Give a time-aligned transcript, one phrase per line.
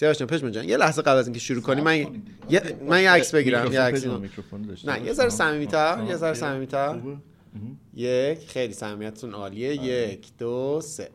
[0.00, 1.98] سیاوش جان پشمان جان یه لحظه قبل از اینکه شروع کنیم من
[2.50, 4.06] یه من یه عکس بگیرم یه عکس
[4.84, 6.98] نه یه ذره صمیمیت‌تر یه ذره صمیمیت‌تر.
[7.94, 9.74] یک خیلی صمیمیتتون عالیه.
[9.74, 11.08] یک دو سه.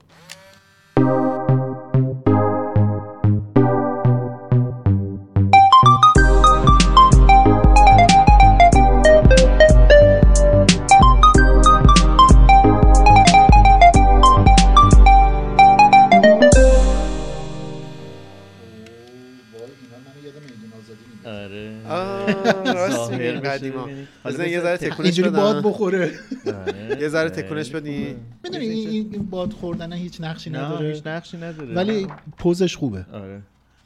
[23.57, 24.07] قدیما ببینی.
[24.25, 26.11] بزن یه ذره تکونش اینجوری باد بخوره.
[26.45, 27.01] آره.
[27.01, 30.93] یه ذره تکونش بدی می‌دونی این این باد خوردن هیچ نقشی نداره.
[30.93, 31.73] هیچ نقشی نداره.
[31.73, 33.05] ولی پوزش خوبه.
[33.13, 33.41] آره.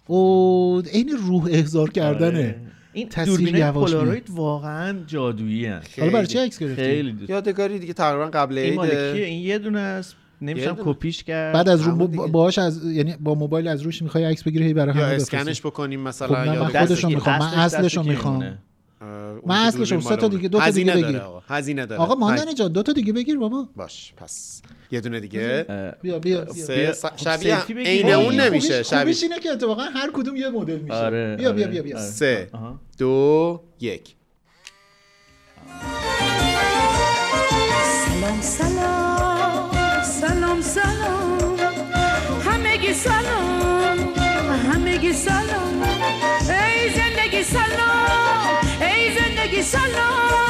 [0.08, 2.28] او این روح احضار کردنه.
[2.28, 2.56] آره.
[2.94, 3.10] این
[3.56, 5.82] یواش پولاروید واقعا جادویی هن.
[6.00, 7.16] حالا برای چه عکس گرفتی؟ خیلی.
[7.30, 10.16] یادگاری دیگه تقریبا قبل این مال کیه؟ عیده این یه دونه است.
[10.42, 10.78] نمیشم.
[10.80, 11.54] کپیش کرد.
[11.54, 12.08] بعد از رو.
[12.08, 16.00] باهاش از یعنی با موبایل از روش می‌خوای عکس بگیری هی برای همه اسکنش بکنیم
[16.00, 17.40] خب مثلا نه، یا من دست- می‌خوام.
[17.40, 18.58] من اصلش کی می‌خوام.
[19.02, 20.50] من دوربین سه تا دیگه،.
[20.50, 21.22] دو تا دیگه داره بگیر.
[21.22, 22.16] آقا هزینه داره آقا.
[22.16, 24.62] ماندنی جان دو تا دیگه بگیر بابا باش پس
[24.92, 25.66] یه دونه دیگه
[26.02, 26.46] بیا بیا.
[26.94, 27.58] س- خب شبیه.
[27.86, 31.52] عین اون نمیشه خوبیش- شبیه اینه که اتفاقا هر کدوم یه مدل میشه آره بیا
[31.52, 32.06] بیا آره، بیا بیا آره.
[32.06, 32.50] سه.
[32.98, 34.16] دو یک
[38.42, 39.70] سلام سلام
[40.04, 41.40] سلام سلام
[42.46, 43.98] همگی سلام
[44.72, 45.49] همگی سلام
[49.60, 50.49] ای زندگی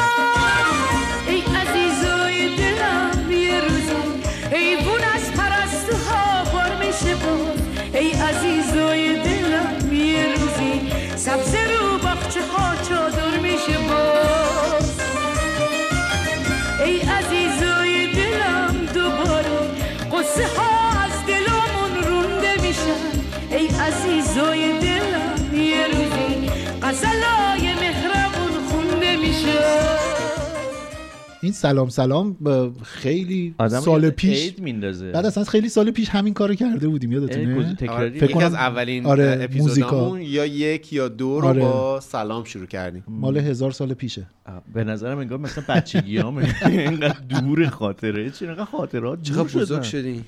[31.50, 32.36] این سلام سلام
[32.82, 35.10] خیلی آدم سال پیش میندازه.
[35.12, 39.06] بعد اصلا خیلی سال پیش همین کارو کرده بودیم یادتونه؟ فکر یکی کنم- از اولین
[39.06, 40.20] آره، اپیزودامون موزیکا.
[40.32, 41.60] یا یک یا دو رو آره.
[41.60, 43.04] با سلام شروع کردیم.
[43.08, 44.26] مال هزار سال پیشه.
[44.74, 48.30] به نظرم انگار مثلا بچگیامه اینقدر دور خاطره.
[48.30, 49.82] چی اینقدر خاطرات چقدر بزرگ.
[49.82, 50.24] شدی.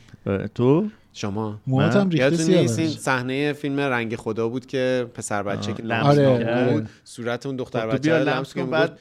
[0.55, 5.73] تو؟ شما؟ موهات هم ریخته نیست این صحنه فیلم رنگ خدا بود که پسر بچه
[5.73, 6.73] که لمس آره، می‌کرد آره.
[6.73, 8.99] بود صورت اون دختر خب تو بچه بیا رو لمس لمس کن بعد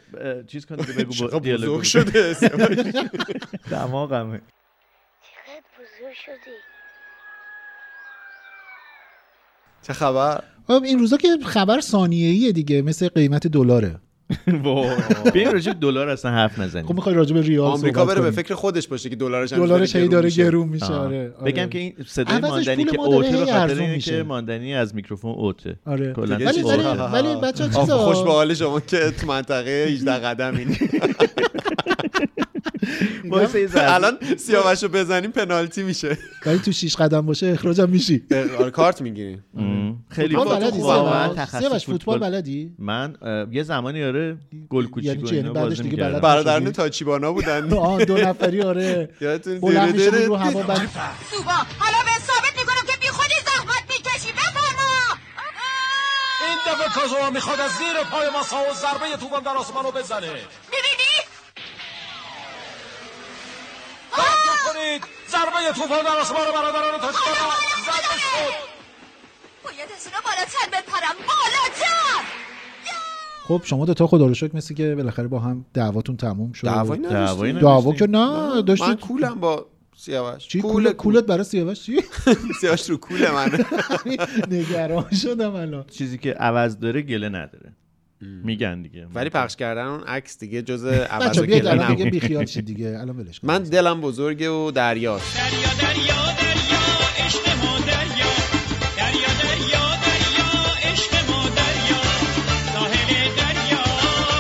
[0.48, 1.84] چیز کن دیگه بگو دیالوگ بزرگ.
[1.84, 2.34] شده
[3.72, 4.42] دماغمه.
[5.22, 6.52] چقدر بزرگ شدی؟
[9.82, 14.00] چه خبر؟ خب این روزا که خبر ثانیه‌ایه دیگه مثل قیمت دلاره.
[15.34, 18.32] بیایم راجع به دلار اصلا حرف نزنیم خب می‌خوای راجع به ریال آمریکا بره به.
[18.32, 20.30] فکر خودش باشه که دلارش دلارش هی داره.
[20.30, 20.86] گرون میشه.
[20.86, 21.52] آره آره.
[21.52, 24.00] بگم که این صدای ماندنی که اوته به خاطر اینه.
[24.00, 26.64] که ماندنی از میکروفون اوته آره ولی
[27.14, 32.30] ولی بچا چیزا خوش به حال شما که تو منطقه 18 قدم این وایسا یه
[32.38, 32.51] ذره.
[33.76, 36.18] الان سیاوشو بزنیم پنالتی میشه.
[36.46, 38.24] ولی تو شیش قدم باشه اخراجم میشی.
[38.60, 39.44] آره کارت می‌گیریم.
[39.58, 40.06] ام.
[40.10, 43.16] خیلی واقعا سیاوش فوتبال بلدی؟ من
[43.52, 44.38] یه زمانی آره
[44.70, 46.12] گل کوچیک یعنی؟ یعنی بعدش بازی دیگه می‌کردم.
[46.12, 47.74] بلد برادران؟ تاچیبانا بودن.
[47.74, 49.10] آه دو نفری آره.
[49.22, 49.60] یادتون
[49.92, 50.78] دیره رو هوا بعد
[51.84, 54.92] حالا به ثابت می‌کنم که بی خودی زحمت می‌کشی بفرما
[56.48, 59.92] این دفعه کازوما می‌خواد از زیر پای ما سا و ضربه توپم در آسمان رو
[59.92, 60.32] بزنه.
[60.74, 61.01] می‌بینی
[64.66, 65.02] کنید.
[65.32, 67.48] ضربه توپم در آسمان رو برادران تاجیکانا
[67.86, 68.54] ضربه شد
[69.64, 71.16] باید از اونا بالاتر بپرم.
[71.28, 72.22] بالاتر!
[73.48, 76.68] خب شما دوتا خدا رو شکر مثل که بالاخره با هم دعواتون تموم شد.
[76.68, 77.60] دعوایی نداشتیم.
[77.60, 79.00] دعوا که نه من داشتید.
[79.00, 79.66] کولم با
[79.98, 80.48] سیاوش.
[80.48, 82.02] چی؟ کول کول کولت برای سیاوش چی؟
[82.62, 83.66] سیاوش رو کول من
[84.52, 85.84] نگران شدم الان.
[85.84, 87.74] چیزی که عوض داره گله نداره.
[88.22, 89.08] میگن دیگه.
[89.16, 92.08] ولی پخش کردن اون عکس دیگه جز عوض و دیگه نبود.
[92.08, 92.98] بی خیال شید دیگه.
[93.00, 93.48] الان ولش کن.
[93.48, 96.82] من دلم بزرگه و دریاست دریا دریا دریا
[97.26, 98.32] عشق ما دریا.
[98.98, 102.02] دریا دریا دریا عشق ما دریا.
[102.74, 103.84] ساحل دریا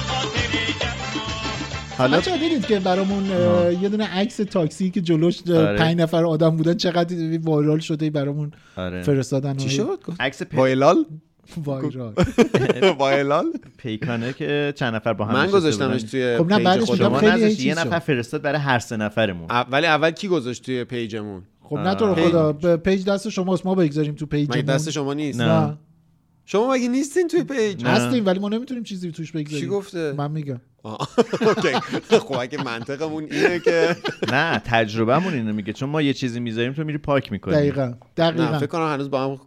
[0.07, 3.25] خاطر جمع حالا بچه دیدید که برامون
[3.81, 5.77] یه دونه عکس تاکسی که جلوش آره.
[5.77, 9.01] پنج نفر آدم بودن چقدر وایرال شده برامون آره.
[9.01, 10.55] فرستادن چی شد؟ عکس پ...
[11.65, 12.13] وایلال
[12.53, 13.45] وایرال وایلال
[13.77, 16.03] پیکانه که چند نفر با هم من گذاشتمش.
[16.03, 16.81] توی خب نه، پیج بعدش.
[16.81, 17.99] میگم شما خیلی یه نفر.
[17.99, 22.15] فرستاد برای هر سه نفرمون ولی اول کی گذاشت توی پیجمون خب نه تو.
[22.15, 25.77] خدا پیج دست شماست ما بگذاریم تو پیج مگه دست شما نیست نه.
[26.45, 27.85] شما مگه نیستین توی پیج.
[27.85, 30.61] هستیم ولی ما نمی‌تونیم چیزی توش بگذاریم چی گفته من میگم
[32.19, 33.95] خب اگه منطقمون اینه که
[34.31, 35.73] نه تجربهمون اینو میگه.
[35.73, 37.53] چون ما یه چیزی می‌ذاریم تو میری پاک می‌کنی.
[37.53, 37.93] دقیقا.
[38.17, 38.57] دقیقا.
[38.57, 39.39] فکر کنم هنوز با هم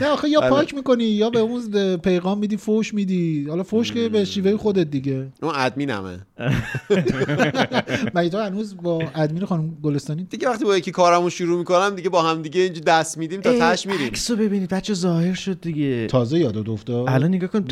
[0.00, 0.50] نه آخه یا بله.
[0.50, 3.46] پاک می‌کنی یا به اون پیغام میدی فوش میدی.
[3.48, 5.28] حالا فوش که به شیوه خودت دیگه.
[5.42, 6.18] اون ادمینمه.
[8.14, 12.08] مگه تو هنوز با ادمین خانم گلستانی دیگه وقتی با یکی کارمون شروع می‌کنم دیگه
[12.08, 14.06] با هم دیگه اینجا دست میدیم تا تش میریم.
[14.06, 14.70] عکسو ببینید.
[14.70, 16.06] بچه ظاهر شد دیگه.
[16.06, 17.64] تازه یادت افتاد؟ الان نگاه کن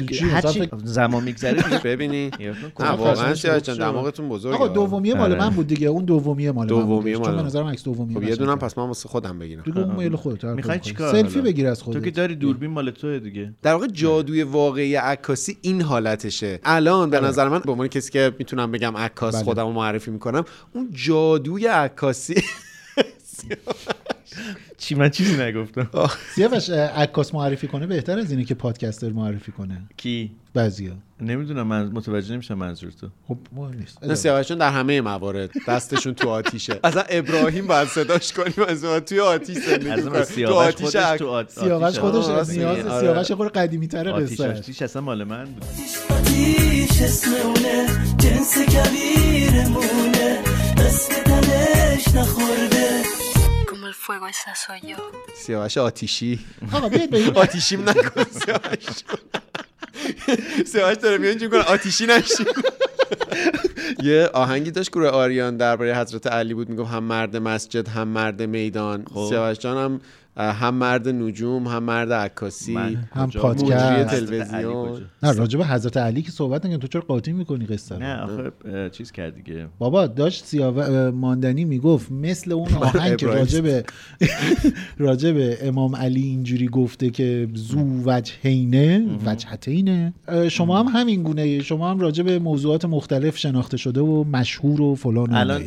[0.84, 2.30] زمان میگذره ببینی.
[2.76, 3.78] واقعا سیاه جان.
[3.78, 5.40] دماغتون بزرگه آقا دومیه مال آره.
[5.40, 7.46] من بود دیگه اون دومیه مال من بود دومیه چون مال به من.
[7.46, 8.36] نظرم عکس دومیه خب یه.
[8.36, 11.12] دونم پس من واسه خودم بگیرم دیگه اون مال خودت می‌خوای چیکار.
[11.12, 14.94] سلفی؟ بگیر از خودت تو که داری دوربین مال توه دیگه در واقع جادوی واقعی
[14.94, 19.44] عکاسی این حالتشه الان به نظر من به عنوان کسی که می‌تونم بگم عکاس بله.
[19.44, 20.44] خودم رو معرفی می‌کنم
[20.74, 22.34] اون جادوی عکاسی
[24.78, 25.90] چی من چیزی نگفتم.
[26.34, 29.82] سیاوش عکاس معرفی کنه بهتر از اینه که پادکستر معرفی کنه.
[29.96, 30.92] کی؟ بعضیا.
[31.20, 33.08] نمی‌دونم من متوجه نمیشم منظور تو.
[33.28, 34.04] خب مهم نیست.
[34.04, 36.80] نه سیاوشون در همه موارد دستشون تو آتیشه.
[36.84, 41.98] اصلا ابراهیم باید صداش کنیم از توی آتیش زندگی تو سیاوش آتیش تو آت- سیاوش.
[41.98, 42.86] خودش نیاز.
[42.86, 43.00] آره.
[43.00, 45.64] سیاوش خود قدیمی تره آتیش قصه آتیش اصلا مال من بود.
[46.10, 47.86] آتیش اسم اونه
[48.18, 50.38] جنس کبیرمونه.
[50.78, 52.77] دست تنش نخورده.
[54.08, 54.98] Fuego, esa soy yo.
[55.36, 56.40] سیاوش آتیشی
[56.72, 58.86] آقا بیاید به این آتیشیم نکن سیاوش
[60.66, 62.46] سیاوش داره میاد اینجوری کنه آتیشی نشیم
[64.02, 66.68] یه آهنگی داشت گروه آریان درباره حضرت علی بود.
[66.68, 70.00] می‌گفت هم مرد مسجد هم مرد میدان سیاوش جان هم
[70.38, 74.14] هم مرد نجوم هم مرد عکاسی من هم؟ پادکست.
[74.16, 75.00] تلویزیون.
[75.22, 78.50] نه راجب حضرت علی که صحبت نگم تو چرا قاطی می‌کنی قصه؟ نه آخه
[78.90, 83.26] چیز کرد دیگه بابا داشت سیاو ماندنی می‌گفت مثل اون آهنگ که.
[83.26, 83.84] راجب
[84.98, 85.36] راجب
[85.68, 90.12] امام علی اینجوری گفته که زو وجهینه وجهتینه
[90.50, 95.34] شما هم همین گونه شما هم راجب موضوعات مختلف شناخته شده و مشهور و فلان
[95.34, 95.62] الان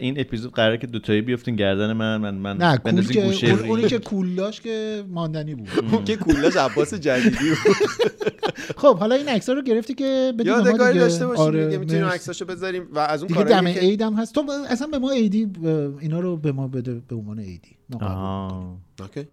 [0.00, 3.66] این اپیزود قراره که دوتایی بیفتین گردن من من من نه گوشه.
[3.68, 7.88] اونی که کول داشت که ماندنی بود اون که کلاش عباس جدیدی بود
[8.82, 11.04] خب حالا این عکس رو گرفتی که بدیم یادگاری دیگه.
[11.04, 12.04] داشته باشیم آره، دیگه می‌تونیم.
[12.04, 15.52] عکساشو بذاریم و از اون دیگه دم عید هم هست تو اصلا به ما عیدی
[16.00, 18.76] اینا رو به ما بده به عنوان عیدی ما قبول آها.
[19.00, 19.26] اوکی.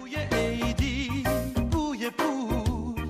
[0.00, 1.08] بوی عیدی
[1.70, 3.04] بوی پول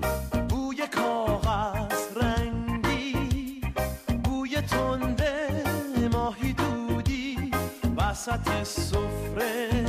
[0.49, 3.61] بوی کاغذ رنگی
[4.25, 7.37] بوی تنده ماهی دودی
[7.97, 9.82] وسط سفره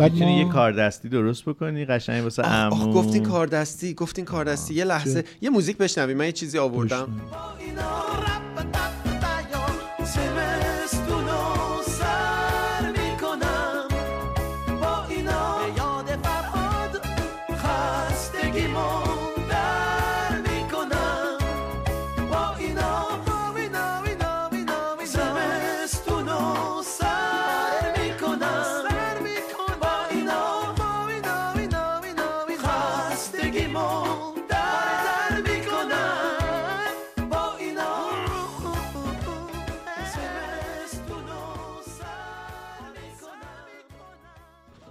[0.00, 2.92] بعد می‌تونی ما یه کار دستی درست بکنی قشنگ واسه آه, آه عمو.
[2.92, 6.16] گفتین کار دستی گفتین کار دستی یه لحظه یه موزیک بشنویم.
[6.16, 7.08] من یه چیزی آوردم.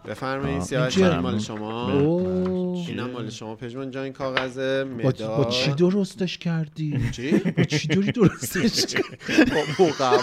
[0.09, 2.87] بفرمایید؟ چای مال شما؟ اوه.
[2.89, 3.55] اینم مال شما.
[3.55, 9.51] پژمان جان این کاغذ مداد با چی درستش کردی؟ چی؟ با چی دوری درستش کردی؟
[9.51, 10.17] با موقع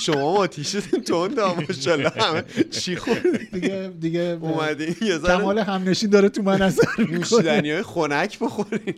[0.00, 2.10] شما آتیشتون تند ماشاءالله.
[2.16, 7.18] همه چی خوردی؟ دیگه دیگه اومدین یه ذره کمال همنشین داره تو من اثر می‌کنه.
[7.18, 8.94] نوشیدنی های خنک بخورین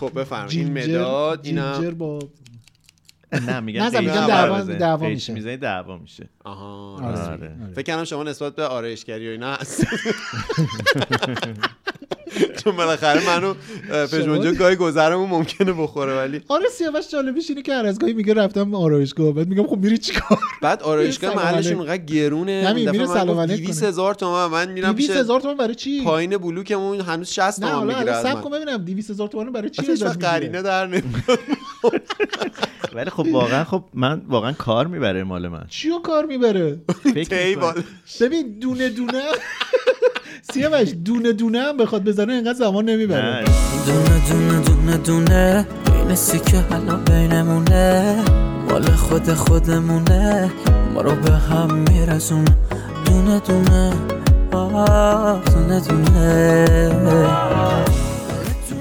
[0.00, 0.58] خب بفرمایید.
[0.76, 2.18] این مداد اینم جینجر با
[3.40, 4.78] نه میگن نزن، میگن قیچی دعوا-.
[4.78, 5.32] دعوا میشه.
[5.32, 7.18] می‌زنی دعوا میشه آها آره.
[7.18, 7.52] آره.
[7.76, 9.86] فکر کنم شما نسبت به آرایشگری و اینا هست
[12.64, 13.54] چون بالاخره منو
[13.90, 18.12] اه، پژمانجا گاهی گذرمون ممکنه بخوره ولی آره سیاوش جالبیش اینه که هر از گاهی
[18.12, 21.76] میگه رفتم آرایشگاه بعد میگم خب میری چیکار بعد آرایشگاه علیک.
[21.76, 23.88] اونقدر گرونه همین، میره من سلام گفت علیک 200 کنه.
[23.88, 27.66] هزار تومن من میرم 200 پیش هزار تومان برای چی پایین بلوکمون هنوز 60 نه
[27.70, 29.82] تومن حالا می‌گیره سب من کن ببینم 200 هزار تومان برای چی؟
[30.20, 31.04] قرینه در نمیاد
[32.94, 35.64] ولی خب واقعا خب من واقعا کار می‌بره مال من.
[35.68, 36.78] چیو کار می‌بره؟
[38.20, 39.22] ببین دونه دونه.
[40.52, 43.40] سیاوش دونه دونه هم بخواد بزنه اینقدر زمان نمی‌بره.
[43.40, 43.44] نه.
[43.86, 48.24] دونه دونه دونه دونه این سیکه حالا بینمونه.
[48.70, 50.50] مال خود خودمونه
[50.94, 52.44] ما رو به هم میرسون
[53.06, 53.92] دونه دونه.
[54.52, 56.64] آه، دونه دونه.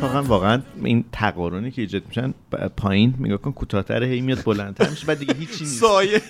[0.04, 2.34] اتفاقا واقعا این تقارنی که ایجاد میشن
[2.78, 5.80] پایین نگاه کن کوتاه‌تر هی میاد بلندتر میشه بعد دیگه هیچی نیست.
[5.82, 6.22] سایه.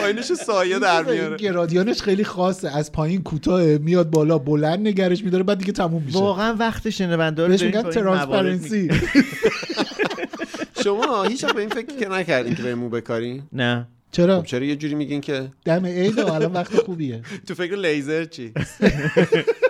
[0.00, 1.36] پایینش سایه در این میاره.
[1.36, 2.76] گرادیانش خیلی خاصه.
[2.76, 6.18] از پایین کوتاه میاد بالا بلند نگرش میداره بعد دیگه تموم میشه.
[6.18, 8.88] واقعا وقت شنونده رو بهش میگن transparency.
[10.84, 13.88] شما هیچ وقت به این فکر که نکردین که به مو بکارین نه.
[14.12, 17.22] چرا؟ خب چرا یه جوری میگین که دم عید الان وقت خوبیه.
[17.46, 18.52] تو فکر لیزر چی؟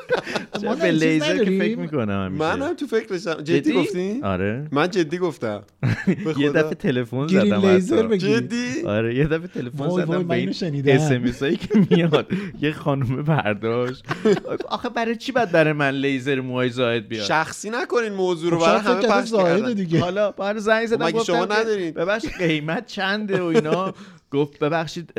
[0.65, 2.45] ما به لیزر که؟ فکر می‌کنم همیشه.
[2.45, 4.69] منم تو فکرشم جدی گفتی؟ آره.
[4.73, 5.63] من جدی گفتم.
[6.39, 6.51] یه.
[6.51, 11.29] دفعه تلفن زدم لیزر جدی؟ آره یه دفعه تلفن زدم من به این.
[11.29, 12.27] SMS هایی که میاد.
[12.61, 14.05] یه خانومه برداشت.
[14.69, 18.67] آخه برای چی باید برای من لیزر موهای زاید بیاد؟ شخصی نکنین موضوع رو خب
[18.67, 19.73] برای شاید همه پخش کردن.
[19.73, 20.01] دیگه.
[20.01, 23.95] حالا بر زنگ زدم مگه گفتم شما ندارین؟ ببخش قیمت چنده و اینا.
[24.33, 25.19] گفت ببخشید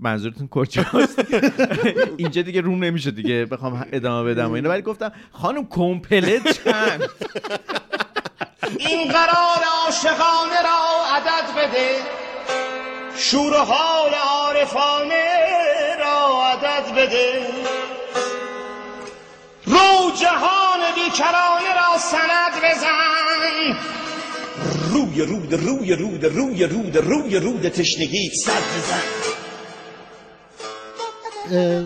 [0.00, 1.24] منظورتون کجاست؟
[2.16, 7.02] اینجا دیگه روم نمیشه دیگه بخوام ادامه بدم و اینا ولی گفتم خانم کمپلت چند؟
[8.88, 10.78] این قرار عاشقانه را
[11.16, 11.88] عدد بده
[13.16, 15.24] شور و حال عارفانه
[15.98, 17.46] را عدد بده.
[19.66, 24.07] رو جهان بیکرانه را سند بزن
[24.92, 28.30] روی رود روی رود روی رود روی رود تشنگی.
[28.44, 29.00] صد بزن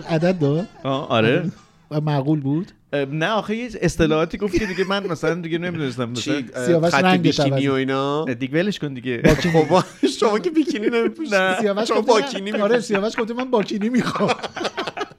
[0.09, 1.51] عدد داد؟ آه، آره.
[1.91, 2.71] و معقول بود؟
[3.11, 7.67] نه آخه یه اصطلاحاتی گفت که دیگه من مثلا دیگه نمی‌دونستم مثلا خط بیکینی.
[7.67, 8.25] و اینا.
[8.25, 9.21] دیگه ولش کن دیگه.
[9.35, 9.83] خب
[10.19, 11.59] شما که بیکینی نمیپوشید نه.
[11.61, 12.79] سیاوش من- آره.
[12.79, 14.35] سیاوش گفته من باکینی می‌خوام.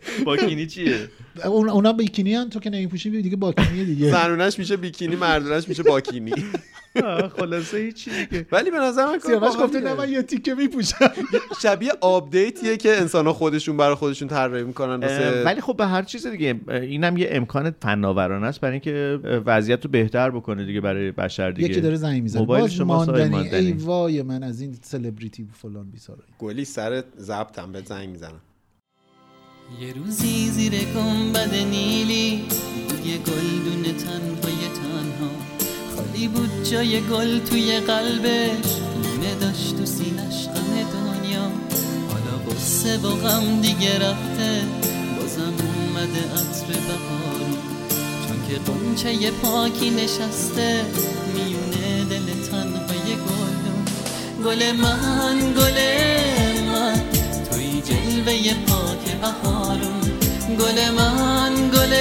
[0.26, 1.08] باکینی چیه؟
[1.44, 4.10] اون اونا بیکینی هن تو که نمیپوشی دیگه باکینی دیگه.
[4.10, 6.32] زنونش میشه بیکینی مردونش میشه باکینی.
[7.38, 8.46] خلاصه هیچی دیگه.
[8.52, 9.80] ولی به نظر من سیاوش گفته.
[9.80, 11.10] نه من یه تیکه میپوشم.
[11.62, 15.00] شبیه آپدیتیه که انسان خودشون برای خودشون طراحی می‌کنن
[15.44, 19.90] ولی خب به هر چیز دیگه اینم یه امکان فناورانه است برای اینکه وضعیت رو
[19.90, 21.68] بهتر بکنه دیگه برای بشر دیگه.
[21.68, 22.40] یکی داره زنگ می‌زنه.
[22.40, 23.72] موبایل آقای ماندنی ای.
[23.72, 28.40] وای من از این سلبریتی فلان بیسارایی گلی سر ضبطم به زنگ می‌زنم.
[29.70, 32.44] یه روزی زیر گنبد نیلی
[32.88, 35.30] بود یه گلدون تنهای تنها.
[35.96, 41.50] خالی بود جای گل توی قلبش دونه داشت تو سینش غم دنیا.
[42.08, 44.62] حالا قصه و غم دیگه رفته
[45.20, 47.58] بازم اومده عطر بهارون
[48.28, 50.84] چون که قنچه پاکی نشسته
[51.34, 53.64] میونه دل تنهای گل.
[54.44, 55.54] من گل من
[58.24, 60.00] جلوه پاک بهارون
[60.58, 61.94] گل من گل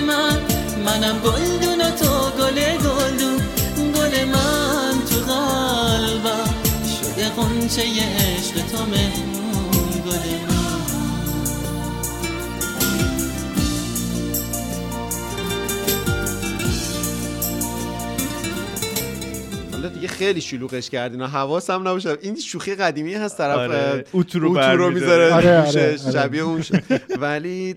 [0.00, 0.38] من.
[0.86, 3.40] منم گلدون و تو گل گلدون.
[3.94, 6.54] گل من تو قلبم.
[7.00, 10.02] شده قنچه عشق تو مهمون.
[10.06, 10.53] گل من.
[19.94, 24.90] دیگه خیلی شلوغش کردین و حواسم نباشه این شوخی قدیمی هست طرف آره، اتو رو.
[24.90, 25.96] می‌ذاره آره، آره، آره.
[25.96, 26.62] شبیه اون.
[27.20, 27.76] ولی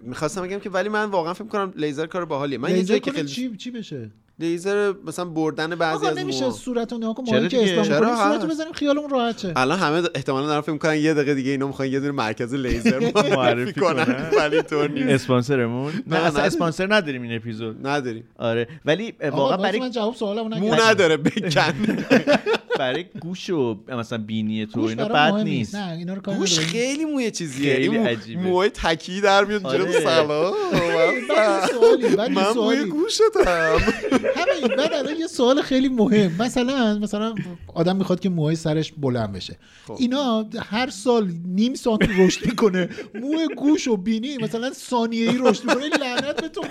[0.00, 3.10] می‌خواستم بگم که ولی من واقعا فکر کنم لیزر کار باحالیه من یه جایی که
[3.10, 6.56] خیلی چی چی بشه لیزر مثلا بردن بعضی از نمیشه موها.
[6.56, 9.10] صورت رو نگاه کن چرا ماهی که؟ اسلام چرا می‌کنیم صورت رو هست؟ بزنیم خیالمون
[9.10, 12.12] راحت شه الان همه احتمالا دارن فکر می‌کنن یه دقیقه دیگه اینا می‌خوان یه دونه
[12.12, 14.30] مرکز لیزر معرفی کنن.
[14.38, 16.46] ولی طور نیست اسپانسرمون نه نه، اصلا نداریم.
[16.46, 21.48] اسپانسر نداریم این اپیزود نداریم آره ولی واقعا برای من جواب سوالمو مو نداره بکن
[22.78, 25.74] برای گوش و مثلا بینی تو اینا بد نیست.
[25.74, 26.58] نه اینا رو گوش.
[26.58, 27.74] خیلی موی چیزیه.
[27.74, 28.40] خیلی این مو- عجیبه.
[28.42, 29.78] موهای تکی در میاد آره.
[29.78, 30.52] جلو سلام
[32.02, 33.24] یه یه من موی گوشتم.
[34.36, 36.32] همین بعد الان یه سوال خیلی مهم.
[36.42, 37.34] مثلا مثلا
[37.74, 39.58] آدم می‌خواد که موهای سرش بلند بشه.
[39.86, 39.96] خب.
[39.98, 42.88] اینا هر سال نیم سانتی رشد می‌کنه.
[43.14, 45.84] موی گوش و بینی مثلا ثانیه ای رشد می‌کنه.
[45.88, 46.62] لعنت به تو.
[46.62, 46.68] خب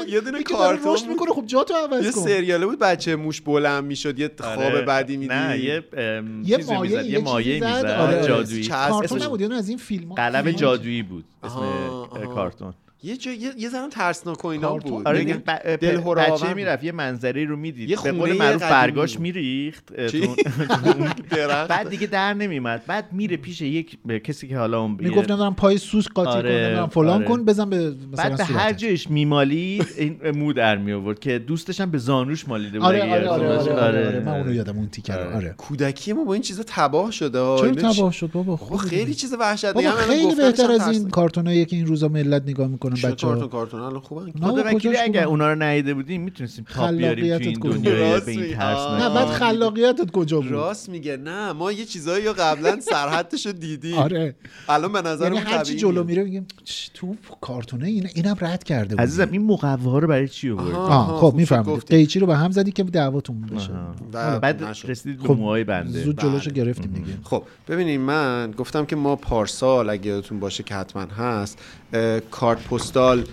[0.00, 2.20] خب یه دونه کارتون رشد می‌کنه خب جا تو عوض یه کن.
[2.24, 4.82] سریاله بود بچه موش بلند می‌شد یه خواب آره.
[5.02, 5.84] بعدی میدی نه یه
[6.44, 6.90] یه مایه.
[6.90, 7.54] یه یه مایه.
[7.54, 8.26] می‌زد آره،.
[8.26, 11.60] جادویی کارتون اسمش نبود از این فیلم قلم جادویی بود اسم.
[12.34, 16.00] کارتون یه جا یه, یه ذره ترسناک و اینا؟ بود آره میگن دیگه ب- دل
[16.00, 16.54] بچه.
[16.54, 19.20] می‌رفت یه منظری رو می‌دید یه به خونه قول معروف برگاش.
[19.20, 19.92] میریخت
[21.68, 25.54] بعد دیگه در نمیمد بعد میره پیش یک به کسی که حالا اون می‌گفت نمی‌دونم
[25.54, 27.24] پای سوس قاطی آره، کن نمی‌دونم فلان آره.
[27.24, 28.72] کن بزن به مثلا بعد به هر.
[28.72, 33.02] جایش میمالید این مو در می آورد که دوستش هم به زانوش مالیده بود آره
[33.02, 33.72] آره آره, آره.
[33.72, 35.36] آره, آره, من اونو یادم اون تیکر آره.
[35.36, 37.38] آره کودکی ما با این چیزا تباه شده.
[37.38, 39.14] چرا تباه شد بابا خوبه خیلی.
[39.14, 41.08] چیز الان خیلی بهتر از این.
[41.10, 45.22] کارتونایی که این روزا ملت نگاه چه بچه کارتون کارتون؟ الان خوبن؟ خدا وکیلی خوبه؟
[45.22, 48.56] اونا رو ندیده بودیم می‌تونستیم تاپ بیاریم تو این راست به این.
[48.56, 48.78] ترس.
[48.78, 51.16] نه بعد خلاقیتت کجا بود؟ راست میگه.
[51.16, 53.94] نه ما یه چیزایی رو قبلا سرحدش رو دیدیم.
[53.94, 54.34] آره.
[54.68, 58.88] الان به نظر یعنی هرچی جلو میره میگیم "چ، تو کارتونه این اینم رد کرده
[58.88, 59.02] بودی.
[59.02, 60.72] عزیزم این مقوا رو برای چی آوردی.
[60.72, 61.96] آه خب خوب می‌فهمم گفتی.
[61.96, 63.70] قیچی رو به هم زدی که دعواتون بشه.
[64.12, 64.62] بعد.
[64.62, 66.04] رسیدید به خب، موهای بنده.
[66.04, 66.64] زود جلوشو بله.
[66.64, 67.18] گرفتیم دیگه.
[67.22, 71.58] خب ببینید من گفتم که ما پارسال اگه یادتون باشه که حتما هست
[72.30, 73.24] کارت پستال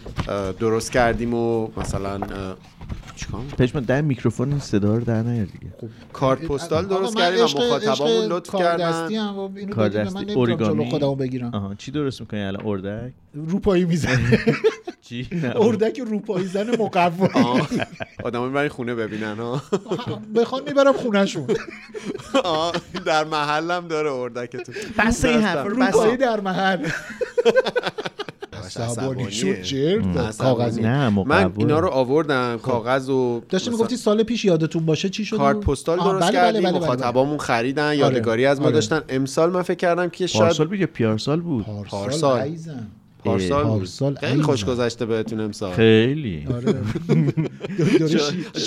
[0.60, 2.20] درست کردیم و مثلا
[3.16, 5.74] چیکار؟ پشمان در میکروفون این صدا رو در نیار دیگه.
[6.14, 7.60] کارت پستال درست کردیم و عشق
[8.30, 9.16] لطف کردن.
[9.16, 11.52] هم و اینو کار دستی اوریگامی خودمو بگیرم.
[11.54, 14.40] آها چی درست می‌کنی الان؟ اردک؟ روپایی می‌زنه.
[15.10, 15.28] چی.
[15.66, 17.70] اردک روپایی زن مقوایی آه،
[18.24, 19.62] آدما برای خونه ببینن ها
[20.36, 21.48] بخوان می‌برم خونهشون.
[23.06, 26.90] در محلم داره اردکتون بس این حرف رو بس روپایی در محل.
[28.66, 29.32] عصبانی.
[29.32, 30.38] شد جرد.
[30.38, 30.82] کاغذی.
[30.82, 32.60] نه من اینا رو آوردم.
[32.62, 36.62] کاغذ و داشتی می‌گفتی سال پیش یادتون باشه چی شد؟ کارت پستال درست بله، کردیم
[36.62, 36.88] بله، بله، بله.
[36.88, 38.74] مخاطبامون خریدن یادگاری از ما آره.
[38.74, 39.02] داشتن.
[39.10, 42.58] امسال من فکر کردم که شاید پارسال بود یا پیارسال بود؟ پارسال
[43.24, 43.64] پارسال.
[43.64, 44.66] پارسال خیلی خوش.
[44.66, 46.74] گذشته بهتون امسال خیلی آره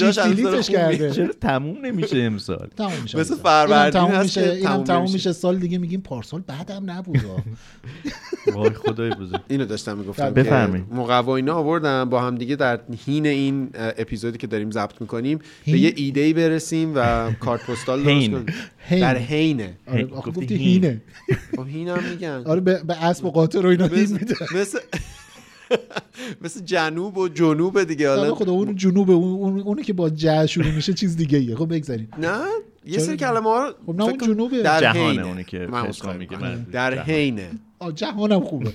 [0.00, 0.70] جاش.
[0.70, 3.34] کرده چرا تموم نمیشه امسال تموم میشه مثل.
[3.34, 5.12] فروردین تموم هست میشه که اینم تموم.
[5.12, 7.20] میشه سال دیگه میگیم پارسال بعدم نبود
[8.54, 10.84] وای خدای بزرگ اینو داشتم می‌گفتم که بفرمایید.
[10.92, 15.72] مقوا اینا آوردم با هم دیگه در حین این اپیزودی که داریم ضبط می‌کنیم به؟
[15.72, 18.30] یه ایده ای برسیم و کارت پستال درست.
[18.30, 18.46] کنیم.
[18.90, 20.12] در حینه آره هین.
[20.12, 20.84] آخه گفتی گفتی هین.
[20.84, 21.00] هینه
[21.56, 24.78] خب هینم میگن آره به, به اسب و قاطر و اینا هین مثل میده مثل
[26.42, 30.10] مثل جنوب و جنوب دیگه حالا حالا خدا اون جنوب اون اون- اونی که با
[30.10, 32.38] ج شروع میشه چیز دیگه ایه خب بگذاریم نه
[32.86, 34.62] یه؟ سری کلمه ها خب نه اون جنوبه.
[34.62, 35.26] در جهانه حینه.
[35.26, 35.68] اونی که
[36.18, 36.36] میگه
[36.72, 37.02] در.
[37.02, 37.50] حینه
[37.94, 38.72] جهانم خوبه؟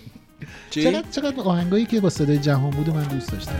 [0.69, 3.53] چقدر چقدر آهنگایی که با صدای جهان بود من دوست داشتم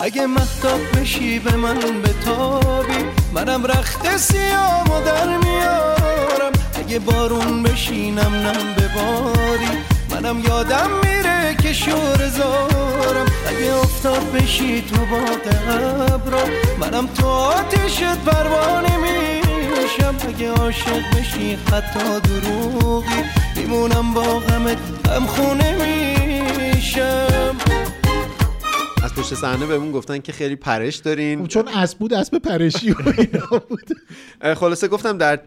[0.00, 2.97] اگه مختاب بشی به من بتابی
[3.32, 6.52] منم رخت سیامو در میارم.
[6.78, 9.68] اگه بارون بشینم نم بباری
[10.10, 13.26] منم یادم میره که شور زارم.
[13.48, 15.38] اگه افتاد بشی تو باغ
[16.12, 16.44] ابرا
[16.80, 20.14] منم تو آتیشت پروانه میشم.
[20.28, 23.24] اگه عاشق بشی حتی دروغی.
[23.56, 27.56] میمونم با غمت هم خونه میشم.
[29.02, 31.42] از پشت صحنه بهمون گفتن که خیلی پرش دارین.
[31.42, 33.90] خب چون اسب بود اسب پرشی و اینا بود.
[34.54, 35.40] خلاصه گفتم در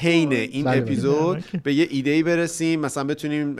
[0.00, 0.82] حین این بله، بله.
[0.82, 2.80] اپیزود به یه ایده ای برسیم.
[2.80, 3.56] مثلا بتونیم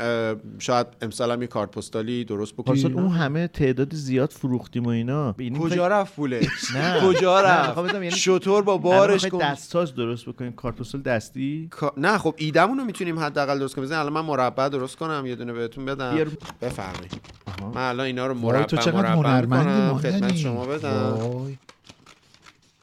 [0.58, 2.98] شاید امسال هم یه کارت پستالی درست بکنیم.
[2.98, 5.34] اون همه تعداد زیاد فروختیم و اینا.
[5.38, 7.00] یعنی کجا رفت پولش؟ نه.
[7.06, 12.34] کجا رفت؟ یعنی- شطور با بارش کن دستساز درست بکنیم کارت پستال دستی؟ نه خب
[12.36, 13.92] ایدمون رو می‌تونیم حداقل درست کنیم.
[13.92, 16.26] الان من مربع درست کنم یه دونه بهتون بدم.
[16.62, 17.38] بفرمایید.
[17.74, 19.98] من الان اینا رو مربع چقدر مربع هنرمندی می‌کنم.
[19.98, 21.18] خدمت شما بدم.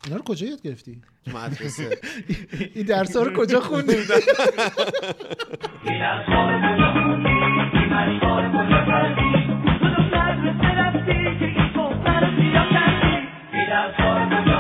[0.06, 1.98] اینا رو کجا یاد گرفتی؟ مدرسه.
[2.76, 4.06] این درس ها رو کجا خوندی؟ آره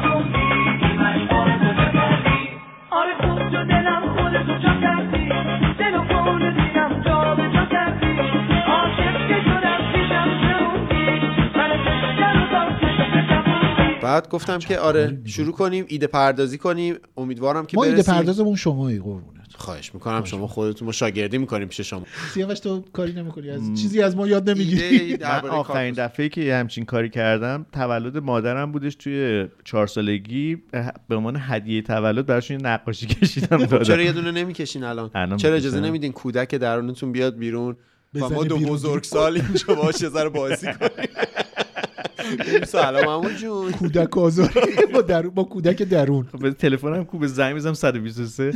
[14.05, 16.95] بعد گفتم که آره شروع کنیم ایده پردازی کنیم.
[17.17, 18.13] امیدوارم که ما ایده برسیم.
[18.13, 19.35] پردازمون شمایی قربونت.
[19.57, 22.03] خواهش می‌کنم شما خودتون ما شاگردی می‌کنیم پیش شما.
[22.33, 24.83] سیاوش تو کاری نمی‌کنی؟ از چیزی از ما یاد نمی‌گیری.
[24.83, 30.57] ایده من آخرین دفعه که همچین کاری کردم تولد مادرم بودش توی چهار سالگی.
[31.07, 33.65] به عنوان هدیه تولد براشون یه نقاشی کشیدم.
[33.65, 35.79] خب چرا یه دونه نمی‌کشین الان؟ الان چرا اجازه.
[35.79, 37.75] نمیدین کودک درونتون بیاد بیرون؟
[38.13, 38.73] و ما دو بیرون.
[38.73, 41.09] بزرگ سال اینجا باش یه ذره بازی کنیم.
[42.67, 43.71] سلام عمو جون.
[43.71, 44.53] کودک آزار
[44.93, 46.27] با, درون با کودک درون.
[46.31, 48.53] خب تلفنم کو به زنگ می‌زنم 123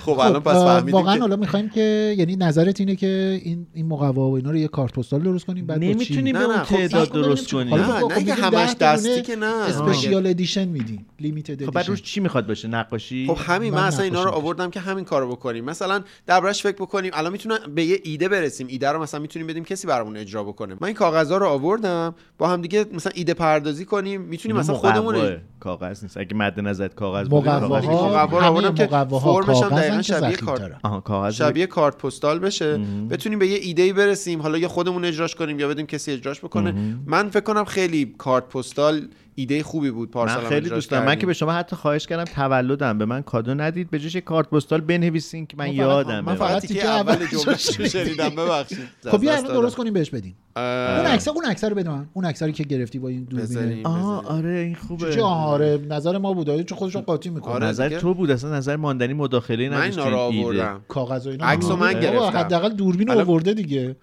[0.00, 3.66] خب الان پس اه، فهمیدیم واقعا که حالا می‌خوایم که یعنی نظرت اینه که این
[3.74, 6.62] این مقوا و اینا رو یه کارت پستال درست کنیم بعد؟ نمی‌تونیم نه، به اون
[6.62, 7.74] خب تعداد درست کنیم.
[7.74, 9.46] نه، خب نه همش دستی که نه.
[9.46, 14.04] اسپشیال ادیشن میدیم لیمیتد خب بعد روش چی می‌خواد باشه؟ نقاشی؟ خب همین من اصلا
[14.04, 15.64] اینا رو آوردم که همین کارو بکنیم.
[15.64, 18.66] مثلا دربارش فکر بکنیم الان می‌تونن به یه ایده برسیم.
[18.70, 20.74] ایده رو مثلا می‌تونیم بدیم کسی برامون اجرا بکنه.
[20.80, 25.36] من این کاغذها رو آوردم با هم دیگه مثلا ایده پردازی کنیم می‌تونیم مثلا خودمون.
[25.60, 26.16] کاغذ نیست.
[26.16, 29.70] اگه مد نظرت کاغذ بود مقواها کاغذ مقوا رو همه آوردم که مقواها فرمش هم
[29.70, 30.36] کاغذن دقیقاً شبیه.
[30.36, 31.30] کارت.
[31.30, 32.78] شبیه کارت پستال بشه
[33.10, 36.40] بتونیم به یه ایده ای برسیم حالا یا خودمون اجراش کنیم یا بدیم کسی اجراش
[36.40, 36.74] بکنه
[37.06, 41.04] من فکر کنم خیلی کارت پستال ایده خوبی بود پارسال من هم خیلی دوست دارم
[41.06, 41.16] من.
[41.16, 44.50] که به شما حتی خواهش کردم تولدم به من کادو ندید به جاش یه کارت
[44.50, 46.34] پستال بنویسین که من من یادم من.
[46.34, 47.56] فقط تیکه اول جمله
[47.88, 48.78] شنیدم ببخشید
[49.10, 49.40] خب بیا.
[49.40, 50.62] درست کنیم بهش بدیم اه،
[50.98, 53.86] اون عکس اون عکس رو بده من اون عکس رو که گرفتی با این دوربین.
[53.86, 57.66] آه آره این خوبه چه آره نظر ما بود چون خودشون قاطی می‌کنه آره.
[57.66, 57.98] نظر.
[57.98, 60.16] تو بود اصلا نظر ماندنی مداخله من نداشت اینا رو.
[60.16, 62.38] آوردم کاغذ و اینا عکسو من گرفتم.
[62.38, 63.96] حداقل دوربین آورده دیگه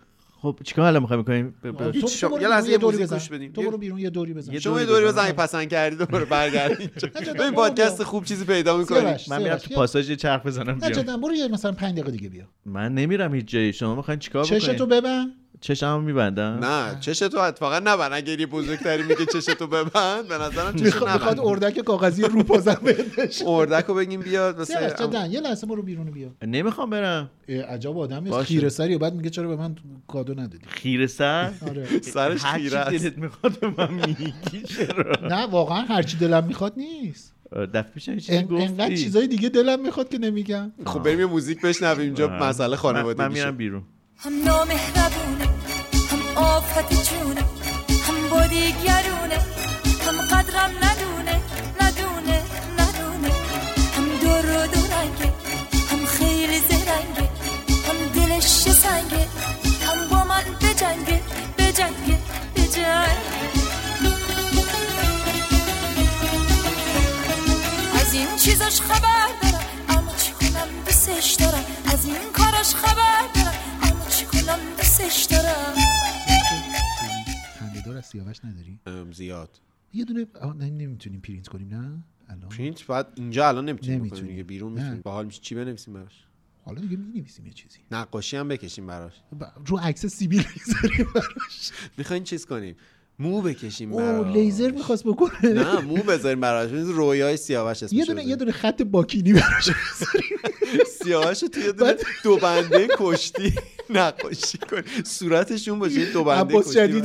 [0.43, 2.97] خب چیکار الان می‌خوای می‌کنیم تو- تو شما- برو یه لحظه یه دوری.
[3.05, 3.51] گوش بدیم.
[3.51, 5.31] تو برو بیرون یه دوری بزن یه شما یه دوری دوری بزن.
[5.31, 6.25] پسند کردید دوباره
[7.15, 8.05] اینجا نه، ببین برو پادکست بیا.
[8.05, 9.77] خوب چیزی پیدا سیاوش، من میرم تو بیا.
[9.77, 13.33] پاساژ چرخ بزنم نه بیام جدا برو یه مثلا 5 دقیقه دیگه بیا من نمیرم
[13.35, 15.31] هیچ جایی شما می‌خواین چیکار چشتو بکنین ببن
[15.63, 18.13] چشمو میبندم؟ نه چشتو اتفاقا نبند.
[18.13, 22.43] اگه یه بزرگتری میگه چشتو ببند به نظرم چشتو می‌خواد می‌خواد نبند اردک کاغذی رو
[22.43, 26.29] پازم بهش اردک رو بگیم بیاد سیاوش مثل جدا یه لحظه برو بیرون بیا.
[26.41, 27.29] نمی‌خوام برم.
[27.69, 28.43] عجب آدمی.
[28.43, 29.75] خیره سری و بعد میگه چرا به من
[30.07, 32.01] کادو ندادی؟ خیره سر؟ آره.
[32.01, 32.91] سرش هر چی خیره است.
[32.91, 37.33] دلت می‌خواد به من میگی چرا؟ نه واقعا هرچی دلم می‌خواد نیست.
[37.73, 38.97] دفعه پیش چیزی ان- انقدر گفتی.
[38.97, 40.71] چیزای دیگه دلم می‌خواد که نمیگم.
[40.85, 42.01] خب بریم یه موزیک بشنویم.
[42.01, 43.83] اینجا مسئله خانوادگی من میرم بیرون.
[44.17, 45.45] هم نامهربونه
[46.11, 47.41] هم آفت جونه
[48.07, 49.39] هم با دیگرونه
[50.07, 51.41] هم قدرم ندونه
[51.81, 52.41] ندونه
[52.79, 53.31] ندونه.
[53.97, 55.33] هم دور و دورنگه
[55.91, 57.29] هم خیلی زرنگه
[57.87, 59.27] هم دلش سنگه
[59.87, 61.21] هم با من بجنگه
[61.57, 62.17] بجنگه
[62.55, 63.33] بجنگه
[68.01, 73.12] از این چیزاش خبر دارم اما چی کنم دوستش دارم؟ از این کاراش خبر
[78.13, 78.79] سیاوش نداری؟
[79.13, 79.59] زیاد.
[79.93, 84.27] یه دونه نه نمی‌تونیم پرینت کنیم نه؟ الان؟ پرینت بعد اینجا الان نمی‌تونیم نمی‌تونیم.
[84.27, 84.71] دیگه بیرون.
[84.71, 85.01] می‌تونیم.
[85.01, 86.25] باحال میشه چی بنویسیم براش؟
[86.65, 87.79] حالا دیگه می‌نویسیم یه چیزی.
[87.91, 89.13] نقاشی هم بکشیم براش.
[89.39, 91.71] ب- رو عکس سیبیل می‌ذاریم براش.
[91.97, 92.75] می‌خواین چیز کنیم؟
[93.19, 94.35] مو بکشیم او براش.
[94.35, 95.53] لیزر می‌خواست بکنه.
[95.53, 96.71] نه مو بذاریم براش.
[96.71, 100.37] رویای سیاوش اسمش یه دونه یه دونه خط باکینی براش بذاریم.
[101.03, 103.53] سیاوش توی یه دونه دو بنده کشتی
[103.89, 107.01] نقاشی کن صورتشون باشه دو بنده کشتی.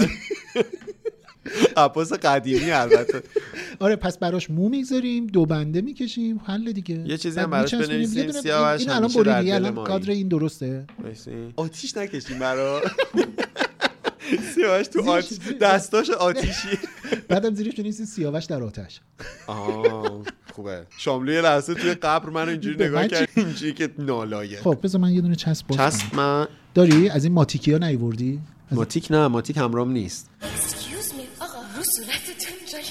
[1.76, 3.22] عباس قدیمی البته.
[3.80, 7.04] آره پس براش مو می‌ذاریم دو بنده می‌کشیم حل دیگه.
[7.06, 7.74] یه چیزی هم براش.
[7.74, 9.84] بنویسیم، سیاوش این الان بریدی الان.
[9.84, 10.84] کادر این درسته.
[11.56, 12.82] آتیش نکشیم برا.
[14.54, 15.24] سیاوش تو زیرش- آت...
[15.24, 16.68] زیر- دستاش آتیشی.
[17.28, 19.00] بعدم زیرش بنویسیم سیاوش در آتش.
[19.46, 20.22] آه
[20.54, 20.86] خوبه.
[20.98, 24.58] شاملو یه لحظه توی قبر من اینجوری نگاه کرد اینجوری که نالایه.
[24.60, 25.70] خب بذار من یه دونه چسب.
[25.70, 28.40] چسب من داری؟ از این ماتیکی ها نیوردی؟
[28.72, 30.30] ماتیک نه ماتیک همرام نیست.
[31.78, 32.84] رو صورتتون جای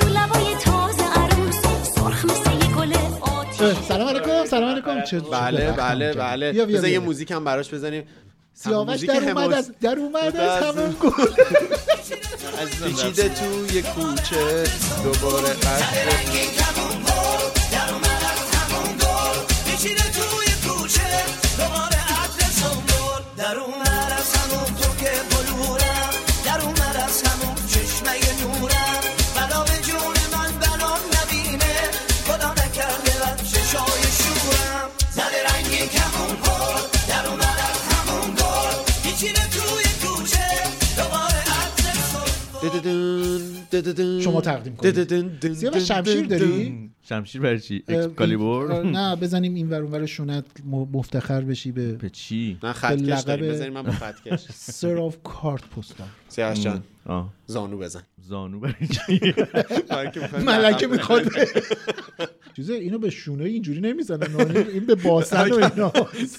[0.00, 1.56] رو لبای تازه عروس
[1.94, 5.02] سرخ مثل یه گل آتیش اه، سلام علیکم سلام علیکم.
[5.04, 6.12] چه- بله بله.
[6.12, 6.52] بله.
[6.52, 6.98] بیا بیا بذار یه.
[6.98, 8.04] موزیک هم براش بزنیم.
[8.54, 11.10] سیاوش در اومد از در اومد از- از همون گل
[12.84, 14.64] پیچیده توی کوچه
[15.04, 15.94] دوباره قصد
[19.64, 21.24] پیچیده توی کوچه
[21.58, 21.96] دوباره
[22.88, 23.99] برد در اومد.
[44.24, 45.54] شما تقدیم کنید.
[45.54, 50.44] سیاوش شمشیر داری؟ شمشیر برای چی؟ اکسکالیبور نه بزنیم این ور اونور شونت
[50.92, 53.50] مفتخر بشی به به چی؟ نه خطکش لقب- داریم.
[53.52, 56.82] بذاریم من با خطکش Sir of کارت پستال سیاوش جان.
[57.06, 58.02] آه زانو بزن.
[58.30, 59.34] زانو برای چی؟
[60.44, 61.22] ملکه می‌خواد
[62.56, 65.88] چیزه اینو به شونه اینجوری نمی‌زنن این به باسن و اینا.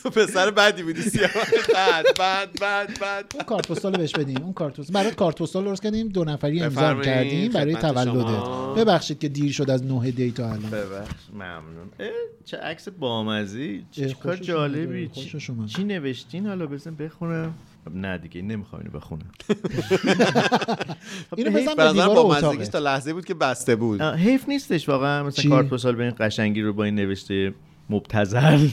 [0.04, 1.34] تو پسر بدی بودی سیاوش
[1.76, 3.26] بد بد بد بد.
[3.34, 6.62] اون کارت پستال بهش بدیم اون کارت پستال برای کارت پستال درست کردیم دو نفری
[6.62, 7.02] امضا.
[7.02, 8.78] کردیم برای تولدت.
[8.78, 10.70] ببخشید که دیر شد از 9 دی تا الان.
[10.72, 11.90] ببخش ممنون.
[12.46, 15.10] چه عکس بامزی چه کار جالبی.
[15.68, 17.54] چی, نوشتین؟ حالا بزن بخونم.
[17.94, 19.32] نه دیگه نمی‌خوام اینو بخونم.
[21.30, 24.02] خب اینو بزن به دیوار مزدگیش تا لحظه بود که بسته بود.
[24.02, 27.54] حیف نیستش واقعا مثلا؟ کارت پستال به این قشنگی رو با این نوشته
[27.92, 28.68] مبتذل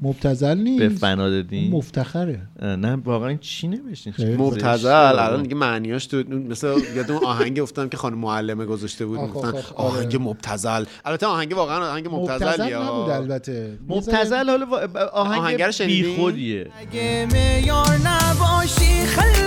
[0.00, 4.36] به نیست فنا دادین مفتخره اه، نه واقعا این چی نوشتین خیلی.
[4.36, 5.42] مبتذل زشته الان.
[5.42, 9.62] دیگه معنیاش تو مثل یاد اون آهنگ افتادم که خانم معلمه گذاشته بود گفتن آره.
[9.74, 13.10] آهنگ مبتذل البته آهنگ واقعا آهنگ مبتذل مبتذلیه نبود.
[13.10, 14.66] البته مبتذل حالا
[15.12, 19.41] آهنگ آهنگ رو شنیدین؟ بی خودیه اگه میار نباشی خلبومه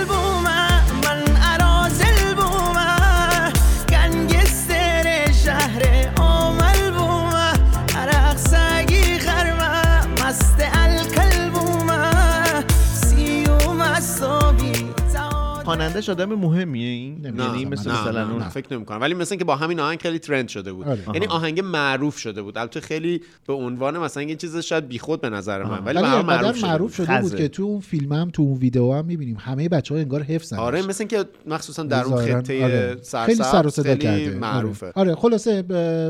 [15.76, 16.88] خوانندهش آدم مهمیه.
[16.88, 18.48] این نه، یعنی نه، مثل نه مثلا نه, اون نه.
[18.48, 19.00] فکر نمی‌کنم.
[19.00, 20.88] ولی مثلا که با همین آهنگ خیلی ترند شده بود.
[20.88, 20.98] آره.
[21.14, 22.58] یعنی آهنگ معروف شده بود.
[22.58, 25.84] البته خیلی به عنوان مثلا یه چیز شاید بیخود به نظر من.
[25.84, 27.06] ولی ولی به معروف شده معروف بود.
[27.06, 27.36] شده بود.
[27.36, 29.36] که تو اون فیلم هم تو اون ویدیو هم می‌بینیم.
[29.40, 30.56] همه بچه ها انگار حفظن.
[30.56, 32.96] آره مثل که مخصوصا در اون خطه آره.
[33.26, 34.30] خیلی سر و صدا کرده.
[34.34, 34.86] معروفه.
[34.86, 35.64] آره, آره خلاصه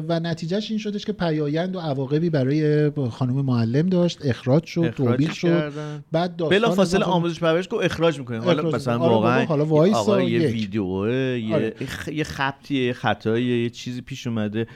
[0.08, 4.18] و نتیجهش این شدش که پیایند و عواقبی برای خانم معلم داشت.
[4.24, 5.72] اخراج شد توبیخ شد.
[6.12, 8.98] بعد داستان بلا فاصله اضافه- آموزش پرورش کو اخراج می‌کنه حالا مثلا.
[8.98, 10.52] آره واقعا حالا وایسا آقا یه یک.
[10.52, 11.74] ویدیوه یه, آره.
[11.80, 14.66] یه خ- یه خبطی یه خطایی یه چیزی پیش اومده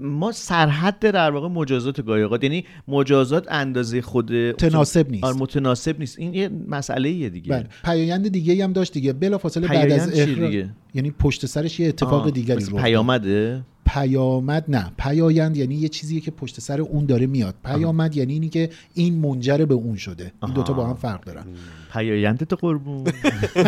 [0.00, 5.24] ما سرحد در واقع مجازات گاهی اوقات یعنی مجازات اندازه خود متناسب نیست.
[5.24, 9.38] آره متناسب نیست این یه مسئله ایه دیگه بله پیایند دیگه هم داشت دیگه بلا
[9.38, 12.80] فاصله بعد از اخراج؟ یعنی پشت سرش یه اتفاق دیگری رخ داد.
[12.82, 14.92] پیامده پیامد نه.
[14.98, 17.54] پیایند یعنی یه چیزیه که پشت سر اون داره میاد.
[17.64, 20.32] پیامد یعنی اینی که این منجر به اون شده.
[20.42, 21.44] این دوتا با هم فرق دارن.
[21.92, 23.04] پیاینده تو قربون.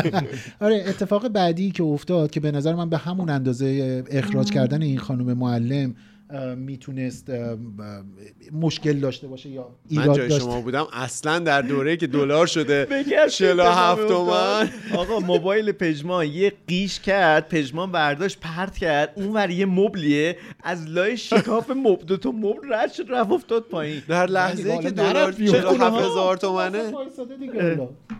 [0.61, 4.98] آره اتفاق بعدی که افتاد که به نظر من به همون اندازه اخراج کردن این
[4.98, 5.94] خانم معلم
[6.57, 7.31] می‌تونست
[8.53, 12.47] مشکل داشته باشه یا من ایراد جای داشته شما بودم اصلا در دوره که دلار
[12.47, 14.70] شده بگرد 47 تومن.
[15.01, 21.16] آقا موبایل پژمان یه قیش کرد پژمان برداشت پرت کرد اون یه مبلیه از لای
[21.16, 24.03] شکاف مبل دو تا مبل رد شد رفت افتاد پایین.
[24.09, 25.61] در لحظه حالا که دلار نرفت بیفته.
[25.61, 26.92] 47 هزار تومنه.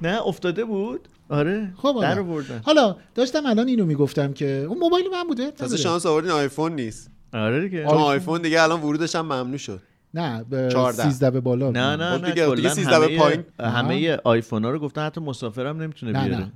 [0.03, 1.09] نه افتاده بود.
[1.29, 2.25] آره خب در
[2.63, 2.97] حالا.
[3.15, 5.77] داشتم الان اینو می‌گفتم که اون موبایل من بوده تازه.
[5.77, 7.14] شانس آوردین آیفون نیست.
[7.35, 7.85] آره دیگه.
[7.85, 9.81] چون آیفون دیگه الان ورودش هم ممنوع شد.
[10.15, 11.03] نه به 14.
[11.11, 11.71] 13 به بالا.
[11.71, 13.45] نه نه خب نه دیگه- دیگه کلاً 13 به همه- پایین.
[13.61, 16.47] همه آیفون ها رو گفتن حتی مسافرم نمی‌تونه نه بیاره.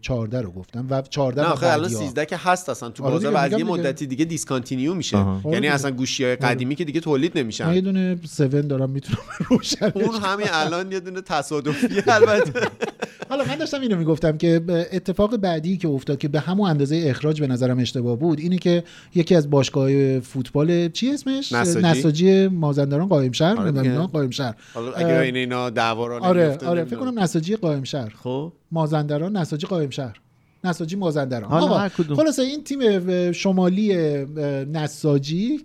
[0.00, 2.00] 14 رو گفتم و 14 نه الان بعدی‌ها.
[2.00, 3.64] 13 که هست اصلا تو آره بازار دیگه.
[3.64, 5.16] مدتی دیگه discontinue میشه.
[5.16, 5.68] آره یعنی.
[5.68, 9.18] اصلا گوشی های قدیمی که دیگه تولید من یه نمیشن دونه 7 دارم می‌تونم
[9.48, 12.60] روشن اون همین الان یه دونه تصادفی البته
[13.28, 14.60] حالا من داشتم اینو می‌گفتم که
[14.92, 18.84] اتفاق بعدی که افتاد که به همون اندازه اخراج به نظرم اشتباه بود اینه که
[19.14, 21.86] یکی از باشگاه فوتبال چی اسمش نساجی.
[21.86, 26.84] نساجی مازندران قائم شهر آره قائم شهر حالا اگه اینا دعوا آره آره.
[26.84, 30.20] فکر کنم نساجی قائم شهر خب مازندران نساجی قائم شهر
[30.64, 31.88] نساجی مازندران آقا،.
[31.88, 33.94] خلاصه این تیم شمالی
[34.64, 35.64] نساجی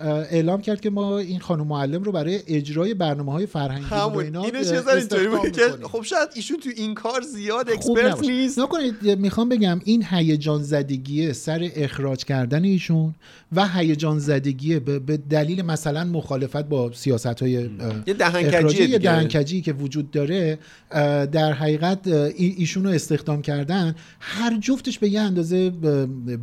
[0.00, 4.42] اعلام کرد که ما این خانم معلم رو برای اجرای برنامه های فرهنگی و اینا
[4.44, 5.62] اینش یه اینطوری بود که.
[5.82, 8.20] خب شاید ایشون تو این کار زیاد اکسپرت.
[8.20, 13.14] نیست نکنید می‌خوام بگم این هیجان زدگی سر اخراج کردن ایشون
[13.52, 17.50] و هیجان زدگی به دلیل مثلا مخالفت با سیاست های
[18.06, 18.98] یه دهنکجیه یه.
[18.98, 20.58] دهنکجی که وجود داره
[21.32, 25.70] در حقیقت ایشون رو استخدام کردن هر جفتش به یه اندازه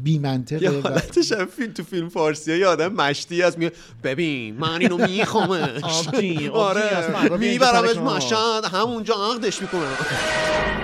[0.03, 1.33] بی یه منطقه و حالتش
[1.75, 3.71] تو فیلم فارسی یه آدم مشتی هست میگه
[4.04, 6.08] ببین من اینو میخوامش
[6.54, 7.38] آره.
[7.39, 7.97] میبرمش.
[7.97, 8.65] مشهد.
[8.73, 9.97] همونجا عقدش می‌کنم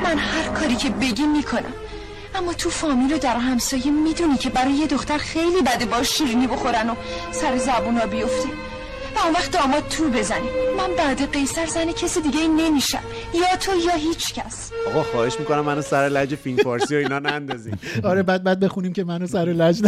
[0.03, 1.73] من هر کاری که بگی می‌کنم.
[2.35, 6.47] اما تو فامیل و در همسایه می‌دونی که برای یه دختر خیلی بده با شیرینی
[6.47, 6.95] بخورن و
[7.31, 8.49] سر زبونا بیفته
[9.15, 10.47] و اون وقت داماد تو بزنی.
[10.77, 13.03] من بعد قیصر زن کسی دیگه ای نمیشم.
[13.33, 14.71] یا تو یا هیچ کس.
[14.87, 17.71] آقا خواهش می‌کنم منو سر لج فیلم فارسی و اینا نندازی.
[18.03, 19.81] آره بعد بعد بخونیم که منو سر لج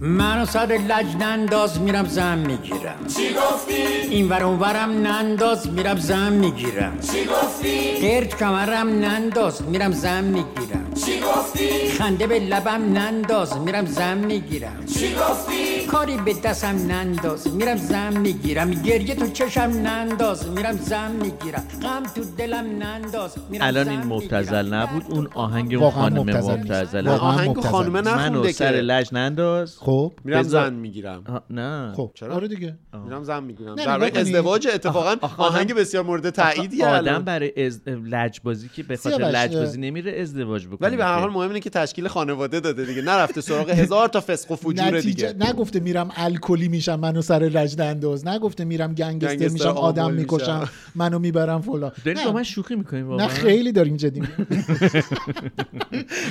[0.00, 5.96] منو سر لج ننداز میرم زن می‌گیرم چی گفتی؟ این ور اون ورم ننداز میرم
[5.96, 12.98] زن می‌گیرم چی گفتی؟ قرد کمرم ننداز میرم زن می‌گیرم چی گفتی؟ خنده به لبم
[12.98, 19.26] ننداز میرم زن می‌گیرم چی گفتی؟ کاری به دستم ننداز میرم زن می‌گیرم گریه تو
[19.26, 24.00] چشم ننداز میرم زن می‌گیرم غم تو دلم ننداز میرم الان این.
[24.00, 27.66] مبتزل نبود اون آهنگ اون خانم واقعا آهنگ نیست.
[27.66, 30.12] نخونده منو سر لج ننداز خب.
[30.24, 31.22] میرم زن می‌گیرم.
[31.26, 31.92] آه، نه.
[31.96, 32.10] خب.
[32.14, 32.74] چرا؟ آره دیگه.
[33.04, 33.74] میرم زن می‌گیرم.
[33.74, 34.20] نه، در کنی.
[34.20, 37.22] ازدواج اتفاقا آهنگ بسیار مورد تاییدیه آدم.
[37.22, 37.80] برای از...
[37.88, 40.88] لجبازی که به خاطر لجبازی نمیره ازدواج بکنه.
[40.88, 41.18] ولی به هر.
[41.18, 43.02] حال مهم اینه که تشکیل خانواده داده دیگه.
[43.02, 45.50] نرفته سراغ هزار تا فسق و فجور نتیجه دیگه.
[45.50, 48.26] نگفته میرم الکلی میشم منو سر لج انداز.
[48.26, 50.12] نگفته میرم گنگستر میشم آدم.
[50.12, 51.92] می‌کشم منو می‌برم فلان.
[52.04, 52.24] دارید نه.
[52.24, 54.22] با من شوخی می‌کنیم نه خیلی داریم جدی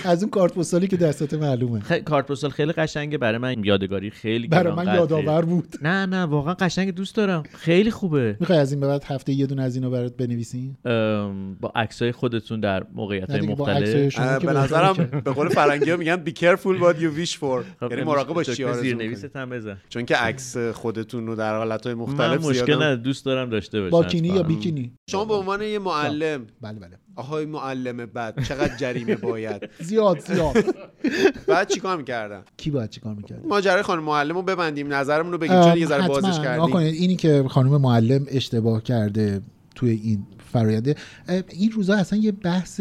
[0.05, 1.79] از اون کارت پستالی که دستت معلومه.
[1.79, 4.95] خیلی کارت پستال خیلی قشنگه برای من یادگاری خیلی برای من.
[4.95, 5.75] یادآور بود.
[5.81, 7.43] نه نه واقعا قشنگ دوست دارم.
[7.53, 8.37] خیلی خوبه.
[8.39, 12.11] می‌خوای از این به بعد هفته یه دونه از اینو برات بنویسیم ام، با عکسای
[12.11, 14.15] خودتون در موقعیت های مختلف.
[14.45, 14.93] به نظرم
[15.25, 17.41] به قول فرنگی ها میگن be careful what you wish for.
[17.79, 19.07] خب، یعنی مراقب باش چی دکتر آرزو زیر می‌کنی.
[19.07, 19.77] نویست هم بزن.
[19.89, 23.49] چون که عکس خودتون رو در حالت های من مختلف مشکل زیادم نداره دوست دارم
[23.49, 23.91] داشته باشم.
[23.91, 24.43] باکینی یا.
[24.43, 26.47] بیکینی شما به عنوان یه معلم.
[26.61, 26.99] بله بله.
[27.15, 29.69] آهای معلم بد چقدر جریمه باید.
[29.79, 30.65] زیاد زیاد.
[31.47, 35.61] بعد چیکار می‌کردن کی باید چیکار می‌کرد؟ ماجرای خانم معلم رو ببندیم نظرمون رو بگیم
[35.63, 36.75] چون یه ذره بازش کردیم.
[36.75, 39.41] اینی که خانم معلم اشتباه کرده
[39.75, 40.27] توی این
[40.59, 40.95] فراینده
[41.49, 42.79] این روزا اصلا یه بحث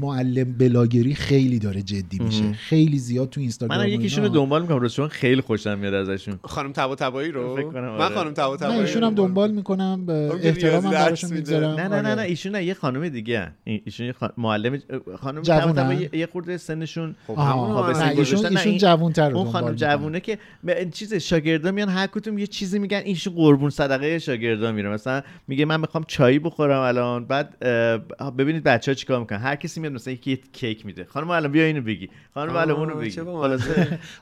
[0.00, 4.42] معلم بلاگری خیلی داره جدی میشه خیلی زیاد تو اینستاگرام من و یکیشون رو اینا.
[4.42, 8.14] دنبال می‌کنم چون خیلی خوشم میاد ازشون خانم تبا تبایی رو فکر کنم من آره.
[8.14, 11.32] خانم تبا من تبایی ایشون هم دنبال می‌کنم که احترامم براشون.
[11.32, 12.22] می‌ذارم نه نه نه نه آره.
[12.22, 14.14] ایشون نه یه خانم دیگه ایشون یه.
[14.36, 14.78] معلم
[15.20, 18.48] خانم؟ تبا تبا یه- خورده سنشون نه ایشون گذاشتن.
[18.48, 19.74] نه، ایشون این- جوون‌تر اون خانم.
[19.74, 20.38] جوونه که
[20.92, 25.64] چیز شاگردا میان هر کدوم یه چیزی میگن ایشون قربون صدقه شاگردا میره مثلا میگه
[25.64, 27.58] من می‌خوام چایی بخورم الان بعد
[28.38, 29.38] ببینید بچه ها چیکار می‌کنن.
[29.38, 31.04] هر کسی میاد مثلا یکی کیک میده.
[31.04, 32.08] خانم الان بیا اینو بگی.
[32.34, 33.20] خانم الان اونو بگی.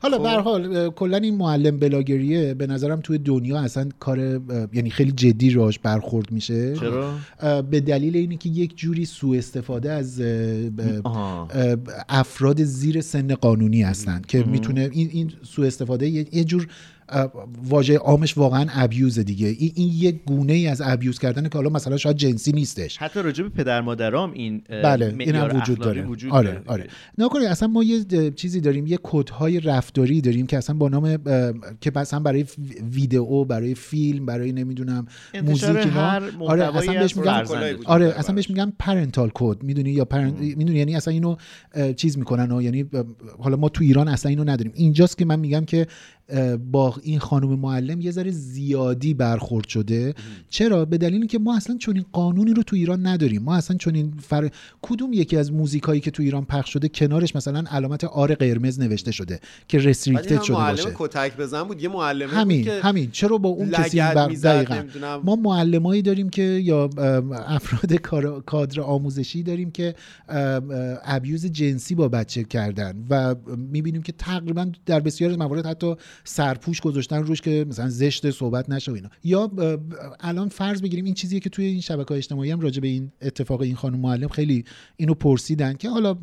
[0.03, 4.19] حالا به هر حال کلا این معلم بلاگریه به نظرم توی دنیا اصلا کار
[4.73, 6.75] یعنی خیلی جدی راش برخورد میشه.
[6.75, 7.15] چرا؟
[7.63, 10.23] به دلیل اینه که یک جوری سوء استفاده از
[12.09, 16.69] افراد زیر سن قانونی هستن که می‌تونه این این سوء استفاده یه جور
[17.65, 19.47] واژه عامش واقعا ابیوز دیگه.
[19.49, 22.99] این, این یک گونه ای از ابیوز کردن که حالا مثلا شاید جنسی نیستش.
[22.99, 26.03] حتی راجع به پدر مادرام این بله این معیار هم وجود داره.
[26.03, 26.63] وجود آره داره.
[26.67, 26.87] آره.
[27.19, 28.05] نکنید اصلا ما یه
[28.37, 31.19] چیزی داریم یه کدهای رفتاری داریم که اصلا با نام
[31.81, 35.07] که مثلا برای وی- ویدئو برای فیلم برای نمی‌دونم
[35.45, 36.21] موزیک اینا.
[36.41, 37.17] آره اصلا بهش.
[37.17, 37.29] وجود
[37.85, 41.37] آره اصلا بهش میگن parental code می‌دونی؟ یا parent می‌دونی؟ یعنی اصلا اینو
[41.97, 42.85] چیز می‌کنن و یعنی
[43.39, 44.73] حالا ما تو ایران اصلا اینو نداریم.
[44.75, 45.87] اینجاست که من میگم که
[46.73, 50.15] با این خانم معلم یه ذره زیادی برخورد شده.
[50.49, 53.43] چرا؟ به دلیل اینکه ما اصلا چنین قانونی رو تو ایران نداریم.
[53.43, 54.51] ما اصلا چنین فر...
[54.83, 58.81] کدوم یکی از موزیک هایی که تو ایران پخش شده کنارش مثلا علامت آر قرمز
[58.81, 60.95] نوشته شده که رستریکتد شده معلم باشه.
[60.95, 61.83] کتک بزن بود.
[61.83, 63.11] یه معلمه همین بود که همین.
[63.11, 64.29] چرا با اون کسی بر...
[64.29, 64.85] دقیقاً.
[65.25, 67.95] ما معلمایی داریم که یا ام، افراد
[68.47, 69.95] کادر آموزشی داریم که
[70.29, 70.69] ام،
[71.05, 76.81] ابیوز جنسی با بچه کردن و می‌بینیم که تقریبا در بسیاری از موارد حتی سرپوش
[76.81, 79.09] گذاشتن روش که مثلا زشت صحبت نشه و اینا.
[79.25, 79.51] یا
[80.21, 83.61] الان فرض بگیریم این چیزیه که توی این شبکه اجتماعی هم راجع به این اتفاق
[83.61, 84.65] این خانم معلم خیلی
[84.97, 86.17] اینو پرسیدن که حالا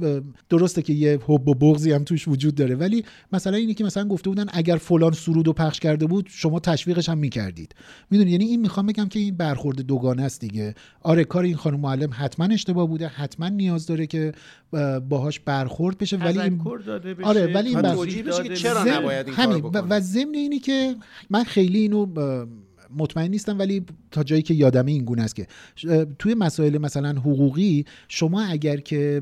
[0.49, 4.07] درسته که یه حب و بغضی هم توش وجود داره ولی مثلا اینه که مثلا
[4.07, 7.75] گفته بودن اگر فلان سرود رو پخش کرده بود شما تشویقش هم می‌کردید.
[8.11, 10.75] می‌دونی؟ یعنی این می‌خوام بگم که این برخورد دوگانه است دیگه.
[11.01, 14.31] آره کار این خانم معلم حتما اشتباه بوده حتما نیاز داره که
[14.73, 18.83] اه، باهاش برخورد بشه ولی این داده بشه آره، ولی این بس- بشه که چرا
[18.83, 20.95] نباید این کارو همین و, ضمن اینی که
[21.29, 22.05] من خیلی اینو
[22.97, 25.47] مطمئن نیستم ولی تا جایی که یادمه این گونه است که
[26.19, 29.21] توی مسائل مثلا حقوقی شما اگر که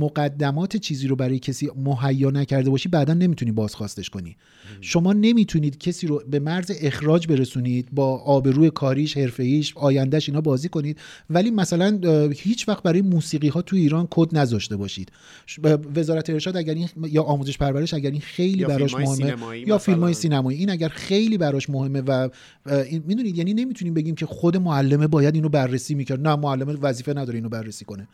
[0.00, 4.36] مقدمات چیزی رو برای کسی مهیا نکرده باشی بعدا نمی‌تونی بازخواستش کنی.
[4.80, 10.68] شما نمی‌تونید کسی رو به مرز اخراج برسونید با آبروی کاریش حرفه‌ایش آیندهش اینا بازی
[10.68, 10.98] کنید
[11.30, 12.00] ولی مثلا
[12.36, 15.12] هیچ وقت برای موسیقی ها تو ایران کد نذاشته باشید.
[15.96, 19.26] وزارت ارشاد اگر این یا آموزش پرورش اگر این خیلی براش مهمه
[19.60, 19.78] یا.
[19.78, 22.28] فیلم های سینمایی این اگر خیلی براش مهمه و
[22.66, 26.28] این- می‌دونید؟ یعنی نمی‌تونیم بگیم که خود معلمه باید اینو بررسی می‌کرد.
[26.28, 28.08] نه معلمه وظیفه نداره اینو بررسی کنه.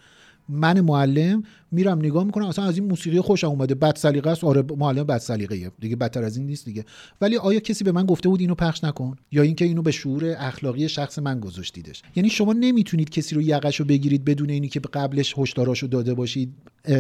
[0.49, 3.75] من معلم میرم نگاه می‌کنم اصلا از این موسیقی خوشم اومده.
[3.75, 4.45] بد سلیقه است.
[4.45, 6.85] آره معلم بد سلیقه دیگه بدتر از این نیست دیگه.
[7.21, 10.35] ولی آیا کسی به من گفته بود اینو پخش نکن؟ یا اینکه اینو به شعور
[10.39, 12.03] اخلاقی شخص من گذاشتیدش.
[12.17, 16.53] یعنی شما نمی‌تونید کسی رو یقش رو بگیرید بدون اینی که قبلش هشداراشو داده باشید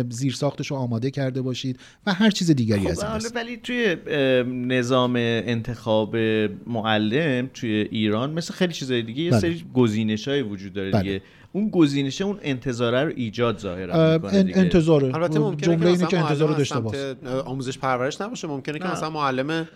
[0.09, 3.37] زیر ساختش رو آماده کرده باشید و هر چیز دیگری خب از این است.
[3.37, 3.97] ولی توی
[4.67, 6.17] نظام انتخاب
[6.67, 9.41] معلم توی ایران مثل خیلی چیزای دیگه یه بله.
[9.41, 11.03] سری گزینش های وجود داره بله.
[11.03, 11.23] دیگه.
[11.53, 16.07] اون گزینشه اون انتظاره رو ایجاد ظاهرا اه، می‌کنه انتظاره البته ممکنه جمله که اینه
[16.07, 18.85] که انتظار داشته باش سمت آموزش پرورش نباشه ممکنه که.
[18.85, 19.69] مثلا معلم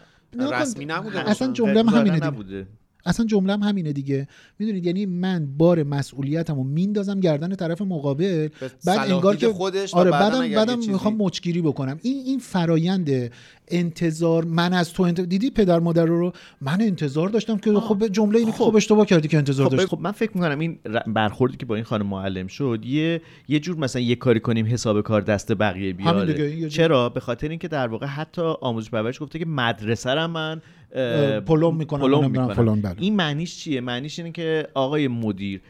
[0.53, 1.62] رسمی نبوده اصلا باشه.
[1.62, 2.27] جمله همینه.
[2.27, 2.66] نبوده
[3.05, 4.29] اصلا جمله هم همینه دیگه.
[4.59, 8.49] می‌دونید؟ یعنی من بار مسئولیتم رو میندازم گردن طرف مقابل
[8.87, 11.99] بعد انگار که خودش آره بعدم بعدم می‌خوام مچگیری بکنم.
[12.03, 13.31] این این فرایند
[13.69, 15.21] انتظار من از تو انت...
[15.21, 18.65] دیدی پدر مادر رو؟ من انتظار داشتم که خب جمله اینه که خب.
[18.65, 21.75] خب اشتباه کردی که انتظار خب, داشتی خب من فکر می‌کنم این برخوردی که با
[21.75, 25.93] این خانم معلم شد یه یه جور مثلا یه کاری کنیم حساب کار دست بقیه
[25.93, 26.69] بیاره.
[26.69, 31.76] چرا؟ به خاطر اینکه در واقع حتی آموزش پرورش گفته که مدرسه من پلم نمی‌دونم
[31.76, 32.55] می‌کنم.
[32.55, 32.94] فلان، بله.
[32.98, 35.61] این معنیش چیه معنیش اینه که آقای مدیر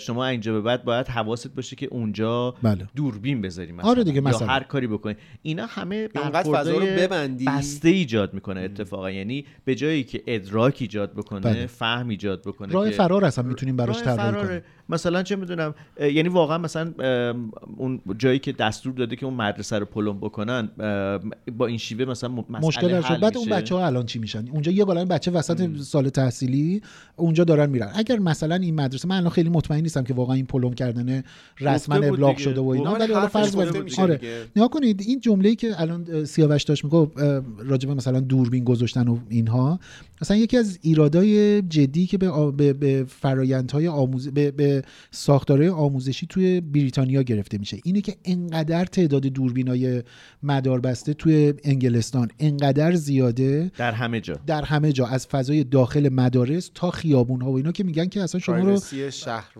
[0.00, 2.86] شما اینجا به بعد باید حواست باشه که اونجا بله.
[2.96, 4.46] دوربین بذاری مثلا آره دیگه، یا مثلا.
[4.46, 7.44] هر کاری بکنی اینا همه فضا رو ببندی.
[7.44, 11.66] بسته ایجاد می‌کنه اتفاقا یعنی به جایی که ادراک ایجاد بکنه بله.
[11.66, 14.46] فهم ایجاد بکنه راه فرار اصلا می‌تونیم براش طراحی.
[14.46, 19.34] کنیم مثلا چه می‌دونم یعنی واقعا مثلا ام، اون جایی که دستور داده که اون
[19.34, 23.48] مدرسه رو پلم بکنن ام، با این شیوه مثلا مشکل حل بعد اون.
[23.48, 26.82] بچه ها الان چی میشن اونجا یه بالای بچه وسط سال تحصیلی
[27.16, 30.46] اونجا دارن میرن اگر مثلا این مدرسه من الان خیلی مطمئن نیستم که واقعا این
[30.46, 31.22] پلم کردن
[31.60, 32.36] رسما ابلاغ.
[32.36, 33.56] شده و اینا ولی حالا فرض
[33.98, 34.20] آره.
[34.56, 39.08] نگاه کنید این جمله‌ای که الان سیاوش داشت می‌گفت اه، راجع به مثلا دوربین گذاشتن
[39.08, 39.80] و اینها
[40.22, 46.26] مثلا یکی از ایرادای جدی که به به, به فرایندهای آموز به, به ساختارهای آموزشی
[46.26, 50.02] توی بریتانیا گرفته میشه اینه که انقدر تعداد دوربینای
[50.42, 56.70] مداربسته توی انگلستان انقدر زیاده در همه جا در همه جا از فضای داخل مدارس
[56.74, 58.80] تا خیابون ها و اینا که میگن که اصلا شما رو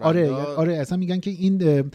[0.01, 1.91] آره آره اصلا میگن که این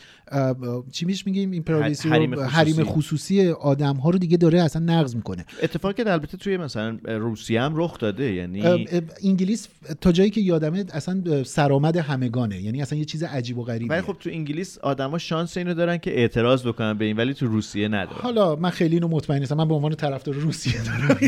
[0.92, 2.56] چی میش میگیم؟ این پرایوسی حریم خصوصی.
[2.56, 5.46] حریم خصوصی آدم ها رو دیگه داره اصلا نقض می‌کنه.
[5.64, 8.88] اتفاقی که البته توی مثلا روسیه هم رخ داده یعنی
[9.24, 9.68] انگلیس
[10.02, 13.94] تا جایی که یادمه اصلا سرآمد همگانه یعنی اصلا یه چیز عجیب و غریبه.
[13.94, 17.48] ولی خب تو انگلیس آدما شانس اینو دارن که اعتراض بکنن به این ولی تو
[17.48, 18.22] روسیه ندارن.
[18.22, 21.20] حالا من خیلی اینو مطمئن نیستم من به عنوان طرفدار روسیه دارم.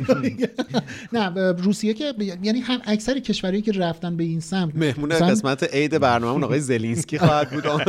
[1.14, 2.14] نه روسیه که
[2.44, 7.50] یعنی هم اکثر کشورهایی که رفتن به این سمت مهمون قسمت عید برنامه زلینسکی خواهد
[7.50, 7.66] بود.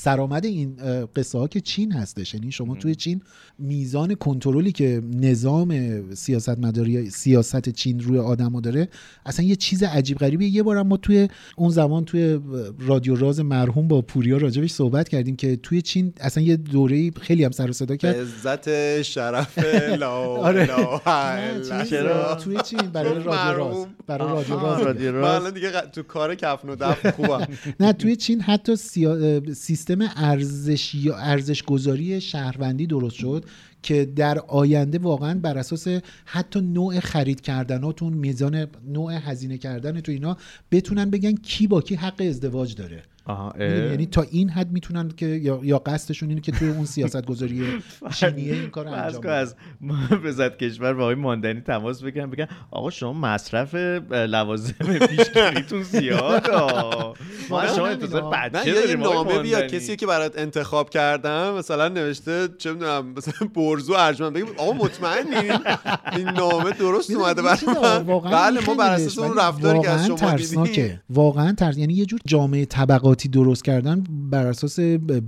[0.00, 0.76] سرآمد این
[1.16, 2.34] قصه ها که چین هستش.
[2.34, 3.22] یعنی شما توی چین
[3.58, 5.74] میزان کنترلی که نظام
[6.14, 8.88] سیاست مداری سیاست چین روی آدما داره
[9.26, 12.40] اصلا یه چیز عجیب غریبه یه بارم ما توی اون زمان توی
[12.78, 17.44] رادیو راز مرحوم با پوریا راجبش صحبت کردیم که توی چین اصلا یه دوره خیلی
[17.44, 18.16] هم سر و صدا کرد.
[18.16, 19.58] عزت شرف
[20.02, 20.68] لا آره.
[21.06, 22.34] الا چیز، الله.
[22.34, 23.86] توی چین برای رادیو راز.
[24.06, 24.44] برای
[24.84, 25.42] رادیو راز.
[25.42, 27.46] من دیگه تو کار کفن و دفن خوبم.
[27.80, 29.40] نه توی چین حتی سیا...
[29.90, 33.44] سیستم ارزش یا ارزش گذاری شهروندی درست شد
[33.82, 35.88] که در آینده واقعا بر اساس
[36.24, 40.36] حتی نوع خرید کردناتون میزان نوع هزینه کردن تو اینا
[40.70, 43.02] بتونن بگن کی با کی حق ازدواج داره.
[43.24, 46.84] آها می‌دونی؟ یعنی تا این حد می‌تونن که یا, یا قصدشون اینه که توی اون
[46.84, 47.64] سیاست گذاری
[48.20, 49.26] چینیه این کار انجام.
[49.26, 53.74] از محافظت کشور با آقای ماندنی تماس بگیرن بگن آقا شما مصرف
[54.10, 54.74] لوازم
[55.08, 56.50] پیشگیریتون زیاد
[57.50, 59.80] ما شما انتظار بچه داریم آقای نامه بیاد ماندنی.
[59.80, 65.52] کسی که برات انتخاب کردم مثلا نوشته چه می‌دونم مثلا برزو ارجمند بگیم آقا مطمئنین
[66.16, 67.58] این نامه درست اومده برای
[68.32, 71.94] بله ما بر اساس اون رفتاری که از واقعاً شما ترسناکه دیدیم واقعا ترس یعنی
[71.94, 74.80] یه جور جامعه طبقاتی درست کردن بر اساس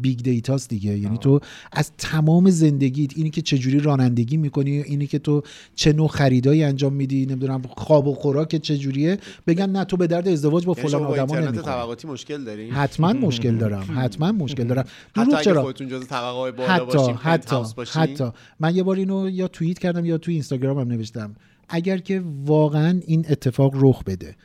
[0.02, 0.98] big data ست دیگه.
[0.98, 1.40] یعنی تو
[1.72, 5.42] از تمام زندگیت اینی که چجوری رانندگی می‌کنی اینی که تو
[5.74, 10.28] چه نوع خریدایی انجام میدی نمی‌دونم خواب و خوراک چجوریه بگن نه تو به درد
[10.28, 11.58] ازدواج با یعنی فلان آدما نمی‌خوری.
[11.58, 14.84] طبقاتی مشکل دارین؟ حتما مشکل دارم حتما مشکل دارم.
[15.16, 17.56] حتی اگه چرا؟ خودتون جز طبقه های بالا حتی حتی
[17.92, 18.24] حتی.
[18.60, 21.34] من یه بار اینو یا توییت کردم یا تو اینستاگرامم نوشتم.
[21.68, 24.36] اگر که واقعا این اتفاق رخ بده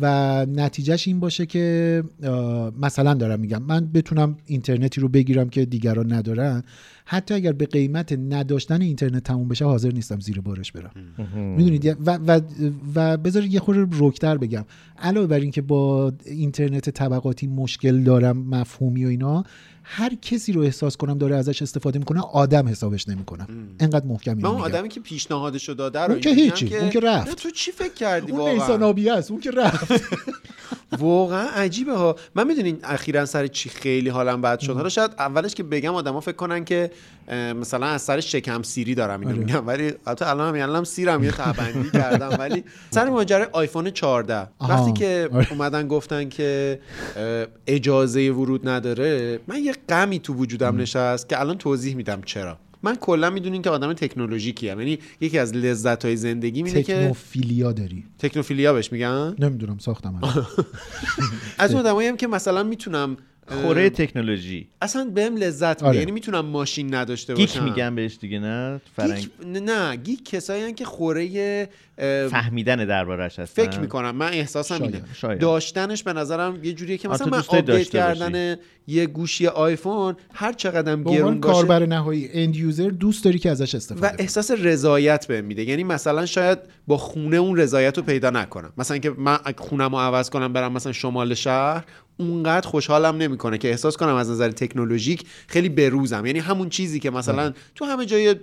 [0.00, 2.04] و نتیجهش این باشه که
[2.82, 6.62] مثلا دارم میگم من بتونم اینترنتی رو بگیرم که دیگران ندارن.
[7.04, 10.90] حتی اگر به قیمت نداشتن اینترنت تموم بشه حاضر نیستم زیر بارش برم.
[11.34, 12.40] می‌دونید؟ و, و,
[12.94, 14.64] و بذار یه خورده رکتر بگم.
[14.98, 19.44] علاوه بر اینکه با اینترنت طبقاتی مشکل دارم مفهومی و اینا
[19.82, 23.46] هر کسی رو احساس کنم داره ازش استفاده می‌کنه آدم حسابش نمی‌کنم.
[23.80, 27.42] انقدر محکم من آدمی که پیشنهادشو داده رو اون که هیچی، اون که رفت.
[27.42, 29.92] تو چی فکر کردی اون نیسان است اون که رفت.
[30.98, 32.16] واقعا عجیبه ها.
[32.34, 34.74] من می‌دونین اخیرا سر چی خیلی حالم بد شد.
[34.74, 36.90] حالا شاید اولش که بگم آدما فکر کنن که
[37.60, 39.38] مثلا از سر شکم سیری دارم اینو آره.
[39.38, 39.66] میگم.
[39.66, 42.36] ولی البته الان هم یعنی سیرم یه تبندی کردم.
[42.38, 44.72] ولی سر ماجرای آیفون 14 آها.
[44.72, 45.52] وقتی که آره.
[45.52, 46.80] اومدن گفتن که
[47.66, 52.58] اجازه ورود نداره من یه غمی تو وجودم نشست که الان توضیح میدم چرا.
[52.82, 56.94] من کلا می‌دونین که آدم تکنولوژیکی ام یعنی یکی از لذت های زندگی اینه که
[56.94, 58.04] technophilia داری.
[58.18, 60.20] technophilia بهش میگن؟ نمی‌دونم ساختم.
[61.58, 63.16] از اون آدمایی هم که مثلا می‌تونم
[63.46, 64.68] خوره تکنولوژی.
[64.82, 65.86] اصلا بهم لذت میده.
[65.86, 65.98] آره.
[65.98, 67.64] یعنی می‌تونم ماشین نداشته geek باشم.
[67.64, 69.18] میگن بهش دیگه نه؟ فرنگ.
[69.18, 69.30] گیک
[69.62, 71.68] نه, گیک کسایی که خوره
[71.98, 73.64] اه، فهمیدن دربارش هستن.
[73.64, 74.16] فکر می‌کنم.
[74.16, 75.04] من احساسم شاید، اینه.
[75.14, 75.38] شاید.
[75.38, 77.88] داشتنش به نظرم یه جوریه که مثلا من update.
[77.88, 83.38] کردن یه گوشی آیفون هر چقدر به گرون باشه کاربر نهایی end user دوست داری
[83.38, 84.16] که ازش و استفاده کنی.
[84.18, 85.64] احساس رضایت بهم میده.
[85.64, 88.72] یعنی مثلا شاید با خونه اون رضایت رو پیدا نکنم.
[88.78, 91.84] مثلا که من خونم رو عوض کنم برم مثلا شمال شهر
[92.16, 96.26] اونقدر خوشحالم نمی‌کنه که احساس کنم از نظر تکنولوژیک خیلی بروزم.
[96.26, 98.34] یعنی همون چیزی که مثلا تو همه جای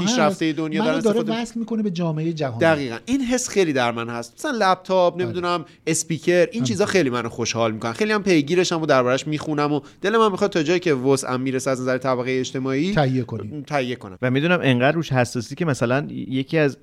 [0.00, 0.52] پیشرفته.
[0.52, 2.60] دنیا داره استفاده وصل می‌کنه به جامعه جهانی.
[2.60, 2.96] دقیقا.
[3.06, 4.34] این حس خیلی در من هست.
[4.38, 7.92] مثلا لپتاپ نمی‌دونم اسپیکر این چیزا خیلی منو خوشحال می‌کنن.
[7.92, 11.70] خیلی هم پیگیرشم و دربارش می‌خونم و دلم هم می‌خواد تا جایی که وسعم می‌رسه
[11.70, 13.62] از نظر طبقه اجتماعی تهیه کنی.
[13.66, 14.18] تهیه کنم.
[14.22, 16.76] و می‌دونم انقدر روش حساسی که مثلا یکی از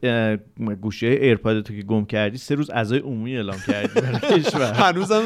[0.82, 4.74] گوشی ایرپاد تو که گم کردی سه روز اعضای عمومی اعلام کردی برای کشور.
[4.74, 5.24] هنوزم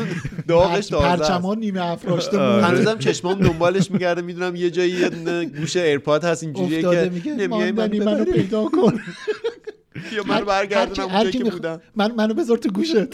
[0.48, 1.32] داغش تازه است.
[1.32, 2.52] پرچمان نیمه افراشته آره.
[2.52, 2.68] مونده.
[2.68, 7.32] هنوزم چشمام دنبالش میگرده می‌دونم یه جایی یه دونه گوش ایرپاد هست اینجوریه افتاده که
[7.32, 8.26] میگه ماندنی منو.
[8.26, 8.94] پیدا کن
[10.16, 12.96] یا منو برگردونم کی که بودم من منو بذار تو گوشت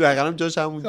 [0.00, 0.82] دقیقا هم جاش همون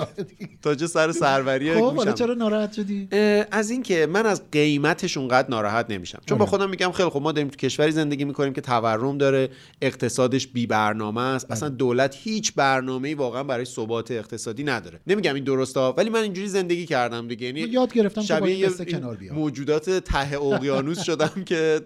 [0.61, 2.11] تاج سر سروری خب حالا.
[2.11, 3.07] چرا ناراحت شدی؟
[3.51, 6.21] از اینکه من از قیمتش اونقدر ناراحت نمیشم.
[6.25, 9.49] چون با خودم میگم خیلی خب ما داریم تو کشوری زندگی می‌کنیم که تورم داره
[9.81, 11.51] اقتصادش بی برنامه است.
[11.51, 14.99] اصلا دولت هیچ برنامه‌ای واقعا برای ثبات اقتصادی نداره.
[15.07, 17.45] نمیگم این درسته ولی من اینجوری زندگی کردم دیگه.
[17.47, 19.35] یعنی یاد گرفتم که شبیه یه کنار بیام.
[19.35, 21.81] موجودات ته اقیانوس شدم که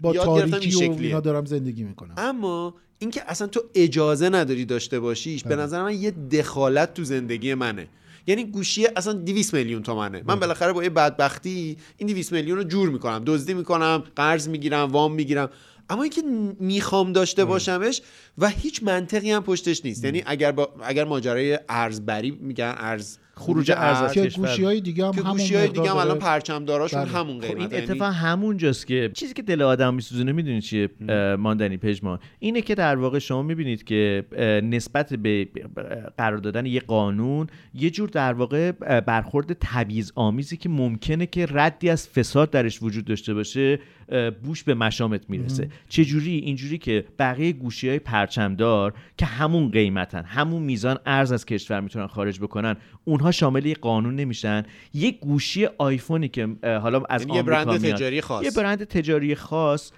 [0.00, 1.06] با یاد گرفتم این شکلیه.
[1.06, 2.14] اینا دارم زندگی می‌کنم.
[2.16, 7.54] اما اینکه اصلا تو اجازه نداری داشته باشیش به نظر من یه دخالت تو زندگی
[7.54, 7.88] منه.
[8.26, 10.22] یعنی گوشی اصلا 200 میلیون تومنه.
[10.26, 13.22] من بالاخره با یه بدبختی این 200 میلیون رو جور می‌کنم.
[13.26, 15.50] دزدی می‌کنم قرض می‌گیرم وام می‌گیرم.
[15.90, 16.22] اما اینکه
[16.60, 18.02] می‌خوام داشته باشمش
[18.38, 20.04] و هیچ منطقی هم پشتش نیست.
[20.04, 24.28] یعنی اگر با اگر ماجرای ارزبری میگن ارز خروج ارز که.
[24.28, 25.96] گوشی های دیگه هم که همون گوشی های دیگه هم.
[25.96, 27.12] الان پرچمداراشون بله.
[27.12, 30.90] همون خب قیمت این یعنی اتفاق همونجاست که چیزی که دل آدم میسوزونه می‌دونی چیه
[31.38, 34.24] ماندنی پژمان اینه که در واقع شما می‌بینید که
[34.64, 35.48] نسبت به
[36.18, 41.90] قرار دادن یه قانون یه جور در واقع برخورد تبعیض آمیزی که ممکنه که ردی
[41.90, 43.78] از فساد درش وجود داشته باشه
[44.42, 50.62] بوش به مشامت می‌رسه چجوری اینجوری که بقیه گوشی های پرچمدار که همون قیمتن همون
[50.62, 52.76] میزان ارز از کشور می‌تونن خارج بکنن
[53.08, 54.62] اونها شامل یه قانون نمیشن.
[54.94, 58.44] یه گوشی آیفونی که حالا از یعنی یه آمریکا برند میاد، تجاری خاص.
[58.44, 59.92] یه برند تجاری خاص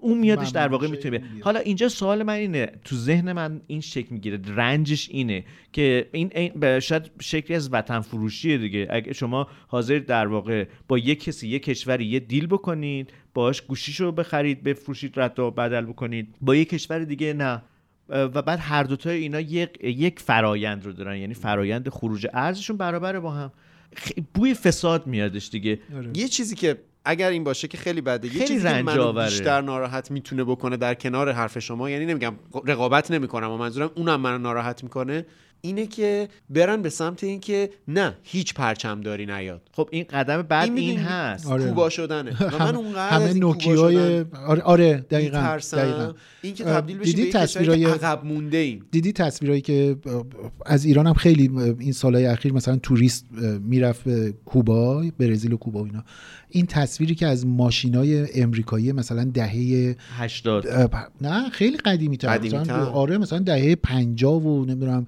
[0.00, 1.22] اون میادش در واقع می‌تونه.
[1.40, 6.80] حالا اینجا سوال من اینه تو ذهن من این شکل می‌گیره رنجش اینه که این,
[6.80, 8.88] شاید شکلی از وطن فروشیه دیگه.
[8.90, 14.12] اگه شما حاضر در واقع با یک کسی یک کشوری یه دیل بکنید باش گوشیشو
[14.12, 17.62] بخرید بفروشید رد و بدل بکنید با یک کشور دیگه نه.
[18.08, 21.16] و بعد هر دوتای اینا یک, یک فرایند رو دارن.
[21.16, 23.52] یعنی فرایند خروج ارزشون برابره با هم.
[24.34, 25.78] بوی فساد میادش دیگه.
[26.14, 28.26] یه چیزی که اگر این باشه که خیلی بده.
[28.26, 29.24] یه خیلی چیزی که منو آوره.
[29.24, 32.34] بیشتر ناراحت می‌تونه بکنه در کنار حرف شما یعنی نمیگم
[32.66, 35.26] رقابت نمی‌کنم و منظورم اونم منو ناراحت می‌کنه
[35.66, 39.62] اینه که برن به سمت اینکه نه هیچ پرچمداری نیاد.
[39.72, 41.46] خب این قدم بعد این, می‌دونی هست.
[41.46, 41.64] آره.
[41.68, 42.30] کوبا شدنه.
[42.42, 45.76] و من اونقدر همه از این کوبا نوکیای شدن آره, آره دقیقاً می‌ترسم.
[45.76, 46.12] دقیقاً.
[46.42, 49.96] این که تبدیل بشه به دیدی تصویرای- عقب مونده ایم دیدی تصویرهایی که
[50.66, 53.26] از ایران هم خیلی این سالهای اخیر مثلا توریست
[53.60, 56.04] می‌رفت به کوبا برزیل و کوبا و اینا.
[56.50, 62.38] این تصویری که از ماشینای امریکایی مثلا دهه 80 اه، پ- نه خیلی قدیمی تر
[62.92, 65.06] آره مثلا دهه 50 و نمی‌دونم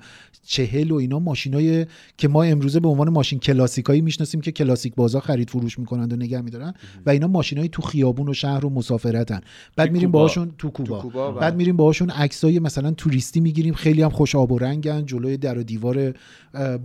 [0.48, 1.86] چهل و اینا ماشینای
[2.18, 6.16] که ما امروزه به عنوان ماشین کلاسیکایی می‌شناسیم که کلاسیک بازا خرید فروش می‌کنند و
[6.16, 6.74] نگه میدارن
[7.06, 9.40] و اینا ماشینای تو خیابون و شهر و مسافرتن
[9.76, 10.10] بعد میریم.
[10.10, 11.32] باهاشون تو کوبا, تو کوبا،.
[11.32, 15.58] بعد میریم باهاشون عکسای مثلا توریستی می‌گیریم خیلی هم خوش آب و رنگن جلوی در
[15.58, 16.14] و دیوار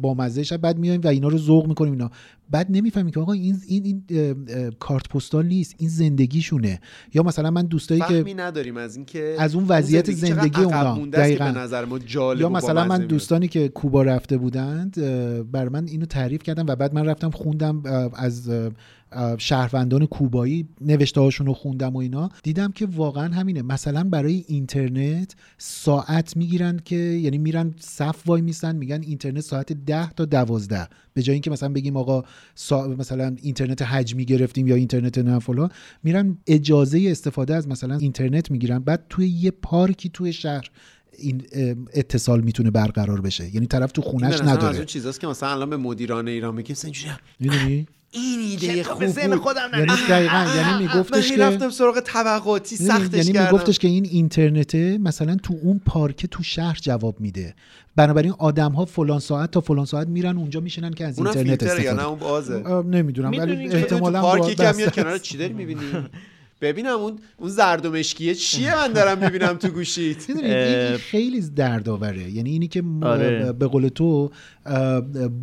[0.01, 2.11] با مزه بعد میایم و اینا رو ذوق می‌کنیم اینا
[2.53, 6.79] بعد نمی‌فهمیم که آقا این این, این اه، اه، کارت پستال نیست این زندگیشونه
[7.13, 10.77] یا مثلا من دوستایی که فهمی نداریم از اینکه از اون وضعیت چقدر زندگی عقب
[10.77, 10.95] اونا.
[10.95, 11.51] مونده است که دقیقاً.
[11.53, 13.09] به نظر ما جالب یا و مثلا بامزه من میاد.
[13.09, 17.29] دوستانی که کوبا رفته بودند اه، بر من اینو تعریف کردم و بعد من رفتم
[17.29, 18.69] خوندم اه، از اه،
[19.37, 22.29] شهروندان کوبایی نوشته هاشون رو خوندم و اینا.
[22.43, 23.61] دیدم که واقعا همینه.
[23.61, 30.09] مثلا برای اینترنت ساعت می‌گیرن که یعنی میرن صف وای میسن میگن اینترنت ساعت 10
[30.09, 32.23] تا 12 به جای اینکه مثلا بگیم آقا
[32.55, 32.87] سا...
[32.87, 35.69] مثلا اینترنت حجمی گرفتیم یا اینترنت نه فلان
[36.03, 38.79] میرن اجازه استفاده از مثلا اینترنت می‌گیرن.
[38.79, 40.69] بعد توی یه پارکی توی شهر
[41.17, 41.43] این
[41.93, 43.55] اتصال می‌تونه برقرار بشه.
[43.55, 44.75] یعنی طرف تو خونش نظرم از نداره.
[44.75, 49.07] اون چیزاست که مثلا الان به مدیران ایران میگیم مثلا اینجوری می‌دونی؟ این ایده خوب
[49.07, 49.39] ذهن بود.
[49.39, 49.91] خودم یعنی.
[50.09, 55.55] دقیقا یعنی میگفتش که رفتم سراغ طبقاتی سختش یعنی میگفتش که این اینترنته مثلا تو
[55.63, 57.55] اون پارک تو شهر جواب میده.
[57.95, 61.83] بنابراین آدم ها فلان ساعت تا فلان ساعت میرن اونجا میشنن که از اینترنت فیلتره
[61.83, 62.83] یا استفاده نه؟ اون بازه.
[62.97, 64.95] نمی‌دونم ولی احتمالاً پارکی که میاد.
[64.95, 65.81] کنار چی داری می‌بینی؟
[66.61, 72.31] ببینم اون اون زرد و مشکیه چیه من دارم می‌بینم تو گوشیت؟ این خیلی دردآوره.
[72.31, 73.53] یعنی اینی که آره.
[73.53, 74.31] به قول تو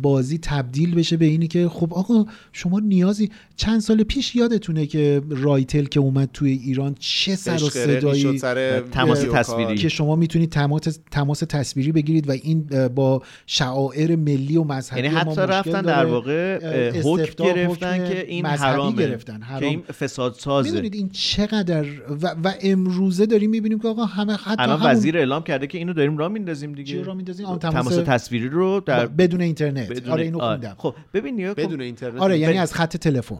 [0.01, 5.21] بازی تبدیل بشه به اینی که خب آقا شما نیازی چند سال پیش یادتونه که
[5.29, 9.25] رایتل که اومد توی ایران چه سر و صدایی سر تماس.
[9.33, 9.75] تصویری.
[9.75, 15.13] که شما می‌تونید تماس تماس تصویری بگیرید و این با شعائر ملی و مذهبی یعنی
[15.13, 15.85] ما حتی مشکل رفتن داره.
[15.85, 16.59] در واقع
[17.01, 19.63] حکم گرفتن حکم که این حرامه گرفتن که حرام.
[19.63, 21.85] این فساد سازه می‌دونید این چقدر
[22.21, 25.77] و, و امروزه داریم می‌بینیم که آقا همه حتی الان همون وزیر اعلام کرده که
[25.77, 29.89] اینو داریم راه میندازیم دیگه چی راه میندازیم؟ تماس تماس- تصویری رو در بدون اینترنت.
[29.89, 30.57] بدون- آره اینو آره.
[30.59, 30.75] خوندم.
[30.77, 31.53] خب ببین نیا.
[31.53, 33.39] بدون اینترنت آره یعنی ب- از خط تلفن.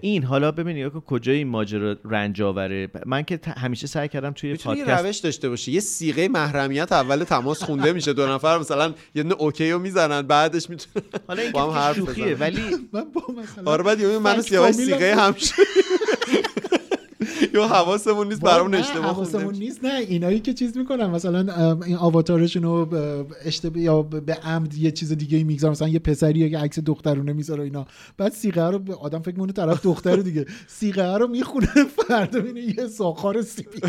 [0.00, 4.30] این حالا ببین نیا کجای این ماجرا رنج آوره؟ من که ت- همیشه سعی کردم
[4.30, 5.72] توی می‌تونی یه پادکست روش داشته باشی.
[5.72, 10.22] یه سیغه محرمیت اول تماس خونده میشه دو نفر مثلا یه دونه اوکی رو می‌زنن
[10.22, 12.34] بعدش می‌تونه حالا این حرف شوخیه.
[12.34, 12.60] ولی
[12.92, 15.52] من با مثلا آره بعد یه من فکت سیاوش فامیلم- سیغه همش
[17.54, 19.94] یا حواسمون نیست برامون اشتباه حواسمون نیست نه.
[19.94, 21.38] اینایی که چیز می‌کنن مثلا
[21.86, 22.88] این آواتارشون رو
[23.44, 27.64] اشتباه یا به عمد یه چیز دیگه می‌گذارن مثلا یه پسریه که عکس دخترونه می‌ذاره
[27.64, 27.86] اینا.
[28.16, 30.46] بعد سیغه رو به آدم فکر می‌کنه طرف دختر دیگه.
[30.66, 31.66] سیغه رو می‌خونه
[32.08, 33.80] فردا می‌بینه یه ساخار سیبی.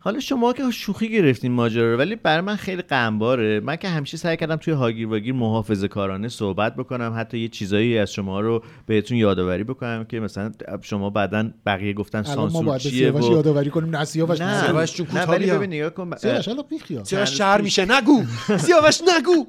[0.00, 4.16] حالا شما که شوخی گرفتین ماجرا رو ولی برای من خیلی غمباره من که همیشه
[4.16, 8.62] سعی کردم توی هاگیر واگیر محافظه کارانه صحبت بکنم حتی یه چیزایی از شما رو
[8.86, 10.52] بهتون یادآوری بکنم که مثلا
[10.82, 14.62] شما بعدا بقیه گفتن سانسور سیاوش یادآوری کنیم نه سیاوش نه.
[14.62, 15.58] سیاوش جون نه کوتاه ولی بیا.
[15.58, 17.04] ببین نگاه کن سیاوش الان بیخیال.
[17.04, 18.22] سیاوش شهر میشه نگو.
[18.66, 19.46] سیاوش نگو.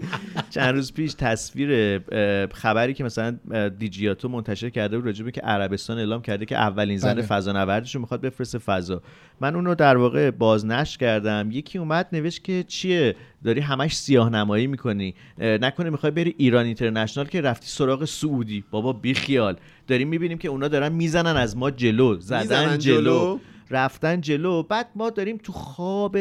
[0.50, 2.00] چند روز پیش تصویر
[2.54, 3.38] خبری که مثلا
[3.80, 7.22] دیجیاتو منتشر کرده بود راجبه که عربستان اعلام کرده که اولین زن بله.
[7.22, 9.02] فضانوردش رو می‌خواد بفرسته فضا.
[9.42, 11.50] من اون رو در واقع بازنشر کردم.
[11.52, 13.16] یکی اومد نوشت که چیه؟
[13.46, 18.94] داری همش سیاه نمایی می‌کنی نکنه می‌خوای بری ایران اینترنشنال که رفتی سراغ سعودی بابا
[18.94, 19.56] بیخیال
[19.88, 23.02] داریم می‌بینیم که اونا دارن می‌زنن از ما جلو زدن جلو.
[23.02, 23.40] جلو.
[23.70, 26.18] رفتن جلو بعد ما داریم تو خواب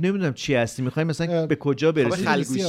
[0.00, 2.62] نمی‌دونم چی هستی می‌خوایم مثلا اه، به کجا برسیم خلگوشی.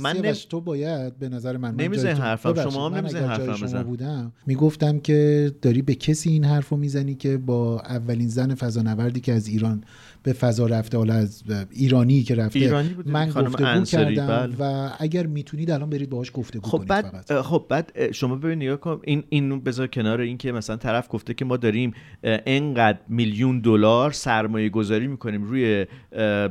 [0.00, 2.70] من سیاوش تو باید به نظر من من تو- حرفم.
[2.70, 3.82] شما هم جای حرفم شما.
[3.82, 9.20] بودم می‌گفتم که داری به کسی این حرف رو می‌زنی که با اولین زن فضانوردی
[9.20, 9.84] که از ایران
[10.26, 14.54] به فضا رفته حالا از ایرانی که رفته ایرانی بوده، من گفتگو کردم بله.
[14.58, 18.62] و اگر می‌تونید الان برید باهاش گفتگو خب کنید بعد فقط خب بعد شما ببین
[18.62, 21.92] نگاه کن این اینو بذار کنار این که مثلا طرف گفته که ما داریم
[22.24, 25.86] انقدر میلیون دلار سرمایه گذاری می‌کنیم روی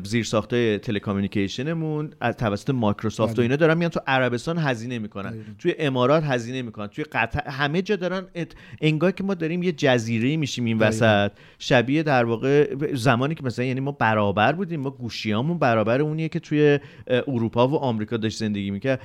[0.04, 3.44] زیرساختای تلکامیونیکیشنمون از توسط مایکروسافت و بله.
[3.44, 5.52] اینا دارن میان تو عربستان هزینه می‌کنن دقیقاً.
[5.60, 8.52] توی امارات هزینه می‌کنن توی قطر همه جا دارن ات-
[8.82, 10.90] انگار که ما داریم یه جزیره میشیم این دقیقاً.
[10.90, 16.30] وسط شبیه در واقع زمانی که مثلا یعنی ما برابر بودیم ما گوشیامون برابر اونیه
[16.30, 19.02] که توی اروپا و آمریکا داشت زندگی می‌کرد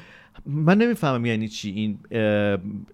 [0.46, 1.98] من نمی‌فهمم یعنی چی این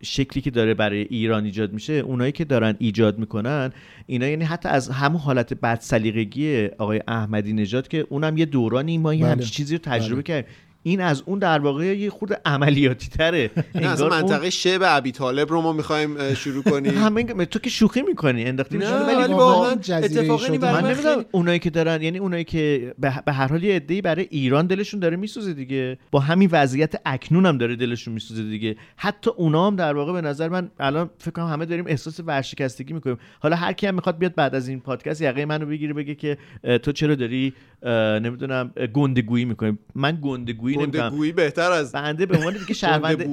[0.02, 3.72] شکلی که داره برای ایران ایجاد میشه اونایی که دارن ایجاد می‌کنن
[4.06, 8.98] اینا یعنی حتی از همون حالت بد سلیقگی آقای احمدی نژاد که اونم یه دورانی
[8.98, 9.30] ما این بله.
[9.30, 10.22] همچین چیزی رو تجربه بله.
[10.22, 10.50] کردیم
[10.86, 13.50] این از اون در واقع یه خود عملیاتی تره.
[13.74, 16.98] از منطقه شب ابی طالب رو ما می‌خوایم شروع کنیم.
[17.04, 19.74] همه تو که شوخی می‌کنی انداختی نه ولی واقعاً.
[20.58, 23.76] برای من نمی‌دونم خیلی- اونایی که دارن یعنی اونایی که به به هر حال یه
[23.76, 25.98] عده‌ای برای ایران دلشون داره میسوزه دیگه.
[26.10, 28.76] با همین وضعیت اکنون هم داره دلشون میسوزه دیگه.
[28.96, 32.92] حتی اونا هم در واقع به نظر من الان فکر کنم همه داریم احساس ورشکستگی
[32.92, 33.18] می‌کنیم.
[33.40, 36.38] حالا هر کی هم می‌خواد بیاد بعد از این پادکست یقه منو بگیره بگه که
[36.82, 37.52] تو چرا داری
[38.22, 39.78] نمی‌دونم گندگویی می‌کنی.
[39.94, 41.02] من گندگویی نمی‌کنم.
[41.02, 43.16] گندگویی بهتر از بنده به عنوان دیگه شهروند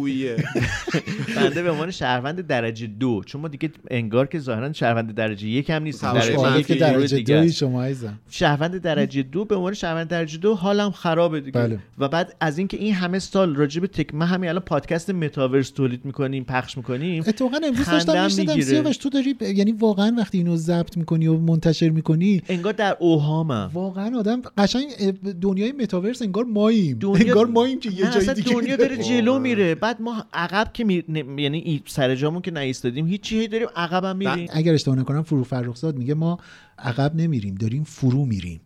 [1.35, 3.21] بنده به عنوان شهروند درجه دو.
[3.25, 7.55] چون ما دیگه انگار که ظاهرا شهروند درجه یک هم نیست درجه یک درجه است.
[7.55, 8.19] شما عزیزم.
[8.29, 11.61] شهروند درجه دو به عنوان شهروند درجه دو حالم خرابه دیگه.
[11.61, 11.79] بله.
[11.97, 15.69] و بعد از اینکه این همه سال راجع به تک من همین الان پادکست متاورس
[15.69, 18.61] تولید می‌کنیم پخش می‌کنیم اتفاقا امروز داشتم می‌گیره.
[18.61, 23.71] سیاوش تو داری یعنی واقعا وقتی اینو ضبط می‌کنی و منتشر می‌کنی؟ انگار در اوهامم.
[23.73, 25.11] واقعا آدم قشنگ اه،
[25.41, 26.99] دنیای متاورس انگار ماییم.
[26.99, 28.97] دنیا- انگار ماییم که یه نه، جای اصلا دیگه دنیا داره.
[28.97, 29.75] جلو میره.
[29.75, 31.03] بعد ما عقب که می...
[31.09, 34.47] نه- یعنی سر جامون که نایستادیم هیچی هی داریم عقبم میریم.
[34.53, 36.37] اگر اشتباه نکنم فرو فرخزاد میگه ما
[36.79, 38.61] عقب نمیریم داریم فرو میریم.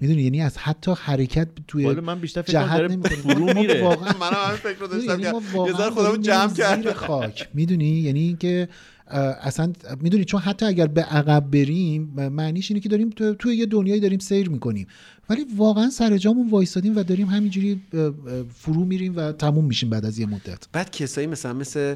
[0.00, 2.96] می‌دونی؟ یعنی از حتی حرکت توی والا من بیشتر فکر داره.
[2.98, 3.82] فرو میره.
[3.82, 7.48] واقعا منم همین فکر رو داشتم یعنی که یه ذره خودمو جمع کردم خاک.
[7.54, 8.68] می‌دونی؟ یعنی اینکه
[9.18, 12.02] اصلا می‌دونی چون حتی اگر به عقب بریم
[12.32, 14.86] معنیش اینه که داریم تو- توی یه دنیایی داریم سیر می‌کنیم.
[15.30, 17.80] ولی واقعا سر جامون وایستادیم و داریم همینجوری
[18.54, 20.68] فرو میریم و تموم میشیم بعد از یه مدت.
[20.72, 21.94] بعد کسایی مثلا مثل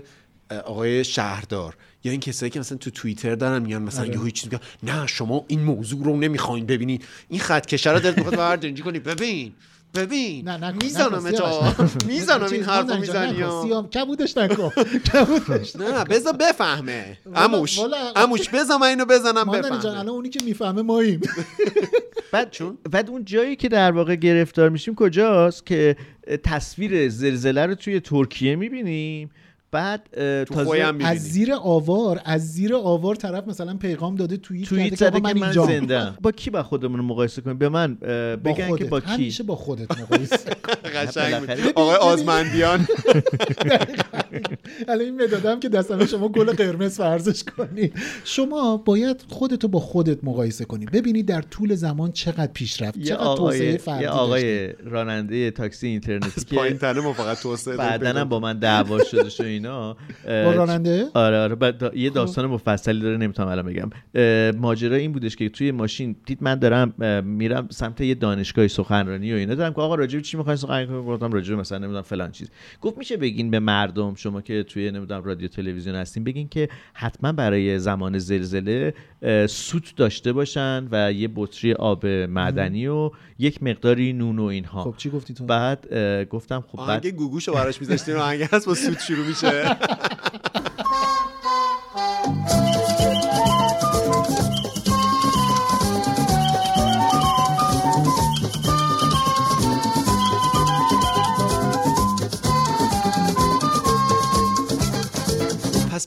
[0.65, 4.13] آقای شهردار یا این کسایی که مثلا تو توییتر دارن میان مثلا آره.
[4.15, 8.01] یهو هیچ چیز میگن نه شما این موضوع رو نمی‌خواین ببینید این خط کشه رو
[8.01, 8.99] دلت می‌خواد بردنجی کنی.
[8.99, 9.53] ببین
[9.95, 10.51] ببین
[10.83, 11.91] می‌زنم سیاوش.
[12.07, 13.35] می‌زنم این حرفو می‌زنی.
[13.63, 14.71] سیام کبودش نکن
[15.13, 17.19] کبودش نه بذار بفهمه.
[17.35, 17.79] اموش
[18.17, 19.99] اموش بذار من اینو بزنم ماندنی جان بفهمه.
[19.99, 21.21] الان اونی که می‌فهمه ماییم.
[22.33, 22.57] بعد
[22.91, 25.97] بعد اون جایی که در واقع گرفتار میشیم کجاست که
[26.45, 29.31] تصویر زلزله رو توی ترکیه می‌بینیم؟
[29.71, 30.09] بعد
[30.45, 35.21] تازه از زیر آوار از زیر آوار طرف مثلا پیغام داده توییت توییت کرده زده
[35.21, 35.53] که من من.
[35.53, 37.95] زنده با کی با خودمون مقایسه کنیم؟ به من
[38.45, 40.37] بگن که با کی؟ همیشه با خودت مقایسه
[40.95, 41.49] قشنگ.
[41.75, 42.87] آقای آزمندیان.
[44.89, 47.93] الان این مدادم که دستم شما گل قرمز فرضش کنی.
[48.25, 50.87] شما باید خودتو با خودت مقایسه کنی.
[50.87, 54.09] ببینی در طول زمان چقدر پیشرفت چقدر توسعه فردی یه.
[54.09, 58.41] آقای راننده تاکسی اینترنتی که پایین تنه ما فقط توسعه داریم بعدن پیدا هم با
[58.41, 59.29] من دعوا شده
[59.59, 63.91] اینا با راننده؟ آره آره بعد دا- یه داستان مفصلی داره نمی‌تونم الان بگم.
[64.59, 66.95] ماجرا این بودش که توی ماشین دید من دارم
[67.25, 71.07] میرم سمت یه دانشگاه سخنرانی و اینا دارم که آقا راجع چی می‌خواین سخنرانی کنیم
[71.07, 72.51] گفتم راجع مثلا نمی‌دونم فلان چیز.
[72.81, 77.33] گفت میشه بگین به مردم شما که توی نمی‌دونم رادیو تلویزیون هستین بگین که حتما
[77.33, 78.95] برای زمان زلزله
[79.49, 84.85] سوت داشته باشن و یه بطری آب معدنی و یک مقداری نون و اینها.
[84.85, 85.95] خب چی گفتی تو؟ بعد
[86.25, 89.48] گفتم خب بعد گوگوشو براش میذاشتین آهنگ هست با سوت شروع میشه.
[89.49, 90.28] پس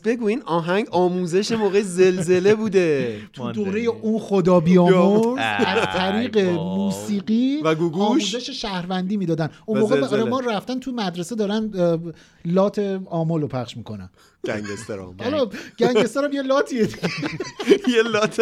[0.03, 3.17] بگو این آهنگ آموزش موقع زلزله بوده.
[3.33, 5.43] تو دوره اون خدا بیامرز اه،
[5.77, 9.49] از طریق موسیقی و گوگوش؟ آموزش شهروندی می‌دادن.
[9.65, 11.71] اون موقع ما رفتن تو مدرسه دارن
[12.45, 14.09] لات آمول رو پخش می‌کنن.
[14.45, 15.15] گنگستر هم.
[15.23, 16.99] حالا گنگستر هم یه لاتیه دیگه.
[17.95, 18.41] یه لات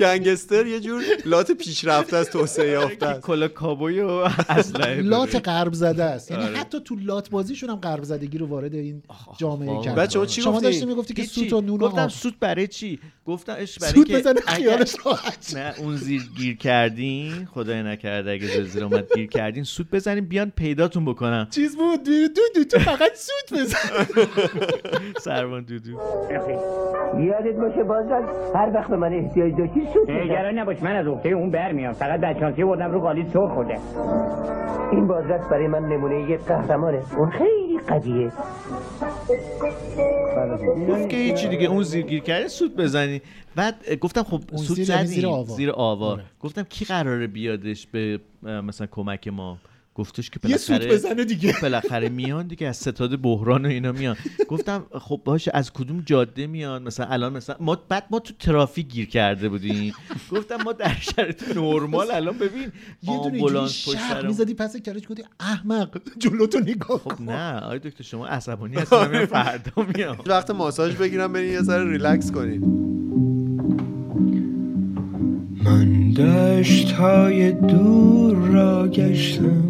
[0.00, 3.20] گنگستر یه جور لات پیشرفته از توسعه یافته است.
[3.20, 4.08] کلا کابوی و
[4.48, 6.56] اسلحه لات غرب زده است یعنی آره.
[6.56, 9.02] حتی تو لات بازیشون هم غرب زدگی رو وارد این
[9.38, 9.82] جامعه.
[9.84, 11.24] کرد شما چی شما؟ داشتی می‌گفتی که.
[11.24, 12.08] سوت و نون گفتم.
[12.08, 17.48] سوت برای چی گفتم اش برای سوت که خیالش راحت نه اون زیر گیر کردین
[17.54, 22.28] خدای نکرده اگه زلزله اومد گیر کردین سوت بزنین بیان پیداتون بکنم چیز بود دو
[22.28, 24.06] دو دو تو فقط سوت بزن
[25.38, 25.90] سربان دودو.
[27.18, 28.22] یادت باشه بازم
[28.54, 30.10] هر وقت به من احتیاج داشتی سوت.
[30.10, 31.92] نگران نباش من از عهده اون برمیام.
[31.92, 33.78] فقط بچانسی بردم رو قالی سر خورده.
[34.92, 37.02] این بازرس برای من نمونه یه قهرمانه.
[37.16, 38.32] اون خیلی قویه.
[40.88, 43.22] گفت که هیچی دیگه اون زیر گیر کرده سوت بزنی.
[43.56, 45.44] بعد گفتم خب سوت زیر زدین زیر آوار.
[45.44, 46.24] زیر آوار آره.
[46.40, 49.58] گفتم کی قراره بیادش به مثلا کمک ما؟
[49.98, 51.54] گفتش که یه بالاخره بزنه دیگه.
[51.62, 54.16] بالاخره میان دیگه از ستاد بحران و اینا میان.
[54.48, 58.88] گفتم خب باشه از کدوم جاده میان؟ مثلا الان مثلا ما بعد ما تو ترافیک
[58.88, 59.94] گیر کرده بودیم.
[60.30, 62.72] گفتم ما در شرایط نرمال الان ببین
[63.02, 64.26] یه دونه سرمون.
[64.26, 67.24] می‌زدی پس کرج گفتی احمق جلوتو نگاه خب کن.
[67.24, 70.18] نه آقای دکتر شما عصبانی هستید من فردا میام.
[70.26, 72.62] وقت ماساژ بگیرم برین یه ذره ریلکس کنین.
[75.68, 79.64] من دشت های دور را گشتم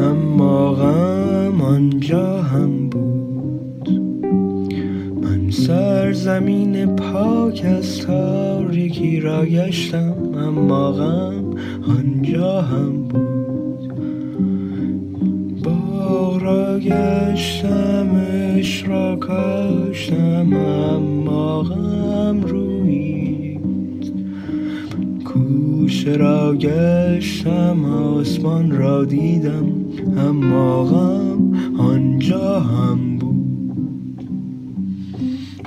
[0.00, 3.88] اما غم آنجا هم بود.
[5.22, 11.44] من سرزمین پاک از تاریکی را گشتم اما غم
[11.98, 13.92] آنجا هم بود.
[15.64, 18.08] باغ را گشتم
[18.56, 23.27] عشق را کاشتم اما غم رویید
[25.98, 29.64] کوشه را گشتم آسمان را دیدم
[30.18, 34.22] اما غم آنجا هم بود.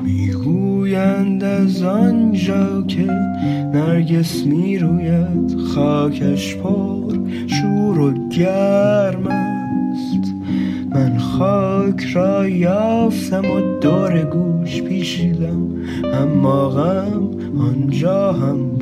[0.04, 3.08] می‌گویند از آنجا که
[3.74, 7.16] نرگس می‌روید خاکش پر
[7.48, 10.34] شور و گرم است.
[10.96, 15.68] من خاک را یافتم و دور گوش پیشیدم
[16.14, 17.30] اما غم
[17.60, 18.81] آنجا هم بود.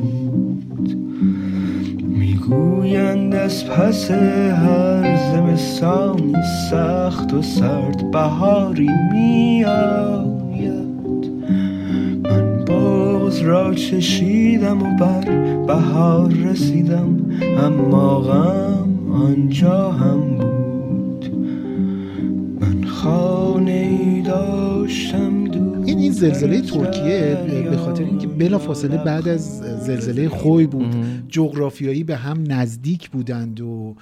[2.50, 6.34] می‌گویند از پس هر زمستانی
[6.70, 10.70] سخت و سرد بهاری میآید.
[12.22, 15.24] من بغز را چشیدم و بر
[15.66, 17.16] بهار رسیدم
[17.58, 21.26] اما غم آنجا هم بود.
[22.60, 25.39] من خانه داشتم
[26.20, 30.94] زلزله ترکیه به خاطر اینکه بلا فاصله بعد از زلزله خوی بود
[31.28, 33.96] جغرافیایی به هم نزدیک بودند و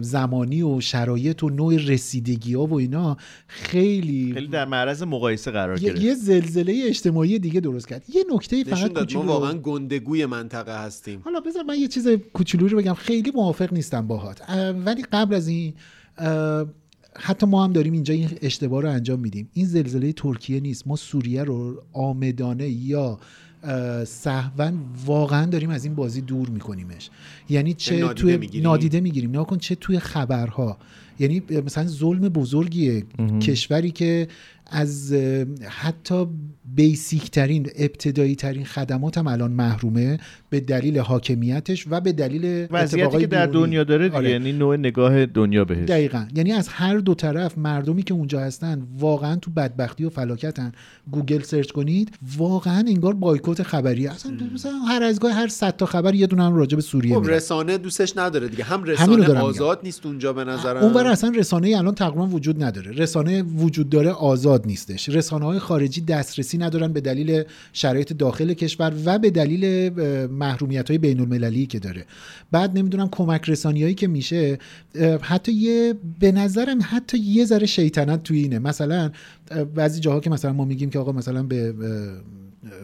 [0.00, 3.16] زمانی و شرایط و نوع رسیدگی ها و اینا
[3.46, 6.02] خیلی خیلی در معرض مقایسه قرار گرفت.
[6.02, 8.02] یه زلزله اجتماعی دیگه درست کرد.
[8.14, 11.20] یه نکته فقط داد ما کوچولو واقعا گندگوی منطقه هستیم.
[11.24, 12.94] حالا بذار من یه چیز کوچولو رو بگم.
[12.94, 14.42] خیلی موافق نیستم باهات.
[14.48, 15.74] اه، ولی قبل از این
[17.16, 19.48] حتی ما هم داریم اینجا این اشتباه رو انجام میدیم.
[19.52, 20.86] این زلزله ترکیه نیست.
[20.88, 23.18] ما سوریه رو آمدانه یا
[24.06, 24.72] سهوا
[25.06, 27.10] واقعا داریم از این بازی دور میکنیمش.
[27.48, 29.30] یعنی چه نادیده توی می‌گیریم؟ نادیده می‌گیریم.
[29.30, 30.78] نگاه کن چه توی خبرها.
[31.18, 33.04] یعنی مثلا ظلم بزرگیه.
[33.42, 34.28] کشوری که
[34.66, 35.12] از
[35.62, 36.26] حتی
[36.74, 40.18] بیسیک ترین ابتدایی ترین خدمات هم الان محرومه
[40.50, 43.66] به دلیل حاکمیتش و به دلیل وضعیتی که در بیرونی.
[43.66, 44.30] دنیا داره دیگه آره.
[44.30, 45.88] یعنی نوع نگاه دنیا بهش.
[45.88, 46.26] دقیقا.
[46.34, 50.72] یعنی از هر دو طرف مردمی که اونجا هستن واقعا تو بدبختی و فلاکتن.
[51.10, 55.86] گوگل search کنید واقعا انگار بایکوت خبری اصلا مثلا هر از گاهی هر صد تا
[55.86, 58.64] خبر یه دونه هم راجع به سوریه خب رسانه دوستش نداره دیگه.
[58.64, 62.92] هم همینو رسانه دارم آزاد نیست اونجا به نظر اصلا رسانه الان تقریبا وجود نداره.
[62.92, 65.08] رسانه وجود داره آزاد نیستش.
[65.08, 67.42] رسانه های خارجی دسترسی ندارن به دلیل
[67.72, 69.92] شرایط داخل کشور و به دلیل
[70.26, 72.04] محرومیت های بین المللی که داره.
[72.52, 74.58] بعد نمی‌دونم کمک رسانی هایی که میشه
[75.20, 78.58] حتی یه به نظرم حتی یه ذره شیطنت توی اینه.
[78.58, 79.10] مثلا
[79.74, 81.74] بعضی جاها که مثلا ما میگیم که آقا مثلا به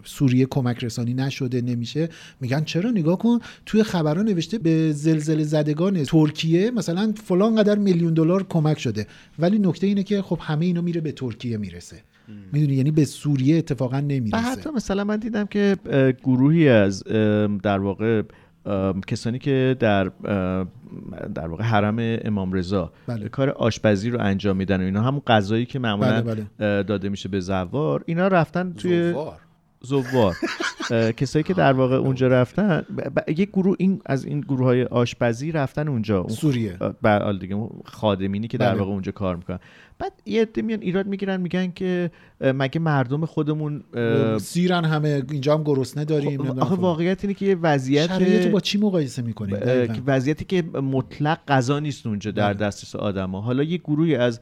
[0.05, 2.09] سوریه کمک رسانی نشده نمیشه
[2.41, 8.14] میگن چرا؟ نگاه کن توی خبرها نوشته به زلزله زدگان ترکیه مثلا فلان قدر میلیون
[8.14, 9.07] دلار کمک شده.
[9.39, 11.97] ولی نکته اینه که خب همه اینا میره به ترکیه می‌رسه.
[12.53, 15.77] می‌دونی یعنی به سوریه اتفاقا نمی‌رسه حتی مثلا من دیدم که
[16.23, 17.03] گروهی از
[17.62, 18.23] در واقع
[19.07, 20.12] کسانی که در
[21.35, 23.29] در واقع حرم امام رضا بله.
[23.29, 27.29] کار آشپزی رو انجام میدن و اینا همون غذایی که معمولا بله، اه، داده میشه
[27.29, 29.41] به زوار اینا رفتن توی زوار.
[29.83, 30.37] زوار
[31.16, 32.85] کسایی که در واقع اونجا رفتن
[33.28, 36.76] یک گروه این از این گروه های آشپزی رفتن اونجا اون سوریه.
[37.03, 38.78] بله دیگه اون خادمینی که در بله.
[38.78, 39.59] واقع اونجا کار می‌کنن
[39.99, 42.11] بعد یه عده میان ایراد می‌گیرن میگن که
[42.41, 43.85] مگه مردم خودمون
[44.39, 46.74] سیرن همه اینجا هم گرسنه داریم خب، آخه.
[46.74, 49.57] واقعیت اینه که یه وضعیت شرایط با چی مقایسه می‌کنیم
[50.07, 52.66] وضعیتی که مطلق غذا نیست اونجا در بله.
[52.66, 54.41] دسترس آدما حالا یه گروهی از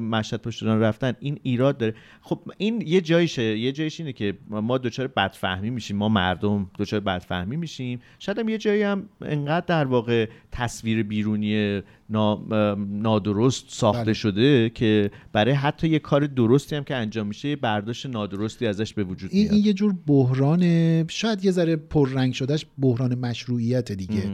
[0.00, 1.94] مشهد پشت ایران رفتن این ایراد داره.
[2.22, 7.00] خب این یه جایشه یه جایش اینه که ما دچار بدفهمی میشیم ما مردم دچار
[7.00, 8.00] بدفهمی میشیم.
[8.18, 14.12] شاید هم یه جایی هم انقدر در واقع تصویر بیرونی نادرست ساخته بله.
[14.12, 18.94] شده که برای حتی یه کار درستی هم که انجام میشه یه برداشت نادرستی ازش
[18.94, 19.54] به وجود این, میاد.
[19.54, 24.30] این یه جور بحران شاید یه ذره پررنگ شدهش بحران مشروعیت دیگه.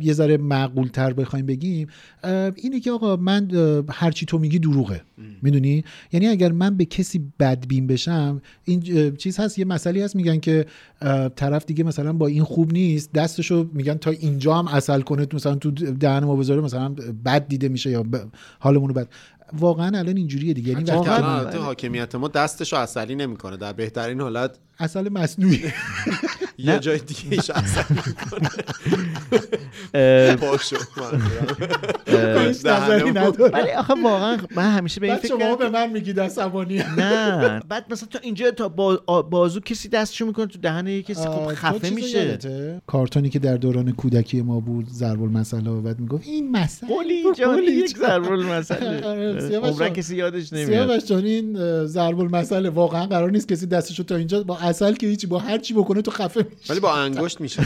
[0.00, 1.88] یه ذره معقول تر بخوایم بگیم.
[2.56, 3.50] اینه که آقا من
[3.90, 5.02] هرچی تو میگی دروغه.
[5.42, 10.38] می‌دونی؟ یعنی اگر من به کسی بدبین بشم این چیز هست یه مسئله هست میگن
[10.38, 10.66] که
[11.36, 15.36] طرف دیگه مثلا با این خوب نیست دستشو میگن تا اینجا هم اصل کنه تو
[15.36, 19.08] مثلا تو دهن ما بذاره مثلا بد دیده میشه یا ب- حالمون رو بد.
[19.52, 20.72] واقعا الان اینجوریه دیگه.
[20.72, 23.56] یعنی وقتی حاکمیت ما دستشو اصلی نمی‌کنه.
[23.56, 25.64] در بهترین حالت اصل مصنوعی.
[26.58, 27.50] یه جای دیگه ایش
[32.64, 33.50] نداره.
[33.52, 37.60] ولی آخه واقعا من همیشه به این فکر شما کردم به من میگید عصبانی نه.
[37.68, 38.68] بعد مثلا تا اینجا تا
[39.22, 42.38] بازو کسی دستشو می‌کنه تو دهن یه کسی خب تو خفه میشه؟
[42.86, 46.86] کارتونی که در دوران کودکی ما بود ضرب المثل و بعد می‌گفت این مثل.
[46.86, 49.88] قولی جان یک ضرب المثل آره، عمرن.
[49.88, 50.68] کسی یادش نمیاد.
[50.68, 51.56] سیاوش جان این
[51.86, 55.58] ضرب المثل واقعا قرار نیست کسی دستشو تا اینجا با اصل که هیچی با هر
[55.58, 57.62] چی بکنه تو خفه میشه ولی با انگشت میشه.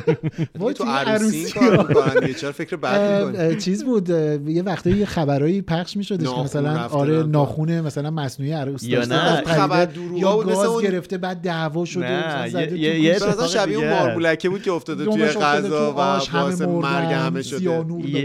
[0.58, 5.96] وای، تو توی عروسی کار چرا فکر اه، چیز بود یه وقتایی یه خبرایی پخش
[5.96, 7.22] میشدش که مثلا آره.
[7.22, 12.48] ناخونه مثلا مصنوعی عروس یا داشته، نه، بعد خبر یا گاز گرفته بعد دعوا شده
[12.76, 14.00] یه- تو شبیه اون دیگه.
[14.00, 17.84] مارمولکه بود که افتاده توی غذا تو و باعث مرگ همه شده.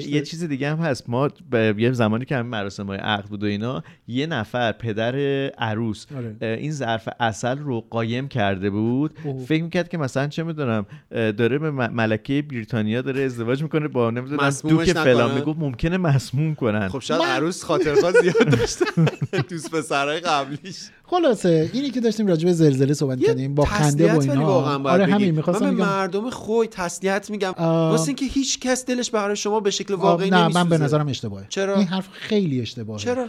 [0.10, 1.10] یه, چیز دیگه هم هست.
[1.10, 1.30] ما
[1.78, 5.16] یه زمانی که همین مراسم های عقد بود و اینا یه نفر پدر
[5.58, 6.58] عروس آره.
[6.60, 9.46] این ظرف اصل رو قایم کرده بود اوه.
[9.46, 14.50] فکر می‌کرد که مثلا چه می‌دونم داره به ملکه بریتانیا داره ازدواج می‌کنه با نمی‌دونم
[14.50, 18.86] دوک فلان؟ می‌گفت ممکنه مسموم کنن خب شاید عروس خاطرخواه زیاد داشته
[19.50, 24.20] دوست پسرهای قبلیش خلاصه اینی که داشتیم راجع به زلزله صحبت کردیم با خنده و
[24.20, 25.06] اینا واقعا آره.
[25.06, 27.92] همین من به مردم خوی تسلیت میگم آه.
[27.92, 30.78] واسه اینکه هیچ کس دلش برای شما به شکل آه، واقعی نه نمیسوزه من به
[30.78, 33.28] نظرم اشتباهه چرا؟ این حرف خیلی اشتباهه چرا؟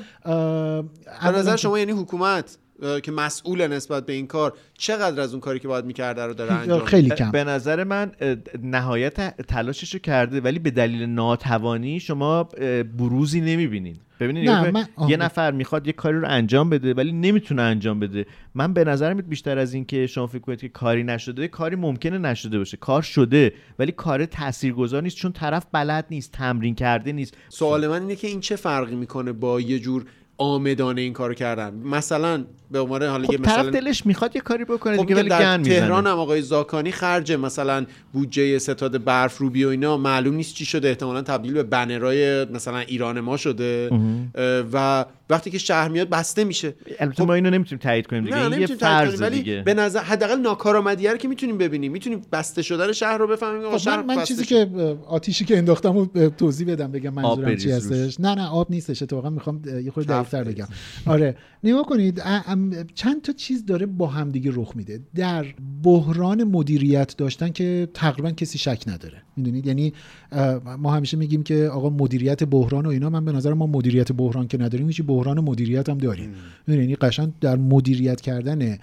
[1.22, 2.58] به نظر شما یعنی حکومت
[3.02, 6.52] که مسئول نسبت به این کار چقدر از اون کاری که باید می‌کرده رو داره
[6.52, 7.30] انجام خیلی میده؟ کم.
[7.30, 8.12] به نظر من
[8.62, 12.44] نهایت تلاشش رو کرده ولی به دلیل ناتوانی شما
[12.98, 13.96] بروزی نمی‌بینین.
[14.20, 14.86] ببینید من-.
[15.08, 18.26] یه نفر می‌خواد یه کاری رو انجام بده ولی نمی‌تونه انجام بده.
[18.54, 21.76] من به نظر میاد بیشتر از این که شما فکر کنید که کاری نشده کاری
[21.76, 22.76] ممکنه نشده باشه.
[22.76, 27.36] کار شده ولی کار تاثیرگذار نیست چون طرف بلد نیست تمرین کرده نیست.
[27.48, 30.04] سوال من اینه که این چه فرقی می‌کنه با یه جور
[30.38, 31.74] آمدانه این کارو کردن.
[31.74, 35.14] مثلا به عنوان حالا یه خب طرف مثلا دلش می‌خواد یه کاری بکنه خب دیگه
[35.14, 39.96] ولی در گن تهران هم آقای زاکانی خرج مثلا بودجه ستاد برف روبی و اینا
[39.96, 40.88] معلوم نیست چی شده.
[40.88, 43.90] احتمالا تبدیل به بنرای مثلا ایران ما شده.
[44.72, 46.74] و وقتی که شهر میاد بسته میشه.
[46.98, 48.36] البته ما اینو نمی‌تونیم تایید کنیم دیگه.
[48.36, 49.62] نه نمی‌تونیم فرض کنیم، ولی دیگه.
[49.62, 51.92] به نظر حداقل ناکارآمدی رو که می‌تونیم ببینیم.
[51.92, 53.70] می‌تونیم بسته شدن شهر رو بفهمیم.
[53.70, 54.48] خب شهر من, من چیزی شد.
[54.48, 57.70] که آتیشی که انداختم رو توضیح بدم بگم منظورم چی.
[57.70, 58.20] هستش.
[58.20, 59.02] نه نه آب نیستش.
[59.02, 60.44] اتفاقا می‌خوام یه خورده دقیق‌تر.
[60.44, 60.68] بگم.
[61.06, 61.36] آره.
[61.64, 62.22] نگاه کنید
[62.94, 65.00] چند تا چیز داره با همدیگه رخ میده.
[65.14, 65.46] در
[65.82, 69.22] بحران مدیریت داشتن که تقریبا کسی شک نداره.
[69.38, 69.92] می‌دونید؟ یعنی
[70.78, 74.48] ما همیشه میگیم که آقا مدیریت بحران و اینا من به نظر ما مدیریت بحران
[74.48, 76.34] که نداریم هیچ بحران مدیریت هم داریم.
[76.68, 78.78] یعنی قشنگ در مدیریت کردن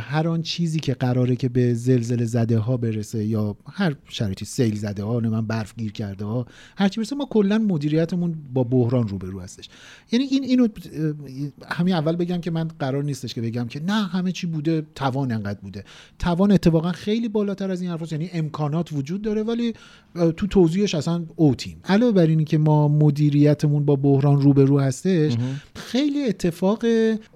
[0.00, 4.76] هر آن چیزی که قراره که به زلزله زده ها برسه یا هر شرایطی سیل
[4.76, 6.46] زده ها من برف گیر کرده ها
[6.76, 9.68] هر چی برسه ما کلا مدیریتمون با بحران روبرو هستش.
[10.12, 10.68] یعنی این اینو
[11.68, 15.32] همین اول بگم که من قرار نیستش که بگم که نه همه چی بوده توان
[15.32, 15.84] انقدر بوده.
[16.18, 19.72] توان اتفاقا خیلی بالاتر از این حرفاست یعنی امکانات وجود داره ولی
[20.36, 25.36] تو توضیحش اصلا اوتیم علاوه بر اینی که ما مدیریتمون با بحران روبرو هستش
[25.88, 26.84] خیلی اتفاق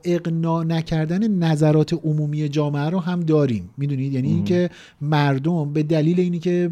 [0.05, 3.70] اقناع نکردن نظرات عمومی جامعه رو هم داریم.
[3.78, 6.70] می‌دونید؟ یعنی اینکه مردم به دلیل اینی که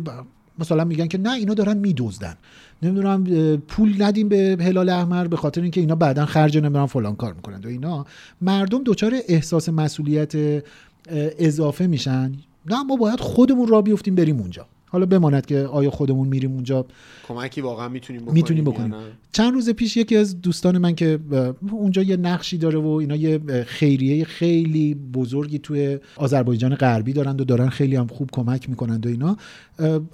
[0.59, 2.35] مثلا میگن که نه اینا دارن میدزدن.
[2.83, 3.25] نمی‌دونم
[3.57, 7.67] پول ندیم به هلال احمر به خاطر اینکه اینا بعدا خرج نمی‌دونم فلان کار می‌کنند
[7.67, 8.07] و اینا.
[8.41, 10.63] مردم دچار احساس مسئولیت
[11.39, 12.33] اضافه میشن.
[12.67, 14.67] نه ما باید خودمون را بیفتیم بریم اونجا.
[14.93, 16.87] حالا بماند که آیا خودمون میریم اونجا.
[17.29, 18.95] کمکی واقعا می‌تونیم بکنیم می‌تونیم بکنیم؟
[19.33, 21.19] چند روز پیش یکی از دوستان من که
[21.71, 27.45] اونجا یه نقشی داره و اینا یه خیریه خیلی بزرگی توی آذربایجان غربی دارند و
[27.45, 29.37] دارن خیلی هم خوب کمک می‌کنند و اینا.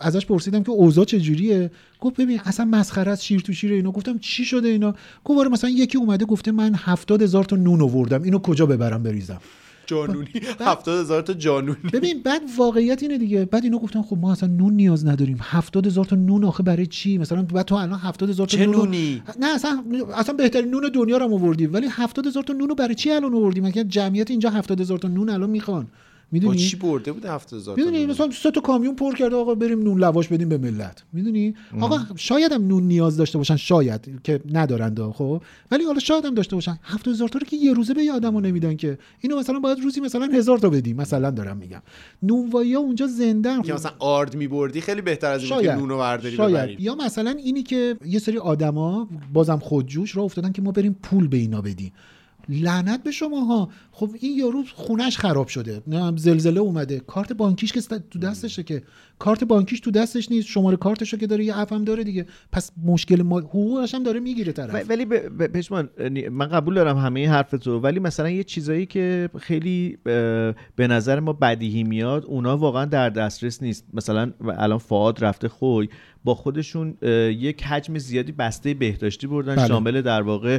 [0.01, 1.70] ازش پرسیدم که اوضاع چجوریه
[2.01, 3.91] گفت ببین اصلا مسخره است شیر تو شیر اینا.
[3.91, 7.83] گفتم چی شده اینا؟ گفت آره مثلا یکی اومده گفته من هفتاد هزار تا نون
[7.83, 8.22] آوردم.
[8.22, 9.41] اینو کجا ببرم بریزم؟
[9.87, 10.28] جانونی.
[10.61, 13.45] هفتاد هزار تا جانون ببین بعد واقعیت اینه دیگه.
[13.45, 15.39] بعد اینو گفتن خب ما اصلا نون نیاز نداریم.
[15.43, 18.66] هفتاد هزار تا نون آخه برای چی؟ مثلا بعد تو الان هفتاد هزار تا چه
[18.66, 19.84] نونی؟ نه اصلا
[20.14, 23.11] اصلا بهترین نون دنیا رو هم آوردی ولی هفتاد هزار تا نون رو برای چی
[23.11, 25.87] الان آوردی مگه جمعیت اینجا هفتاد هزار تا نون الان می‌خوان؟
[26.33, 29.55] با می‌دونی چی برده هزار تا می‌دونی؟ نون؟ مثلا سه تا کامیون پر کرده آقا
[29.55, 31.05] بریم نون لواش بدیم به ملت.
[31.12, 35.43] می‌دونی؟ آقا شاید هم نون نیاز داشته باشن شاید که ندارند خب.
[35.70, 36.79] ولی حالا شاید هم داشته باشن.
[36.83, 38.99] هفتاد هزار تا رو که یه روزه به آدمو نمیدن که.
[39.20, 40.97] اینو مثلا باید روزی مثلا هزار تا بدیم.
[40.97, 41.83] مثلا دارم میگم.
[42.22, 45.81] نونوایی ها اونجا زنده که مثلا آرد میبردی خیلی بهتر از این بود که شاید.
[45.81, 46.81] نونو برداری شاید.
[46.81, 51.29] یا مثلا اینی که یه سری آدما بازم خودجوش را افتادن که ما بریم پول
[51.29, 51.93] به اینا بدیم.
[52.49, 55.82] لعنت به شما ها خب این یارو خونش خراب شده.
[55.86, 57.01] نه زلزله اومده.
[57.01, 57.80] کارت بانکیش که
[58.11, 58.82] تو دستشه که.
[59.18, 60.49] کارت بانکیش تو دستش نیست.
[60.49, 62.26] شماره کارتشو که داره یه اپ هم داره دیگه.
[62.53, 64.90] پس مشکل ما حقوقش هم داره می‌گیره طرف.
[64.90, 65.88] ولی ب- پشمان
[66.30, 69.99] من قبول دارم همه حرف تو ولی مثلا یه چیزایی که خیلی
[70.76, 73.84] به نظر ما بدیهی میاد اونا واقعا در دسترس نیست.
[73.94, 75.88] مثلا الان فعاد رفته خوی.
[76.27, 76.95] با خودشون
[77.39, 79.68] یک حجم زیادی بسته بهداشتی بردن بله.
[79.68, 80.59] شامل در واقع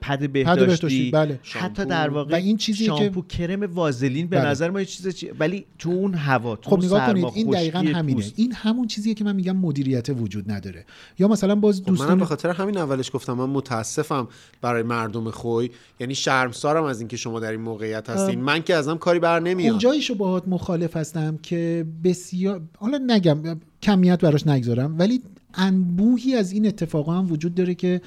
[0.00, 1.40] پد بهداشتی, بهداشتی، بله.
[1.44, 4.48] حتی در واقع و این چیزیه که- شامپو کرم وازلین به بله.
[4.48, 5.30] نظر ما یه چیز چی...
[5.38, 8.32] ولی تو اون هوا تو خب نگاه کنید این دقیقا همینه پوست.
[8.36, 10.84] این همون چیزیه که من میگم مدیریت وجود نداره
[11.18, 14.28] یا مثلا باز خب منم دوستان به خاطر همین اولش گفتم من متاسفم
[14.60, 18.40] برای مردم خوی یعنی شرمسارم از اینکه شما در این موقعیت هستین.
[18.40, 24.20] من که ازم کاری بر نمیاد اونجاییشو باهات مخالف هستم که بسیار حالا نگم کمیت
[24.20, 24.98] براش نگذارم.
[24.98, 25.22] ولی
[25.54, 28.00] انبوهی از این اتفاقا هم وجود داره که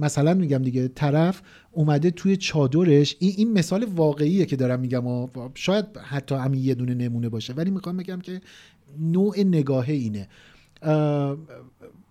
[0.00, 1.42] مثلا میگم دیگه طرف
[1.72, 3.16] اومده توی چادرش.
[3.18, 7.52] این, این مثال واقعیه که دارم میگم و شاید حتی همین یه دونه نمونه باشه.
[7.52, 8.40] ولی می‌خوام بگم که
[9.00, 10.28] نوع نگاه اینه.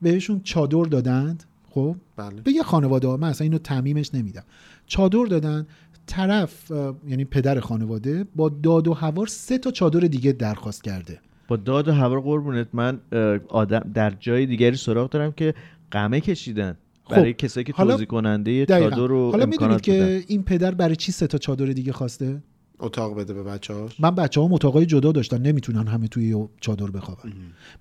[0.01, 1.43] بهشون چادر دادند.
[1.69, 2.41] خب؟ بله.
[2.41, 4.43] به یه خانواده ها من اصلا اینو تعمیمش نمیدم.
[4.87, 5.67] چادر دادن
[6.07, 6.71] طرف
[7.07, 11.19] یعنی پدر خانواده با داد و هوار سه تا چادر دیگه درخواست کرده.
[11.47, 12.99] با داد و هوار قربونت من
[13.47, 15.53] آدم در جای دیگری سراغ دارم که
[15.91, 16.77] قمه کشیدن
[17.09, 18.65] برای کسایی که خب، حالا- توضیح کننده.
[18.65, 19.81] چادر و حالا می‌دونید.
[19.81, 22.41] که این پدر برای چی سه تا چادر دیگه خواسته؟
[22.79, 26.47] اتاق بده به بچه هاش من بچه ها اتاقای جدا داشتن نمی‌تونن همه توی یه
[26.61, 27.33] چادر بخوابن.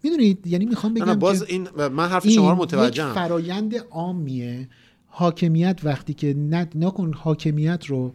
[0.02, 3.14] می‌دونید؟ یعنی می‌خوام بگم نه باز که این من حرف شما رو این متوجهم.
[3.14, 4.68] فرایند عامیه.
[5.06, 6.34] حاکمیت وقتی که
[6.74, 8.12] نکن حاکمیت رو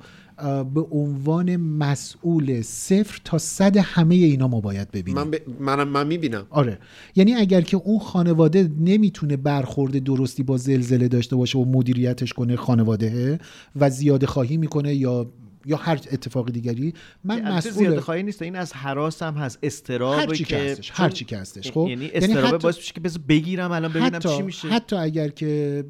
[0.73, 5.23] به عنوان مسئول صفر تا صد همه اینا ما باید ببینیم.
[5.23, 5.35] من ب...
[5.59, 6.45] منم من می‌بینم.
[6.49, 6.79] آره.
[7.15, 12.55] یعنی اگر که اون خانواده نمی‌تونه برخورد درستی با زلزله داشته باشه و مدیریتش کنه
[12.55, 13.39] خانواده
[13.75, 15.31] و زیاده خواهی می‌کنه یا
[15.65, 16.93] یا هر اتفاق دیگری
[17.23, 20.57] من البته مسئول زیاده خواهی نیست این از حراس هم هست استرابه هر چی که
[20.57, 23.71] هستش، هر چی که هستش، خب؟ یعنی یعنی استرابه حتی- باعث میشه که بذار بگیرم
[23.71, 24.67] الان ببینم حتی, چی میشه.
[24.67, 25.83] حتی اگر که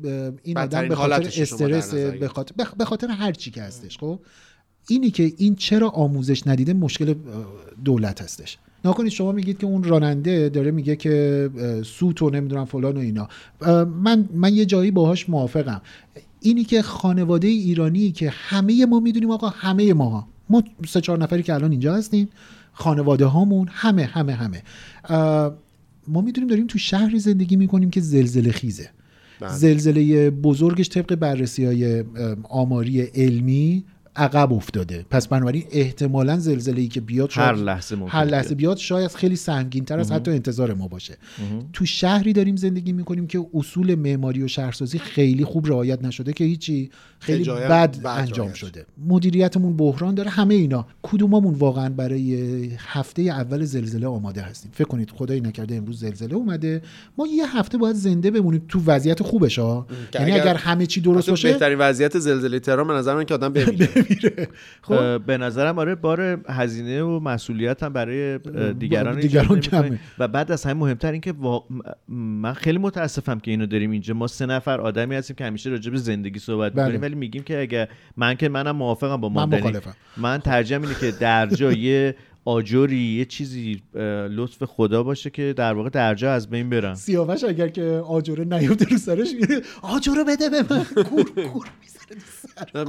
[0.44, 4.20] این آدم به خاطر استرس به خاطر به خاطر هر چی که هستش خب؟
[4.90, 7.14] اینی که این چرا آموزش ندیده مشکل
[7.86, 8.58] دولت هستش.
[8.86, 11.50] نکنید شما میگید که اون راننده داره میگه که
[11.86, 13.28] سوت و نمی‌دونم فلان و اینا.
[13.86, 15.82] من من یه جایی باهاش موافقم.
[16.42, 21.44] اینی که خانواده ایرانی که همه ما می‌دونیم آقا همه ما ما سه چهار نفری
[21.44, 22.30] که الان اینجا هستیم
[22.74, 24.64] خانواده هامون همه همه همه.
[26.08, 28.90] ما می‌دونیم داریم تو شهری زندگی می‌کنیم که زلزله خیزه.
[29.40, 29.54] بله.
[29.54, 32.04] زلزله بزرگش طبق بررسی های
[32.50, 33.84] آماری علمی
[34.20, 35.06] عقب افتاده.
[35.10, 38.58] پس بنابراین احتمالا زلزله ای که بیاد شاید هر لحظه ممکنه هر لحظه بیاد.
[38.58, 40.12] بیاد شاید خیلی سنگین تر از.
[40.12, 41.18] حتی انتظار ما باشه.
[41.40, 41.70] مهم.
[41.74, 46.44] تو شهری داریم زندگی می‌کنیم که اصول معماری و شهرسازی خیلی خوب رعایت نشده که
[46.44, 46.90] هیچی
[47.20, 48.86] خیلی بد, بد انجام شده.
[49.08, 50.30] مدیریتمون بحران داره.
[50.30, 50.88] همه اینا.
[51.02, 56.82] کدوممون واقعا برای هفته اول زلزله آماده هستیم؟ فکر کنید خدایی نکرده امروز زلزله اومده.
[57.18, 58.66] ما یه هفته باید زنده بمونیم.
[58.68, 59.88] تو وضعیت خوبش ها.
[60.14, 63.54] یعنی اگر همه چی درست باشه بهترین وضعیت زلزله تهران به نظر من که آدم
[63.54, 63.90] بمیره
[64.82, 64.94] خب.
[64.94, 68.38] اه، به نظرم آره بار هزینه و مسئولیت هم برای
[68.74, 69.60] دیگران دیگران.
[69.60, 70.00] کمه.
[70.20, 71.64] و بعد از همه مهمتر این که وا-
[72.08, 75.92] من خیلی متاسفم که اینو داریم اینجا ما سه نفر آدمی هستیم که همیشه راجع
[75.92, 76.84] به زندگی صحبت بله.
[76.84, 77.88] می‌کنیم ولی میگیم که اگه
[78.18, 79.94] من که منم موافقم با من ماندنی مخالفم.
[80.18, 83.82] من ترجیحم اینه که در جا یه آجری یه چیزی
[84.30, 88.46] لطف خدا باشه که در واقع در جا از بین برن سیاوش اگر که آجره
[88.46, 91.74] نیفته رو سرش میره آجره بده به من کور کور هم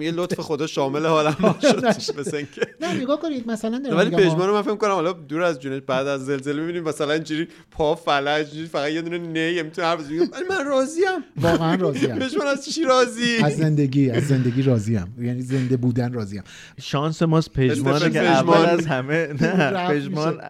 [0.01, 1.85] یه لطف خدا شامل حالم شد
[2.21, 2.61] مثل اینکه.
[2.81, 5.83] نه نگاه کنید مثلا دارم ولی پژمان رو من فکر کنم حالا دور از جونش
[5.87, 10.29] بعد از زلزله می‌بینیم مثلا اینجوری پا فلج فقط یه دونه نه می‌تونه حرف بزنه
[10.51, 11.05] من راضیم.
[11.37, 12.19] واقعا راضیم.
[12.19, 15.15] پژمان از چی راضی؟ از زندگی از زندگی راضیم.
[15.21, 16.43] یعنی زنده بودن راضیم.
[16.81, 18.29] شانس ماست استفن که پژمان.
[18.29, 20.41] اول از همه نه پژمان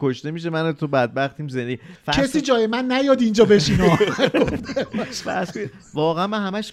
[0.00, 1.78] کشته میشه من تو بدبختیم زندگی.
[2.12, 3.98] کسی جای من نیاد اینجا بشینه.
[5.94, 6.72] واقعا من همش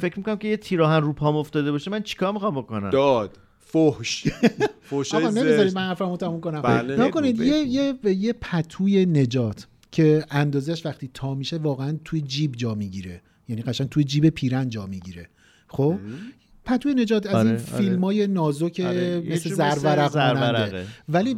[0.00, 3.38] فکر می‌کنم که یه تیراهن رو پام افتاده باشه من چیکار می‌خوام بکنم؟ داد.
[3.60, 4.28] فحش.
[4.90, 6.62] فحش آقا نمی‌ذارید من حرفمو تموم کنم.
[6.62, 6.94] بله.
[6.94, 12.56] نگاه کنید یه یه یه پتوی نجات که اندازش وقتی تا میشه واقعا توی جیب
[12.56, 13.22] جا می‌گیره.
[13.48, 15.28] یعنی قشنگ توی جیب پیرن جا می‌گیره.
[15.68, 15.98] خب؟
[16.64, 17.58] پتوی نجات از آره، این آره.
[17.58, 20.84] فیلم های نازک آره، مثل زرورق.
[21.08, 21.36] ولی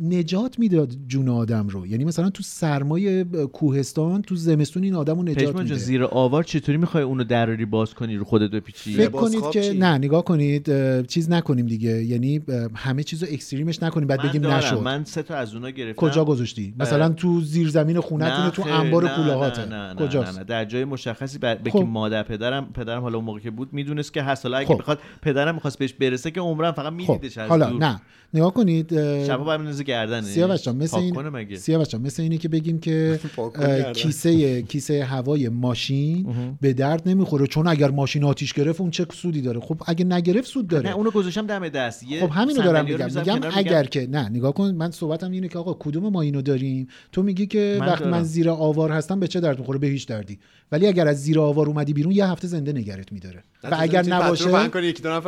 [0.00, 1.86] نجات می‌داد جون آدم رو.
[1.86, 5.74] یعنی مثلا تو سرمای کوهستان تو زمستون این آدم رو نجات میده.
[5.74, 9.98] زیر آوار چطوری می‌خوای اونو دراری باز کنی رو خودت بپیچی؟ فکر کنید که نه
[9.98, 12.04] نگاه کنید اه، چیز نکنیم دیگه.
[12.04, 14.56] یعنی اه، همه چیزو اکستریمش نکنیم بعد بگیم دارم.
[14.56, 14.78] نشد.
[14.78, 16.08] من سه تا از اونا گرفتم.
[16.08, 20.44] کجا گذاشتی؟ مثلا تو زیر زمین خونتون تو انبار نه، کجاست؟ نه، نه.
[20.44, 21.54] در جای مشخصی بر...
[21.54, 21.78] به خب.
[21.78, 24.46] مادر پدرم پدرم حالا اون موقع که بود می‌دونست که هست.
[24.46, 24.78] حالا اگه خب.
[24.78, 26.96] بخواد پدرم می‌خواست بهش برسه که عمرم فقط خب.
[26.96, 27.70] میدیدش از حالا.
[27.70, 28.00] نه.
[28.34, 29.44] نگاه کنید اه، شبا
[29.92, 33.20] بندازه گردنه سیاوش جان مثل این سیاوش جان مثل اینه که بگیم که
[33.60, 33.92] گردن.
[33.92, 36.26] کیسه کیسه هوای ماشین
[36.60, 40.48] به درد نمی‌خوره چون اگر ماشین آتیش گرفت اون چه سودی داره؟ خب اگه نگرفت
[40.48, 40.88] سود داره.
[40.88, 42.04] نه اونو گذاشتم دم دست.
[42.20, 43.06] خب همینو دارم میگم.
[43.06, 46.88] میگم اگر که نه نگاه کن من صحبتم اینه که آقا کدوم ما اینو داریم؟
[47.12, 48.22] تو میگی که وقتی من.
[48.22, 50.38] زیر آوار هستم به چه درد می‌خوره؟ به هیچ دردی.
[50.72, 53.42] ولی اگر از زیر آوار اومدی بیرون یه هفته زنده نگرت میداره.
[53.64, 54.50] و اگر نباشه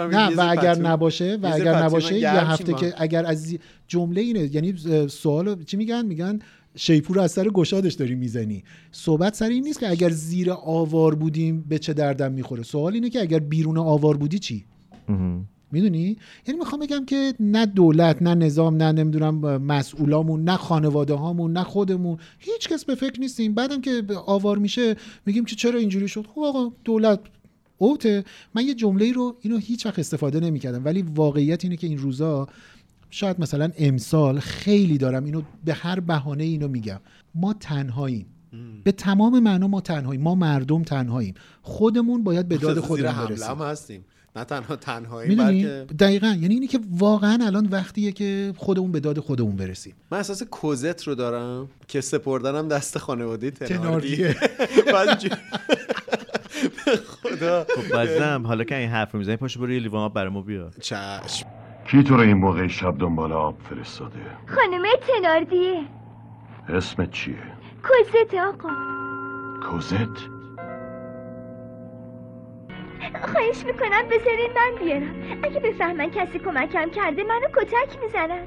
[0.09, 3.61] نه و اگر نباشه و اگر نباشه یه هفته که اگر از زی-
[3.91, 4.75] جمله اینه یعنی
[5.09, 6.39] سوال چی میگن؟ میگن
[6.77, 8.65] شیپور از سر گشادش داری می‌زنی.
[8.93, 12.63] صحبت سر این نیست که اگر زیر آوار بودیم به چه دردم می‌خوره.
[12.63, 14.65] سوال اینه که اگر بیرون آوار بودی چی؟
[15.73, 16.17] می‌دونی؟
[16.47, 21.63] یعنی می‌خوام بگم که نه دولت نه نظام نه نمی‌دونم مسئولامون نه خانواده هامون نه
[21.63, 23.55] خودمون هیچ کس به فکر نیستیم.
[23.55, 27.21] بعدم که آوار میشه میگیم که چرا اینجوری شد؟ خب آقا دولت
[27.79, 28.25] اوته.
[28.55, 30.85] من یه جمله رو اینو هیچ وقت استفاده نمی‌کردم.
[30.85, 32.49] ولی واقعیت اینه که این روزا
[33.11, 37.01] شاید مثلا امسال خیلی دارم اینو به هر بهانه اینو میگم.
[37.35, 38.27] ما تنهاییم.
[38.85, 40.23] به تمام معنا ما تنهاییم.
[40.23, 41.35] ما مردم تنهاییم.
[41.63, 43.63] خودمون باید به داد خودمون برسیم.
[43.63, 44.05] هستیم.
[44.37, 46.27] نه تنها تنهایی بلکه دقیقا.
[46.27, 49.95] یعنی اینی که واقعا الان وقتیه که خودمون به داد خودمون برسیم.
[50.11, 54.37] من احساس کوزت رو دارم که سپردنم دست خانواده تناردی تناردیه.
[57.23, 57.67] خدا.
[57.77, 60.73] خب بازم حالا که این حرف رو می‌زنی پاشو برو یه لیوان آب برامو بیار.
[60.81, 61.60] چشم.
[61.91, 65.85] کی تو رو این موقع شب دنبال آب فرستاده؟ خانم تناردیه
[66.69, 67.37] اسمت چیه؟
[67.83, 68.69] کوزت آقا.
[69.63, 70.19] کوزت؟
[73.23, 75.15] خواهش می‌کنم بذارین من بیارم.
[75.43, 78.47] اگه بفهمن کسی کمکم کرده منو کتک می‌زنن.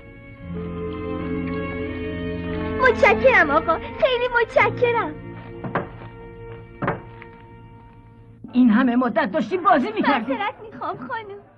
[2.81, 3.77] متشکرم آقا.
[3.77, 5.13] خیلی متشکرم.
[8.53, 10.37] این همه مدت داشتیم بازی می‌کردیم.
[10.37, 11.52] معذرت می‌خوام خانم.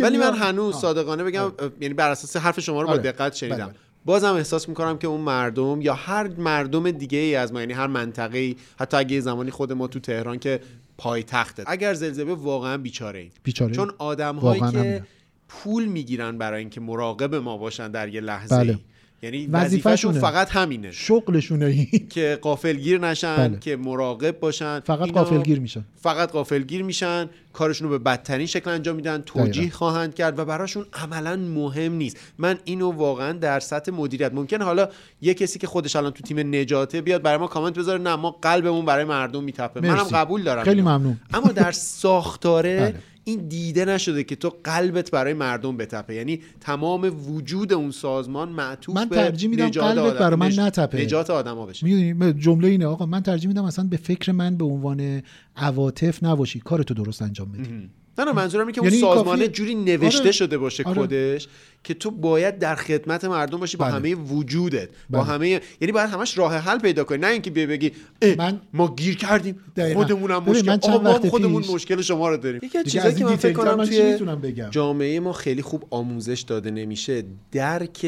[0.00, 3.02] ولی من هنوز صادقانه بگم یعنی بر اساس حرف شما رو با آره.
[3.02, 3.74] دقت شنیدم بله، بله.
[4.04, 7.86] بازم احساس می‌کنم که اون مردم یا هر مردم دیگه ای از ما یعنی هر
[7.86, 10.60] منطقه ای حتی اگه یه زمانی خود ما تو تهران که
[10.98, 15.06] پایتخته اگر زلزله واقعا بیچاره ایم بیچاره چون آدم هایی که همینه.
[15.48, 18.72] پول می‌گیرن برای اینکه مراقب ما باشن در یه لحظه بله.
[18.72, 18.78] ای.
[19.22, 19.46] یعنی.
[19.46, 23.58] وظیفهشون فقط همینه شغلشونه که قافلگیر نشن بله.
[23.58, 28.96] که مراقب باشن فقط قافلگیر میشن فقط قافلگیر میشن کارشون رو به بدترین شکل انجام
[28.96, 29.70] میدن توجیه.
[29.70, 34.88] خواهند کرد و براشون عملا مهم نیست من اینو واقعا در سطح مدیریت ممکن حالا
[35.20, 38.30] یه کسی که خودش الان تو تیم نجاته بیاد برای ما کامنت بذاره نه ما
[38.30, 40.02] قلبمون برای مردم میتپه منم.
[40.02, 40.80] قبول دارم خیلی.
[40.80, 42.94] ممنون اما در ساختاره بله.
[43.24, 46.14] این دیده نشده که تو قلبت برای مردم بتپه.
[46.14, 51.04] یعنی تمام وجود اون سازمان معطوف من به ترجیح میدم قلبت برای من نتپه.
[51.04, 51.86] نجات آدما بشه.
[51.86, 55.22] می‌دونی؟ جمله اینه آقا من ترجیح میدم اصلا به فکر من به عنوان
[55.56, 56.60] عواطف نباشی.
[56.60, 57.90] کارتو درست انجام بدی.
[58.18, 60.32] نه نه منظورم اینه که اون یعنی سازمان کافیه- جوری نوشته آره.
[60.32, 61.06] شده باشه آره.
[61.06, 61.48] کدش
[61.84, 63.94] که تو باید در خدمت مردم باشی با بله.
[63.94, 65.28] همه وجودت با بله.
[65.28, 65.48] همه
[65.80, 67.92] یعنی باید همش راه حل پیدا کنی نه اینکه بیای بگی
[68.22, 70.00] اه، ما گیر کردیم دقیقاً.
[70.00, 73.14] خودمونم مشکل من چند ما وقت خودمون پیش- مشکل شما رو داریم یکی از چیزایی
[73.14, 74.12] که من فکر کنم من توی
[74.42, 78.06] بگم؟ جامعه ما خیلی خوب آموزش داده نمیشه درک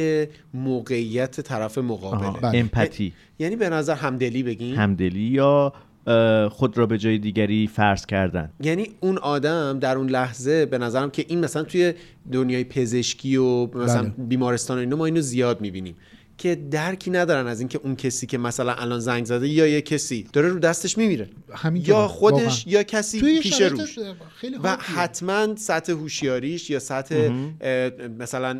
[0.54, 3.12] موقعیت طرف مقابله آها، امپاتی.
[3.38, 5.72] یعنی به نظر همدلی بگیم همدلی یا
[6.50, 11.10] خود را به جای دیگری فرض کردن یعنی اون آدم در اون لحظه به نظرم
[11.10, 11.94] که این مثلا توی
[12.32, 14.12] دنیای پزشکی و مثلا بله.
[14.18, 15.94] بیمارستان و اینو ما اینو زیاد می‌بینیم
[16.38, 20.26] که درکی ندارن از اینکه اون کسی که مثلا الان زنگ زده یا یه کسی
[20.32, 21.28] داره رو دستش میمیره.
[21.74, 22.56] یا خودش واقعا.
[22.66, 23.98] یا کسی پیش روش
[24.36, 24.76] خیلی و.
[24.76, 27.30] حتما سطح هوشیاریش یا سطح
[27.60, 28.58] اه، مثلا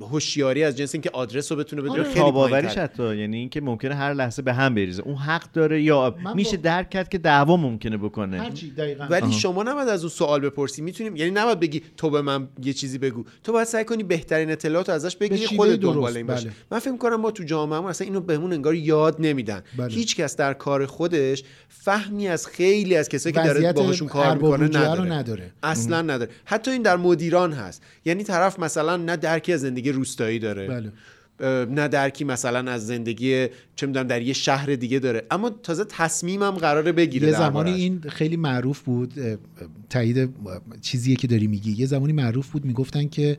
[0.00, 2.82] هوشیاری از جنس اینکه آدرس رو بتونه بدونه خیلی تاباوریش پایین‌تره.
[2.84, 6.62] حتی یعنی اینکه ممکنه هر لحظه به هم بریزه اون حق داره یا میشه با-
[6.62, 9.32] درک کرد که دعوا ممکنه بکنه هرچی دقیقاً ولی آها.
[9.32, 12.98] شما نباید از اون سوال بپرسی می‌تونیم یعنی نباید بگی تو به من یه چیزی
[12.98, 16.54] بگو تو باید سعی کنی بهترین اطلاعات ازش بگیری خودت دنبال این باشی بله.
[16.70, 19.94] من فکر کنم ما تو جامعهمون اصلا اینو بهمون انگار یاد نمیدن بله.
[19.94, 24.66] هیچ کس در کار خودش فهمی از خیلی از کسایی که داره باهاشون کار می‌کنه
[24.66, 25.12] نداره.
[25.12, 25.52] نداره.
[25.62, 30.38] اصلا نداره حتی این در مدیران هست یعنی طرف مثلا نه درکی از زندگی روستایی
[30.38, 30.92] داره بله.
[31.64, 35.24] نه درکی مثلا از زندگی چه می‌دونم در یه شهر دیگه داره.
[35.30, 37.70] اما تازه تصمیمم قراره بگیره یه زمانی.
[37.70, 39.14] این خیلی معروف بود
[39.90, 40.30] تایید
[40.80, 41.72] چیزیه که داری میگی.
[41.72, 43.38] یه زمانی معروف بود می‌گفتن که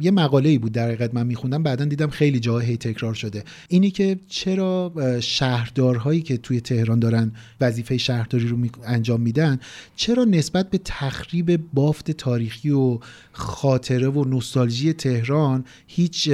[0.00, 3.44] یه مقاله ای بود در حقیقت من میخوندم بعدا دیدم خیلی جاها هی تکرار شده.
[3.68, 9.60] اینی که چرا شهردارهایی که توی تهران دارن وظیفه شهرداری رو انجام میدن
[9.96, 12.98] چرا نسبت به تخریب بافت تاریخی و
[13.32, 16.30] خاطره و نوستالژی تهران هیچ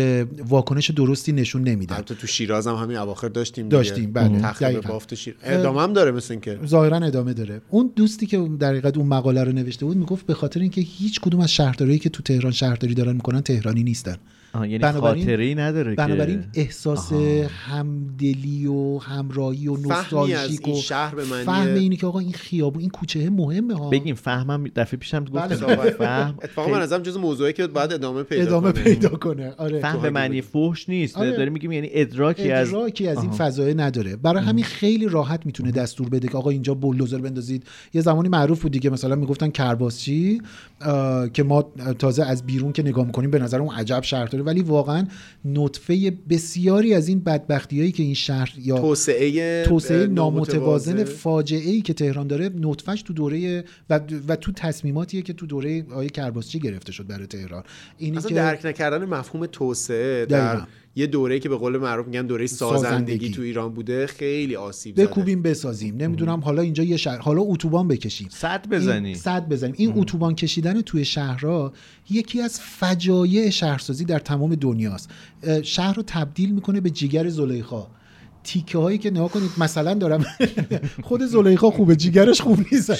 [0.48, 3.68] واکنش درستی نشون نمیدن؟ البته تو شیراز هم همین اواخر داشتیم.
[3.68, 4.40] داشتیم، بله.
[4.40, 4.80] تخریب.
[4.80, 8.96] بافت شیر ادامه هم داره مثل اینکه ظاهرا ادامه داره اون دوستی که در حقیقت
[8.96, 12.22] اون مقاله رو نوشته بود می‌گفت به خاطر اینکه هیچ کدوم از شهرداریایی که تو
[12.22, 14.16] تهران شهرداری دارن می‌کنن تهرانی نیستن
[14.54, 17.12] یعنی بنابراین- خاطره نداره بنابراین که احساس
[17.68, 22.32] همدلی و همراهی و نوستالژیک این و شهر به معنی- فهم اینی که آقا این
[22.32, 23.90] خیابون این کوچه مهمه ها.
[23.90, 25.56] بگیم فهمم دفعه پیشم بله.
[25.56, 28.82] گفتم فهم اتفاقا من نظرم جز موضوعی که باید ادامه پیدا ادامه کنه.
[28.84, 29.50] پیدا کنه.
[29.58, 29.80] آره.
[29.80, 31.16] فهم به معنی فحش نیست.
[31.16, 31.30] آره.
[31.36, 33.36] داره میگیم یعنی ادراکی از ادراکی از این آها.
[33.36, 34.16] فضایه نداره.
[34.16, 37.62] برای همین خیلی راحت می‌تونه دستور بده که آقا اینجا بولدوزر بندازید.
[37.94, 40.40] یه زمانی معروف بود دیگه مثلا می‌گفتن کرباسچی
[41.32, 41.62] که ما
[41.98, 45.06] تازه از بیرون که نگاه می‌کنیم به نظر اون عجب شهرداری ولی واقعا
[45.44, 51.04] نطفه بسیاری از این بدبختی هایی که این شهر یا توسعه توسعه نامتوازن.
[51.04, 55.82] فاجعه ای که تهران داره نطفش تو دوره و, و تو تصمیماتیه که تو دوره
[55.90, 57.64] آقای کرباسچی گرفته شد برای تهران
[57.98, 60.66] اینی که درک نکردن مفهوم توسعه در دقیقاً.
[60.96, 63.30] یه دوره که به قول معروف میگن دوره سازندگی, سازندگی.
[63.30, 65.06] تو ایران بوده خیلی آسیب زده.
[65.06, 65.96] بکوبیم بسازیم.
[65.96, 68.28] نمی‌دونم حالا اینجا یه شهر حالا اتوبان بکشیم.
[68.30, 69.08] صد بزنی.
[69.08, 69.74] این- صد بزنیم.
[69.78, 71.72] این اتوبان کشیدن توی شهرها
[72.10, 75.10] یکی از فجایع شهرسازی در تمام دنیاست.
[75.62, 77.86] شهر رو تبدیل می‌کنه به جیگر زلیخا.
[78.44, 80.24] تیکه هایی که نگاه کنید مثلا دارم
[81.08, 82.94] خود زلیخا خوبه جیگرش خوب نیست.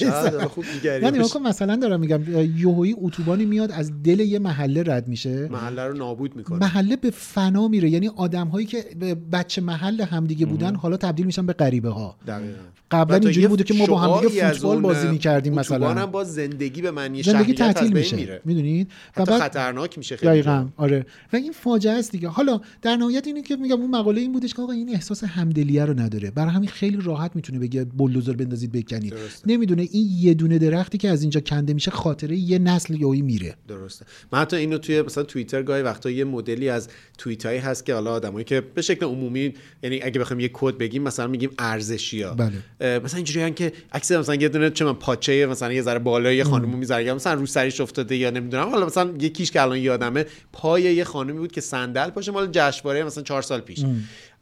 [0.44, 1.34] خوب نگاه باشه.
[1.34, 2.22] کن مثلا دارم میگم
[2.56, 5.48] یهویی اتوبانی میاد از دل یه محله رد میشه.
[5.48, 6.58] محله رو نابود می‌کنه.
[6.58, 7.90] محله به فنا میره.
[7.90, 8.84] یعنی آدم هایی که
[9.32, 12.58] بچه محل همدیگه بودن حالا تبدیل میشن به غریبه ها دقیقاً.
[12.90, 15.94] قبلا اینجوری بوده که ما با هم دیگه فوتبال بازی می‌کردیم مثلا.
[15.94, 18.40] هم با زندگی به معنی زندگی تعطیل میشه.
[18.44, 20.66] می‌دونید؟ و بعد خطرناک میشه خیلی دقیقا.
[20.76, 21.06] آره.
[21.32, 22.28] و این فاجعه است دیگه.
[22.28, 25.84] حالا در نهایت اینه که میگم اون مقاله این بودش که آقا این احساس همدلیه
[25.84, 26.30] رو نداره.
[26.30, 29.14] برای همین خیلی راحت می‌تونه بگه بولدوزر بندازید بکنید.
[29.46, 33.54] نمی‌دونه این یه دونه درختی که از اینجا کنده میشه خاطره یه نسل یهویی میره.
[33.68, 34.06] درسته.
[34.32, 36.88] من حتی اینو توی مثلا توییتر گاهی وقتا یه مدلی از
[37.18, 40.78] توییت هایی هست که حالا آدمایی که به شکل عمومی یعنی اگه بخوایم یه کد
[40.78, 42.98] بگیم مثلا میگیم ارزشی ها بله.
[42.98, 46.44] مثلا اینجوری که عکس مثلا یه دونه چه من پاچه مثلا یه ذره بالای یه
[46.44, 48.68] خانمو می‌ذاره مثلا رو سریش افتاده یا نمی‌دونم.
[48.68, 53.04] حالا مثلا یکیش که الان یادمه پای یه خانمی بود که صندل پاشه مال جشنواره
[53.04, 53.84] مثلا چهار سال پیش.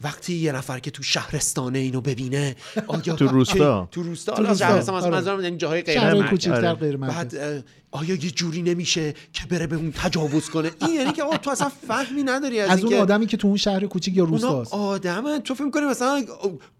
[0.01, 2.56] وقتی یه نفر که تو شهرستانه اینو ببینه
[2.86, 3.89] آیا تو روستا.
[3.90, 5.16] تو روستا تو حالا روستا، شهرستان مثلا آره.
[5.16, 6.48] منظورم یعنی جاهای غیر مرکز.
[6.48, 6.97] آره.
[6.97, 11.36] بعد آیا یه جوری نمیشه که بره به اون تجاوز کنه این یعنی که آقا
[11.36, 14.74] تو اصلا فهمی نداری از, از اون آدمی که تو اون شهر کوچیک یا روستاست
[14.74, 16.24] آدمن تو فکر کنی مثلا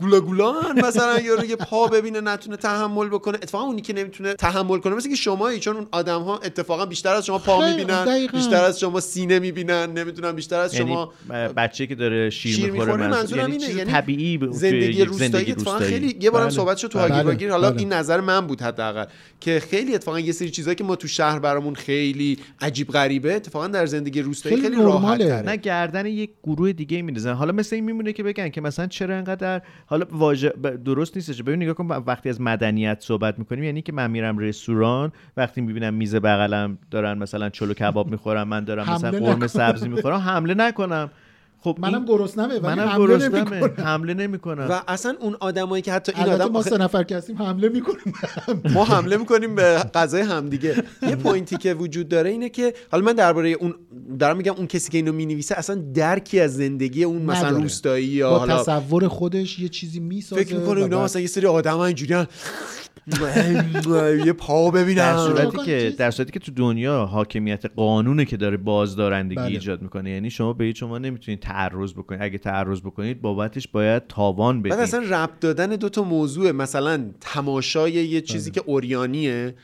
[0.01, 4.79] گولا گولان مثلا یا یه پا ببینه نتونه تحمل بکنه اتفاقا اونی که نمی‌تونه تحمل
[4.79, 8.39] کنه مثل که شما چون اون آدم ها اتفاقا بیشتر از شما پا می‌بینن دقیقاً.
[8.39, 11.13] بیشتر از شما سینه می‌بینن نمی‌دونم بیشتر از یعنی شما
[11.57, 15.79] بچه که داره شیر, شیر می‌خوره منظورم اینه چیز یعنی طبیعی زندگی روستایی اتفاقا.
[15.79, 16.55] خیلی یه بارم بله.
[16.55, 17.09] صحبت شد تو بله.
[17.09, 17.81] هاگیر واگیر حالا بله.
[17.81, 19.05] این نظر من بود حداقل
[19.41, 23.35] که خیلی اتفاقا یه سری چیزایی که تو شهر برامون خیلی عجیب غریبه.
[23.35, 25.19] اتفاقا در زندگی روستایی خیلی خیلی, راحت.
[25.19, 25.43] تره.
[25.43, 29.17] نه گردن یک گروه دیگه میندازن حالا مثل این میمونه که بگن که مثلا چرا
[29.17, 31.43] انقدر حالا واژه ب- درست نیستش.
[31.43, 35.95] ببین نگاه کن وقتی از مدنیت صحبت می‌کنیم یعنی که من میرم رستوران وقتی می‌بینم
[35.95, 39.47] میز بغلم دارن مثلا چلو کباب می‌خورم من دارم مثلا قرمه.
[39.47, 41.11] سبزی می‌خورم حمله نکنم.
[41.65, 43.73] خب منم گرسنمه ولی منم حمله گرسنمه.
[43.77, 44.67] حمله نمی‌کنم.
[44.71, 48.15] و اصلا اون آدمایی که حتی این آدم ما سه نفر که هستیم حمله می‌کنیم.
[48.75, 49.63] ما حمله می‌کنیم به
[49.95, 53.75] غذای همدیگه یه پوینتی که وجود داره اینه که حالا من درباره اون
[54.19, 57.63] دارم میگم اون کسی که اینو می‌نویسه اصلا درکی از زندگی اون مثلا نداره.
[57.63, 61.47] روستایی یا با حالا تصور خودش یه چیزی می‌سازه فکر می‌کنه اینا مثلا یه سری
[61.47, 62.27] آدم ها اینجوری
[64.27, 68.57] یه پا در ببینم صورتی که در صورتی که تو دنیا حاکمیت قانونه که داره
[68.57, 69.47] بازدارندگی بله.
[69.47, 74.07] ایجاد می‌کنه یعنی شما به هیچ شما نمی‌تونید تعرض بکنید اگه تعرض بکنید بابتش باید
[74.07, 78.63] تاوان بدید بعد اصلا ربط دادن دو تا موضوع مثلا تماشای یه چیزی بله.
[78.63, 79.55] که اوریانیه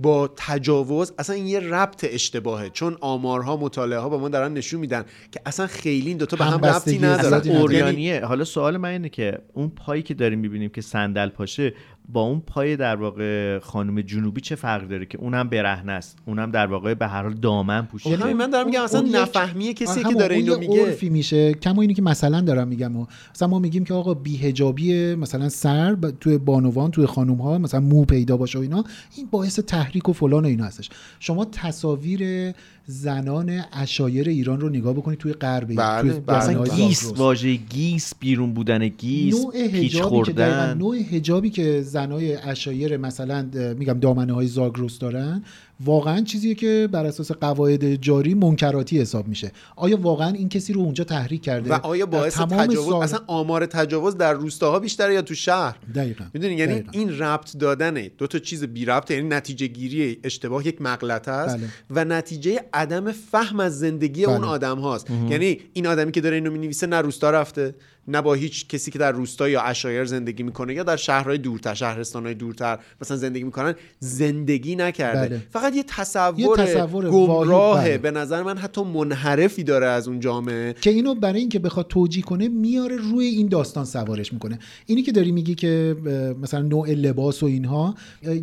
[0.00, 4.80] با تجاوز اصلا این یه ربط اشتباهه چون آمارها مطالعه ها با ما دارن نشون
[4.80, 7.46] میدن که اصلا خیلی این دوتا به هم ربطی ندارن.
[7.46, 11.74] یعنی اوریانیه حالا سوال من اینه که اون پایی که داریم می‌بینیم که صندل پاشه
[12.12, 16.50] با اون پای در واقع خانم جنوبی چه فرق داره که اونم برهنه است؟ اونم
[16.50, 18.16] در واقع به هر حال دامن پوشیده.
[18.16, 20.84] همین من دارم میگم اصلا اون یک- نفهمی کسی که داره اینو میگه.
[20.86, 21.54] عرفی میشه.
[21.54, 25.94] کما اینی که مثلا دارم میگم و مثلا ما میگیم که آقا بی‌حجابی مثلا سر
[25.94, 28.84] ب- توی بانوان توی خانوم ها مثلا مو پیدا باشه و اینا
[29.16, 30.90] این باعث تحریک و فلان و اینا هستش.
[31.20, 32.52] شما تصاویر
[32.86, 37.12] زنان عشایر ایران رو نگاه بکنید توی غرب بله، توی بله، اصلا دامنه‌های گیس.
[37.16, 40.78] واژه گیس بیرون بودن گیس نوع پیچ خوردن.
[40.78, 43.42] نوع حجابی که زنای عشایر مثلا
[43.78, 45.42] میگم دامنه های زاگرس دارن
[45.84, 50.80] واقعا چیزیه که بر اساس قواعد جاری منکراتی حساب میشه آیا واقعا این کسی رو
[50.80, 55.22] اونجا تحریک کرده و آیا باعث تجاوز سال- اصلا آمار تجاوز در روستاها بیشتره یا
[55.22, 56.90] تو شهر دقیقاً می‌دونی یعنی دقیقاً.
[56.92, 61.56] این ربط دادن دو تا چیز بی ربط یعنی نتیجه گیری اشتباه یک مغلطه است
[61.56, 61.68] بله.
[61.90, 64.34] و نتیجه عدم فهم از زندگی بله.
[64.34, 67.74] اون آدم هاست یعنی این آدمی که داره اینو می‌نویسه نه روستا رفته
[68.08, 71.74] نه با هیچ کسی که در روستا یا اشایر زندگی می‌کنه یا در شهرهای دورتر
[71.74, 75.42] شهرستانهای دورتر مثلا زندگی می‌کنن زندگی نکرده بله.
[75.50, 77.98] فقط یه تصور, یه تصور گمراهه بله.
[77.98, 80.74] به نظر من حتی منحرفی داره از اون جامعه.
[80.80, 84.58] که اینو برای اینکه بخواد توجیه کنه میاره روی این داستان سوارش می‌کنه.
[84.86, 85.96] اینی که داری میگی که
[86.42, 87.94] مثلا نوع لباس و اینها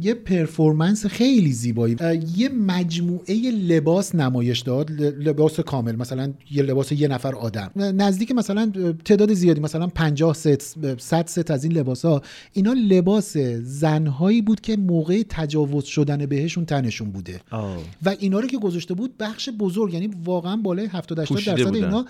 [0.02, 1.96] یه performance خیلی زیبایی.
[2.38, 5.96] یه مجموعه لباس نمایش داد لباس کامل.
[5.96, 7.72] مثلا یه لباس یه نفر آدم.
[7.76, 8.72] نزدیک مثلا
[9.06, 12.22] تعداد زیادی مثلا 50 ست 100 ست از این لباس ها
[12.54, 17.42] اینا لباس زنهایی بود که موقع تجاوز شدن بهشون تنشون بوده.
[17.52, 17.78] آه.
[18.06, 21.76] و اینا رو که گذاشته بود بخش بزرگ یعنی واقعا بالای 70 80 پوشیده درصد.
[21.76, 22.06] اینا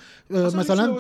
[0.59, 0.97] مثلا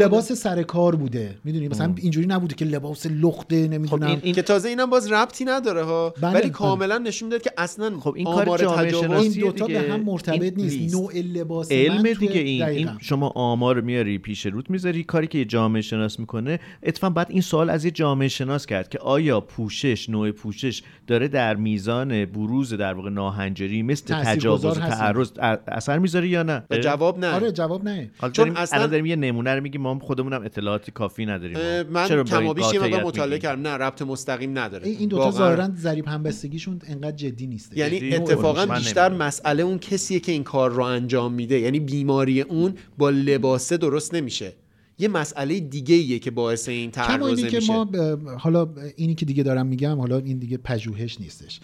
[0.00, 1.38] لباس سر کار بوده.
[1.44, 4.06] می‌دونی؟ مثلا اینجوری نبوده که لباس لخته نمی‌دونم.
[4.06, 6.14] این- این- که تازه اینم باز ربطی نداره ها.
[6.20, 6.50] بله، ولی بله.
[6.50, 9.82] کاملا نشون می‌داد که اصلا خب این کار آمار جامعه شناسی این دوتا دیگه.
[9.82, 10.94] به هم مرتبط این نیست.
[10.94, 12.90] نوع لباس من علم دیگه این.
[13.00, 16.60] شما آمار میاری پیش روت می‌ذاری کاری که یه جامعه شناس می‌کنه.
[16.82, 21.28] اتفاقا بعد این سوال از یه جامعه شناس کرد که آیا پوشش نوع پوشش داره
[21.28, 25.30] در میزان بروز در واقع ناهنجاری مثل تجاوز و تعرض
[25.68, 27.26] اثر می‌ذاره یا نه؟ جواب نه.
[27.34, 28.10] آره جواب نه.
[28.18, 31.58] حالا چون داریم اصلا- الان داریم یه نمونه رو میگیم ما خودمونم اطلاعاتی کافی نداریم.
[31.90, 33.62] من کمابیش یه مقدار مطالعه؟ کردم.
[33.62, 34.86] نه ربط مستقیم نداره.
[34.88, 35.38] این این دوتا واقعاً.
[35.38, 37.76] ظاهرا ضریب همبستگیشون انقدر جدی نیست.
[37.76, 39.12] یعنی اتفاقا بیشتر.
[39.12, 41.58] مسئله اون کسیه که این کار رو انجام میده.
[41.60, 44.52] یعنی بیماری اون با لباسه درست نمیشه.
[44.98, 48.68] یه مسئله دیگه ایه که باعث این کما تعرض اینی که میشه ما ب- حالا
[48.96, 51.60] اینی که دیگه دارم میگم حالا این دیگه پژوهش نیستش.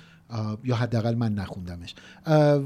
[0.65, 1.95] یا حداقل من نخوندمش.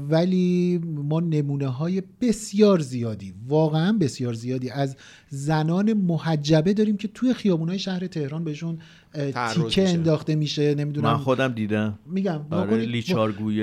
[0.09, 4.95] ولی ما نمونه های بسیار زیادی واقعا بسیار زیادی از
[5.29, 8.79] زنان محجبه داریم که توی خیابون های شهر تهران بهشون
[9.25, 9.81] تیکه میشه.
[9.81, 13.01] انداخته میشه من نمی‌دونم خودم دیدم میگم آره،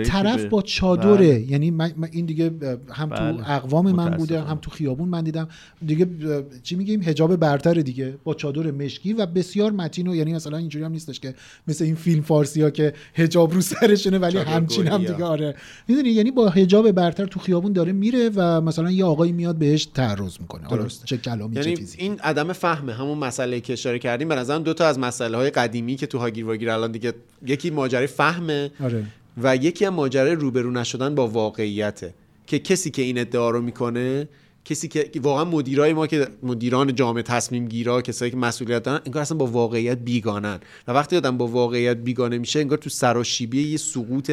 [0.05, 1.51] طرف با چادره بله.
[1.51, 2.51] یعنی من من این دیگه
[2.93, 3.51] هم تو بله.
[3.51, 4.40] اقوام من بوده.
[4.40, 5.48] هم تو خیابون من دیدم
[5.86, 6.06] دیگه
[6.62, 10.85] چی میگیم حجاب برتر دیگه با چادر مشکی و بسیار متین و یعنی مثلا اینجوری
[10.85, 11.35] هم نیستش که
[11.68, 14.98] مثل این فیلم فارسی ها که حجاب رو سرشونه ولی همچین هم.
[14.98, 15.55] دیگه آره
[15.89, 19.85] می‌دونی یعنی با حجاب برتر تو خیابون داره میره و مثلا یه آقایی میاد بهش
[19.85, 21.06] تعرض می‌کنه درسته.
[21.06, 24.62] چه کلامی چه یعنی چیزی این عدم فهمه همون مسئله که اشاره کردیم به نظرم
[24.62, 27.12] دو تا از مسئله های قدیمی که تو هاگیر واگیر الان دیگه
[27.46, 29.04] یکی ماجرای فهمه آره.
[29.42, 32.14] و یکی هم ماجرای روبرو نشدن با واقعیته.
[32.46, 34.28] که کسی که این ادعا رو می‌کنه
[34.65, 39.23] کسی که واقعا مدیرای ما که مدیران جامعه تصمیم گیرا کسایی که مسئولیت دارن انگار
[39.23, 40.59] اصلا با واقعیت بیگانن
[40.89, 44.31] و وقتی آدم با واقعیت بیگانه میشه انگار تو سراشیبی یه سقوط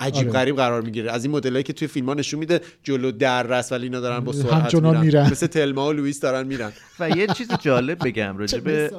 [0.00, 0.38] عجیب آره.
[0.38, 3.72] غریب قرار می‌گیره از این مدلایی که توی فیلم ها نشون میده جلو در رس
[3.72, 5.00] ولی اینا دارن با سرعت میرن.
[5.00, 5.30] میرن.
[5.30, 8.90] مثل تلما و لوئیس دارن میرن و یه چیز جالب بگم راجع به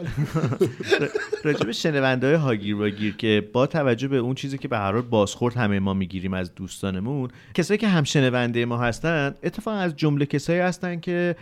[1.44, 4.92] راجع به شنونده های هاگیر واگیر که با توجه به اون چیزی که به هر
[4.92, 9.96] حال بازخورد همه ما می‌گیریم از دوستانمون کسایی که هم شنونده ما هستن اتفاقا از
[9.96, 11.36] جمله کسایی هستن که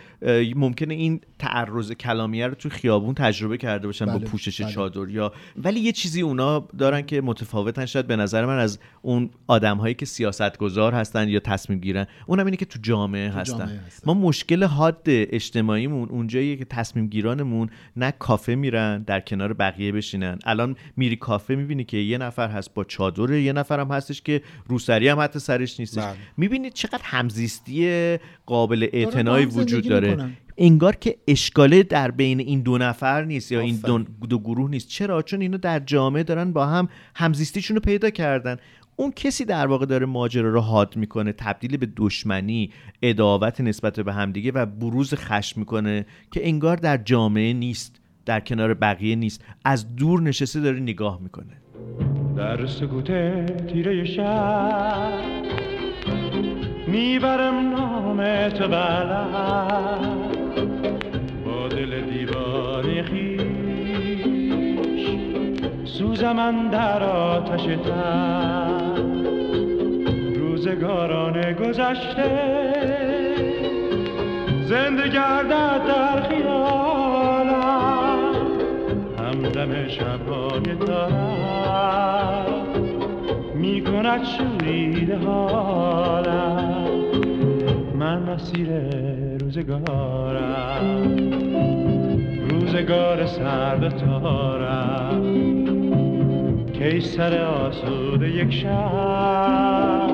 [0.56, 4.72] ممکنه این تعرض کلامیه رو تو خیابون تجربه کرده باشن با بله، پوشش بله.
[4.72, 9.30] چادر یا ولی یه چیزی اونا دارن که متفاوتن شاید به نظر من از اون
[9.46, 12.06] آدم هایی که سیاستگزار هستن یا تصمیم گیرن.
[12.26, 13.58] اونم اینه که تو جامعه هستن.
[13.58, 19.92] جامعه ما مشکل حاد اجتماعیمون اونجاییه که تصمیم گیرانمون نه کافه میرن در کنار بقیه
[19.92, 20.38] بشینن.
[20.44, 24.42] الان میری کافه می‌بینی که یه نفر هست با چادر یه نفر هم هستش که
[24.66, 26.02] روسری هم حتی سرش نیستش.
[26.02, 26.16] بله.
[26.36, 30.10] می‌بینی چقدر همزیستی قابل با هم وجود داره.
[30.10, 30.36] می‌کنن.
[30.58, 33.98] انگار که اشکاله در بین این دو نفر نیست یا این دو.
[34.28, 34.88] دو گروه نیست.
[34.88, 38.56] چرا؟ چون اینا در جامعه دارن با هم همزیستیشون رو پیدا کردن.
[38.96, 42.70] اون کسی در واقع داره ماجرا رو حاد می‌کنه تبدیل به دشمنی
[43.02, 48.74] اداوت نسبت به همدیگه و بروز خشم می‌کنه که انگار در جامعه نیست در کنار
[48.74, 49.44] بقیه نیست.
[49.64, 51.56] از دور نشسته داره نگاه می‌کنه.
[52.36, 53.06] در سکوت
[53.66, 55.71] تیره شب
[56.92, 58.68] می‌برم نام تو
[61.44, 63.32] با دل دیوانه خیش
[65.84, 69.14] سوزم در آتش تن.
[70.34, 72.30] روزگاران گذشته
[74.64, 77.62] زنده گردد در خیالم.
[79.18, 82.46] همدم شبهای تارم
[83.54, 86.81] می کند شوریده حالم.
[88.02, 88.68] من مسیر
[89.40, 91.02] روزگارم.
[92.50, 95.22] روزگار سرد تارم.
[96.72, 100.10] کی سر آسوده یک شب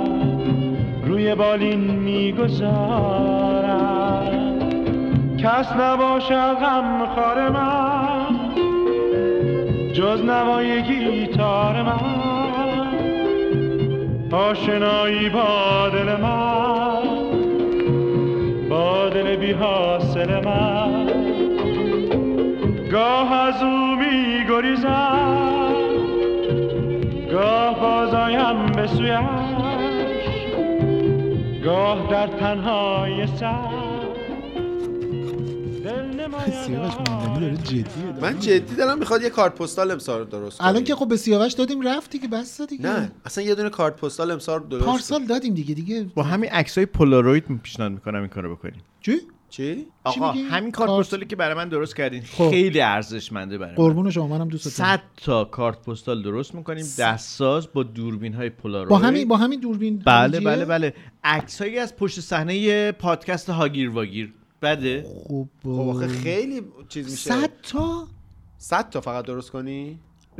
[1.05, 2.69] روی بالین می‌گذارم.
[5.39, 8.27] کس نباشد غم خار من
[9.93, 12.19] جز نوای گیتار من.
[14.33, 16.78] آشنایی با دل من.
[19.49, 21.07] بی حاصل من.
[22.93, 25.75] گاه از او می گریزم.
[27.33, 29.11] گاه بازایم به سویش.
[31.65, 33.79] گاه در تنهای سر.
[36.67, 37.85] سیاوش ماندنی داره جدیه
[38.23, 40.85] من جدی دارم می‌خواد یه کارت پستال امسال درست الان کنی.
[40.85, 44.31] که خب به سیاوش دادیم رفتی که بس دیگه نه اصلا یه دونه کارت پستال
[44.31, 44.85] امسال درست.
[44.85, 46.07] پارسال دادیم دیگه دیگه.
[46.15, 48.81] با همین عکسای پولاروید پیشنهاد می‌کنم این کارو بکنیم.
[49.01, 49.13] چی؟
[49.51, 52.51] چی؟ آقا میگی؟ همین کارت کارت- پستالی که برای من درست کردین خب.
[52.51, 53.77] خیلی ارزشمنده برای من.
[53.77, 56.85] قربون شما منم دوست دارم 100 تا کارت پستال درست می‌کنیم.
[56.99, 60.03] دستساز با دوربین های پولاروید با همین با همین دوربین.
[60.07, 60.95] بله؟ بله بله.
[61.25, 64.33] عکسایی از پشت صحنه پادکست هاگیر واگیر.
[64.63, 65.03] بده.
[65.29, 67.31] خب خب آخه خیلی چیز میشه.
[67.31, 68.07] 100 تا؟
[68.59, 69.99] 100 تا فقط درست کنی؟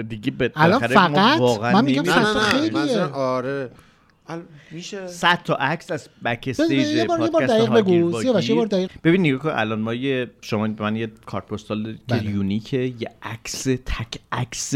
[0.09, 2.27] دیگه به الان فقط؟ واقعا من میگم نمی‌دونیم.
[2.27, 3.03] نه صد نه تا نه خیلیه.
[3.05, 3.71] آره.
[4.71, 8.23] میشه 100 تا عکس از backstage پادکست بگو.
[8.23, 8.67] یه بار.
[8.67, 8.91] دقیق.
[9.05, 12.31] ببین نگاه کن الان ما یه شما به من یه کارت پستال که بله.
[12.31, 14.75] unique ه یه عکس تک عکس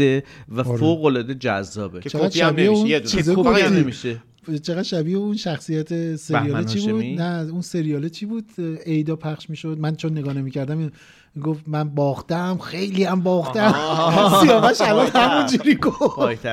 [0.49, 0.77] و آره.
[0.77, 3.73] فوق العاده جذابه که چقدر کپی هم شبیه نمیشه اون یه کپی هم.
[3.73, 4.23] نمیشه
[4.63, 8.45] چقدر شبیه اون شخصیت سریاله بهمن چی بود؟ نه اون سریاله چی بود
[8.85, 10.91] ایدا پخش می‌شد من چون نگاه نمی‌کردم
[11.41, 13.71] گفت من باختم خیلی هم باختم
[14.41, 16.45] سیاوش الان همونجوری گفت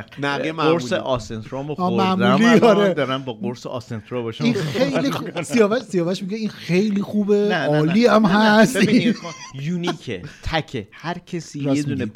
[0.56, 0.92] قرص.
[0.92, 2.94] آسنترامو آه، خوردم آره.
[2.94, 7.54] دارم با قرص آسنترا باشم این خیلی خوب سیاوش سیاوش میگه این خیلی خوبه.
[7.54, 8.24] عالی هم.
[8.24, 9.28] هست کن.
[9.62, 12.06] یونیکه تکه هر کسی یه دونه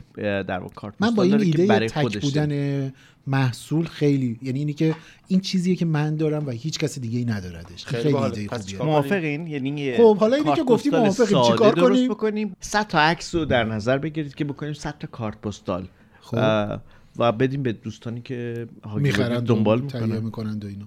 [0.43, 2.21] در واقع کارت من با این ایده برای تک.
[2.21, 2.93] بودن
[3.27, 4.97] محصول خیلی یعنی اینی که
[5.29, 8.17] این چیزیه که من دارم و هیچ کس دیگه ای نداردش خیلی خیلی.
[8.17, 10.91] ایده خوبیه موافقین یعنی خب، حالا اینی که گفتی.
[10.91, 15.07] ساده چیکار کنیم؟ بکنیم 100 تا عکس رو در نظر بگیرید که بکنیم 100 تا
[15.07, 15.89] کارت پستال
[16.21, 16.81] خب.
[17.19, 20.87] و بدیم به دوستانی که هاگیر می‌خرن دنبال می‌کنن می‌کنن و اینا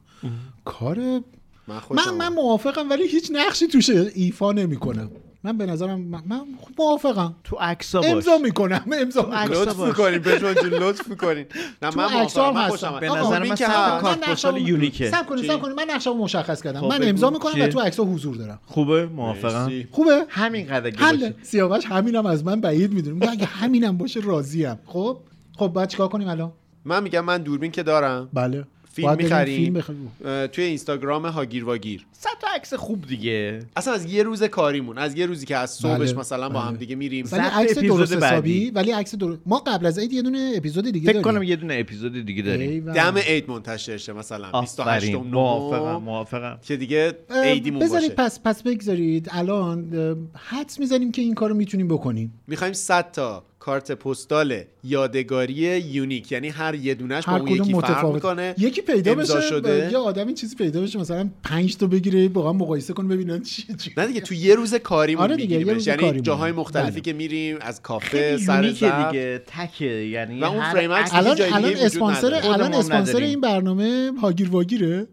[0.66, 1.24] کار من
[1.68, 2.28] من خوشم من.
[2.28, 5.12] موافقم ولی هیچ نقشی توش ایفا نمی‌کنم
[5.44, 6.42] من به نظرم من, من
[6.80, 7.36] موافقم.
[7.44, 8.10] تو عکسا باش.
[8.10, 9.62] امضا می‌کنم امضا عکس می‌کنم.
[9.62, 9.80] لطف.
[9.80, 10.22] می‌کنین
[10.54, 11.46] جون لطف می‌کنین
[11.82, 12.70] نه تو من موافقم هستم.
[12.70, 14.02] خوشم به نظر من که 100 تا هست.
[14.02, 15.12] کارت من پستال یونیکه.
[15.12, 15.76] سب کنید؟ سب کنید.
[15.78, 16.80] من نقشمو مشخص کردم.
[16.80, 17.10] خب من.
[17.10, 18.60] امضا می‌کنم و؟ تو عکس‌ها حضور دارم.
[18.66, 19.72] خوبه؟ موافقم.
[19.92, 21.36] خوبه؟ همین قدر باشه.
[21.42, 24.80] سیاوش همینم از من بعید می‌دونه میگه اگه همینم باشه راضیم.
[24.86, 25.18] خب؟
[25.58, 26.52] خب بعد چیکار کنیم الان؟
[26.86, 28.30] من میگم من دوربین که دارم.
[28.34, 28.64] بله.
[28.98, 29.58] فیلم می‌خریم.
[29.58, 30.12] فیلم بخریم.
[30.26, 33.60] اه، توی اینستاگرام هاگیر واگیر 100 تا عکس خوب دیگه.
[33.76, 36.68] اصلا از یه روز کاریمون از یه روزی که از صبحش بله، مثلا با بله.
[36.68, 37.26] هم دیگه میریم.
[37.32, 38.14] ولی عکس اپیزود درست.
[38.14, 39.38] حسابی ولی عکس در...
[39.46, 41.22] ما قبل از عید یه دونه اپیزود دیگه فکر داریم.
[41.22, 42.94] کنم یه دونه اپیزود دیگه داریم.
[42.94, 44.62] دم عید منتشر شه مثلا.
[44.62, 45.16] 28 آفرین.
[45.16, 46.60] موافقم موافقم.
[46.62, 48.30] که دیگه عیدیمون بذارید باشه.
[48.30, 49.96] پس پس بگذارید الان
[50.34, 52.34] حدس می‌زنیم که این کارو می‌تونیم بکنیم.
[52.48, 53.44] می‌خوایم 100 تا.
[53.68, 58.56] کارت پستال یادگاری یونیک یعنی هر یه دونش با هر اون یکی فرق متفاوت می‌کنه
[58.58, 59.90] یکی پیدا بشه شده.
[59.92, 63.64] یه آدمی چیزی پیدا بشه مثلا 5 تا بگیره با هم مقایسه کنه ببینن چی
[63.76, 66.22] چی نه دیگه تو یه روز کاریمون آره دیگه، یه میگیریمش روز یعنی.
[66.22, 67.02] جاهای مختلفی بله.
[67.02, 72.40] که میریم از کافه سر دیگه تکه یعنی و اون فریم الان الان اسپانسر.
[72.44, 73.18] الان اسپانسر.
[73.18, 75.08] این برنامه هاگیر واگیره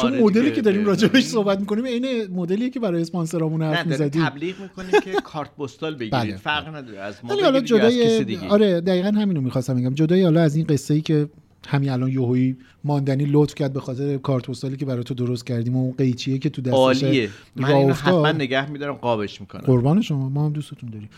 [0.00, 0.84] چون آره مدلی دیگه، که داریم.
[0.86, 5.94] راجبش صحبت می‌کنیم عین مدلی که برای اسپانسرامون حرف می‌زدیم تبلیغ می‌کنیم که کارت پستال
[5.94, 6.36] بگیرید بله.
[6.36, 10.40] فرق نداره از ما ولی حالا جدای دیگه آره دقیقا همینو می‌خواستم بگم جدای حالا
[10.40, 11.28] از این قصه ای که
[11.68, 15.76] همین الان یوهویی ماندنی لطف کرد به خاطر کارت پستالی که برای تو درست کردیم
[15.76, 17.92] و اون قیچیه که تو دستش عالیه من اینو.
[17.92, 21.08] حتما نگه میدارم قابش می‌کنم قربان شما ما هم دوستتون داریم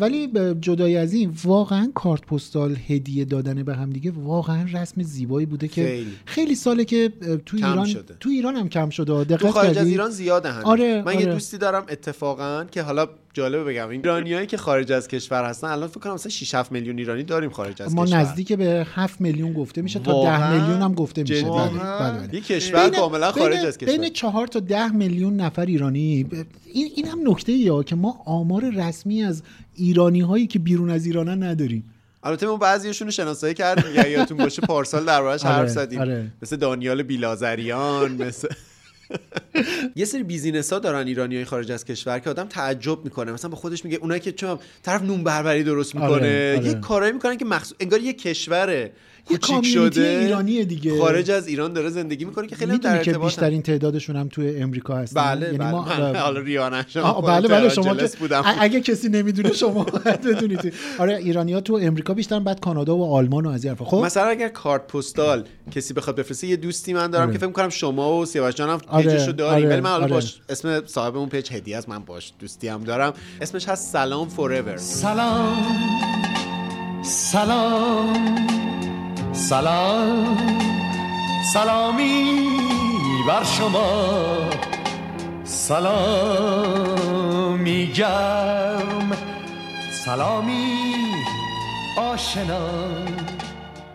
[0.00, 0.28] ولی
[0.60, 5.68] جدای از این واقعا کارت پستال هدیه دادن به هم دیگه واقعا رسم زیبایی بوده
[5.68, 6.12] که خیلی.
[6.26, 7.12] خیلی, ساله که
[7.46, 8.14] تو ایران شده.
[8.20, 11.32] تو ایران هم کم شده دقت خارج از؟ ایران زیاده هنوز آره، من یه آره.
[11.32, 15.88] دوستی دارم اتفاقا که حالا جالبه بگم این ایرانیایی که خارج از کشور هستن الان
[15.88, 19.20] فکر کنم مثلا 6 7 میلیون ایرانی داریم خارج از ما کشور نزدیک به 7
[19.20, 22.34] میلیون گفته میشه تا 10 واقعاً؟ میلیون هم گفته میشه؟ بله بله بله.
[22.34, 26.26] یه کشور کاملا خارج از کشور بین 4 تا 10 میلیون نفر ایرانی
[26.72, 29.42] این این هم نکته یا که ما آمار رسمی از
[29.74, 31.84] ایرانی هایی که بیرون از ایرانن نداریم
[32.22, 36.32] البته ما بعضیشون رو شناسایی کردیم یا یادتون باشه پارسال دربارش آره، حرف زدیم آره.
[36.42, 38.48] مثل دانیال بیلازریان مثل
[39.96, 43.50] یه سری بیزینس ها دارن ایرانی های خارج از کشور که آدم تعجب می‌کنه مثلا
[43.50, 46.66] با خودش میگه اونایی که چون طرف نون بربری درست می‌کنه آره، آره.
[46.68, 48.92] یه کارایی می‌کنن که مخصوص انگار یه کشوره
[49.26, 50.98] کوچیک شده ایرانی دیگه.
[51.00, 53.24] خارج از ایران داره زندگی می‌کنه که خیلی در می‌دونی که.
[53.24, 55.70] بیشترین تعدادشون هم توی امریکا هستن؟ بله یعنی بله.
[55.70, 55.82] ما
[56.26, 58.42] حالا ریانه آه، بله بله شما که بودم.
[58.60, 59.84] اگه کسی نمی‌دونه شما
[60.24, 64.24] بدونید آره ایرانیا تو امریکا بیشتر بعد کانادا و آلمان و از این خب؟ مثلا
[64.28, 67.32] اگر کارت پستال کسی بخواد بفرسته یه دوستی من دارم آره.
[67.32, 69.64] که فکر کنم شما و سیاوش جان هم آره، page شو داریم.
[69.64, 70.06] آره، ولی من حالا.
[70.06, 73.12] باش اسم صاحب اون page هدیه است من باش دوستی هم دارم.
[73.40, 75.56] اسمش هست سلام forever سلام.
[77.02, 78.55] سلام.
[79.36, 80.36] سلام
[81.52, 82.40] سلامی
[83.28, 84.50] بر شما.
[85.44, 86.66] سلامی
[87.86, 89.16] گرم
[90.04, 90.66] سلامی
[91.98, 92.68] آشنا.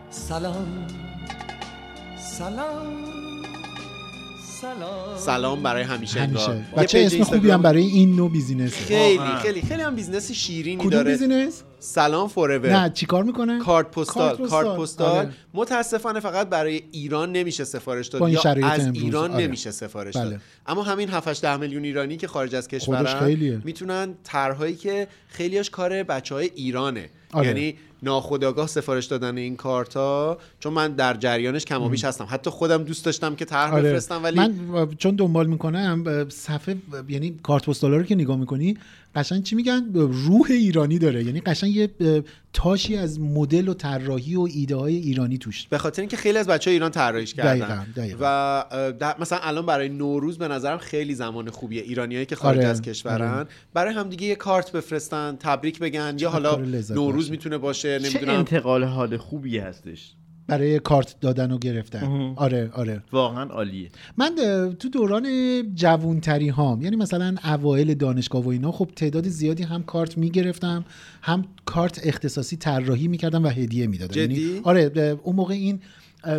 [0.09, 0.87] سلام
[2.17, 2.93] سلام
[4.61, 5.17] سلام.
[5.17, 6.21] سلام برای همیشه.
[6.21, 6.65] همیشه.
[6.77, 10.77] بچه page اسم خوبی هم برای این نوع business خیلی خیلی خیلی هم business شیرینی
[10.77, 11.11] کدوم داره.
[11.11, 15.17] business؟ سلام forever نه چیکار می‌کنه کارت پستال کارت پستال.
[15.17, 15.29] آره.
[15.53, 18.87] متاسفانه فقط برای ایران نمیشه سفارش داد یا از.
[18.93, 19.43] ایران آره.
[19.43, 20.29] نمیشه سفارش بله.
[20.29, 23.61] داد اما همین 7 10 میلیون ایرانی که خارج از کشورن.
[23.63, 27.47] می‌تونن طرحهایی که خیلیاش کار بچه های ایرانه آره.
[27.47, 32.27] یعنی ناخودآگاه سفارش دادن این کارت ها چون من در جریانش کم و بیش هستم
[32.29, 33.89] حتی خودم دوست داشتم که طرح آره.
[33.89, 36.75] بفرستم ولی من چون دنبال می‌کنم صفحه
[37.09, 38.77] یعنی کارت پستالا رو که نگاه می‌کنی
[39.15, 41.23] قشنگ چی میگن؟ روح ایرانی داره.
[41.23, 41.89] یعنی قشنگ یه
[42.53, 45.67] تاشی از مدل و طراحی و ایده های ایرانی توش.
[45.67, 47.53] به خاطر اینکه خیلی از بچه های ایران طراحیش کردن.
[47.53, 48.17] دقیقاً، دقیقاً.
[49.01, 51.81] و مثلا الان برای نوروز به نظرم خیلی زمان خوبیه.
[51.81, 53.33] ایرانیایی که خارج آره، از کشورن.
[53.33, 53.47] آره.
[53.73, 56.15] برای همدیگه یه کارت بفرستن تبریک بگن.
[56.19, 56.55] یا حالا
[56.89, 57.31] نوروز.
[57.31, 58.39] می‌تونه باشه چه نمی‌دونم.
[58.39, 60.13] انتقال حال خوبی هستش.
[60.47, 62.33] برای کارت دادن و گرفتن اه.
[62.35, 64.35] آره آره واقعا عالیه من
[64.79, 65.25] تو دوران
[65.75, 70.85] جوونتری هام یعنی مثلا اوایل دانشگاه و اینا خب تعداد زیادی هم کارت می‌گرفتم
[71.21, 75.79] هم کارت اختصاصی طراحی می‌کردم و هدیه می‌دادم؟ یعنی آره اون موقع این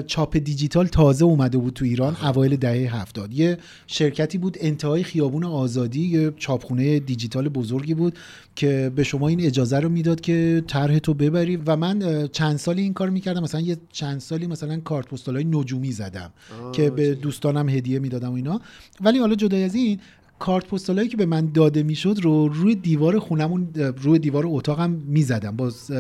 [0.07, 3.33] چاپ دیجیتال تازه اومده بود تو ایران اوایل دهه هفتاد.
[3.33, 8.19] یه شرکتی بود انتهای خیابون آزادی یه چاپخونه دیجیتال بزرگی بود
[8.57, 11.57] که به شما این اجازه رو می‌داد که طرح تو ببری.
[11.57, 13.43] و من چند سالی این کار می‌کردم.
[13.43, 16.33] مثلا یه چند سالی مثلا کارت پستال های نجومی زدم
[16.73, 18.61] که به دوستانم هدیه می‌دادم و اینا.
[19.01, 19.99] ولی حالا جدای از این
[20.39, 23.69] کارت پستالایی که به من داده می‌شد رو روی دیوار خونمون
[24.03, 25.57] روی دیوار اتاقم می‌زدم.
[25.57, 25.91] باز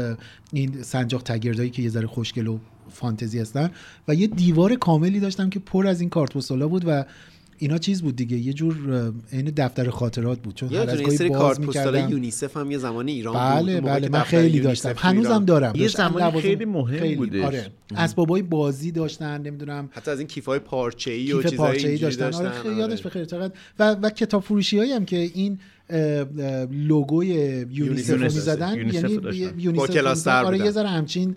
[0.52, 2.58] این سنجاق تگردایی که یه ذره خوشگل و
[2.90, 3.70] فانتزی هستن
[4.08, 7.04] و یه دیوار کاملی داشتم که پر از این کارت پستالا بود و
[7.58, 8.74] اینا چیز بود دیگه یه جور
[9.32, 12.10] عین دفتر خاطرات بود چون هر از گاهی باز کارت پستال می‌کردم.
[12.12, 15.72] یونیسف هم یه زمانی ایران بود بله موقع بله که من خیلی داشتم هنوزم دارم
[15.76, 15.88] یه.
[15.88, 17.44] زمانی خیلی مهم بودش.
[17.44, 22.16] آره اسبابای بازی داشتن نمی‌دونم حتی از این کیفای پارچه‌ای و کیف چیزای پارچه‌ای اینجوری
[22.16, 22.80] داشتن, داشتن آره خیلی آره.
[22.80, 25.58] یادش بخیر چقدر و, و کتاب فروشی هایی هم که این
[26.70, 27.26] لوگوی
[27.70, 28.22] یونیسف رو.
[28.22, 29.20] می‌زدن یعنی.
[29.58, 30.58] یونیسف با کلاس آره.
[30.58, 31.36] یه ذره همچین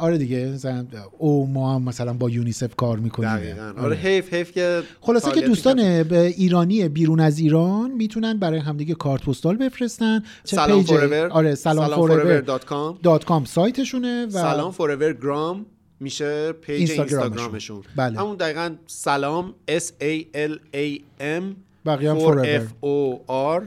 [0.00, 0.86] آره دیگه مثلا
[1.18, 5.40] او ما هم مثلا با یونیسف کار می‌کنیم دقیقاً آره حیف حیف که خلاصه که
[5.40, 10.90] دوستان به ایرانی بیرون از ایران می‌تونن برای همدیگه کارت پستال بفرستن چه سلام page-
[10.90, 11.30] forever.
[11.32, 13.00] آره سلام سلام forever forever dot com.
[13.02, 15.66] dot com سایتشونه و سلام forever gram
[16.00, 17.22] میشه page اینستاگرامشون.
[17.22, 18.18] اینستاگرامشون بله.
[18.20, 21.42] همون دقیقا سلام S A L A M
[21.86, 22.42] بقیه هم.
[22.44, 23.18] F O
[23.58, 23.62] R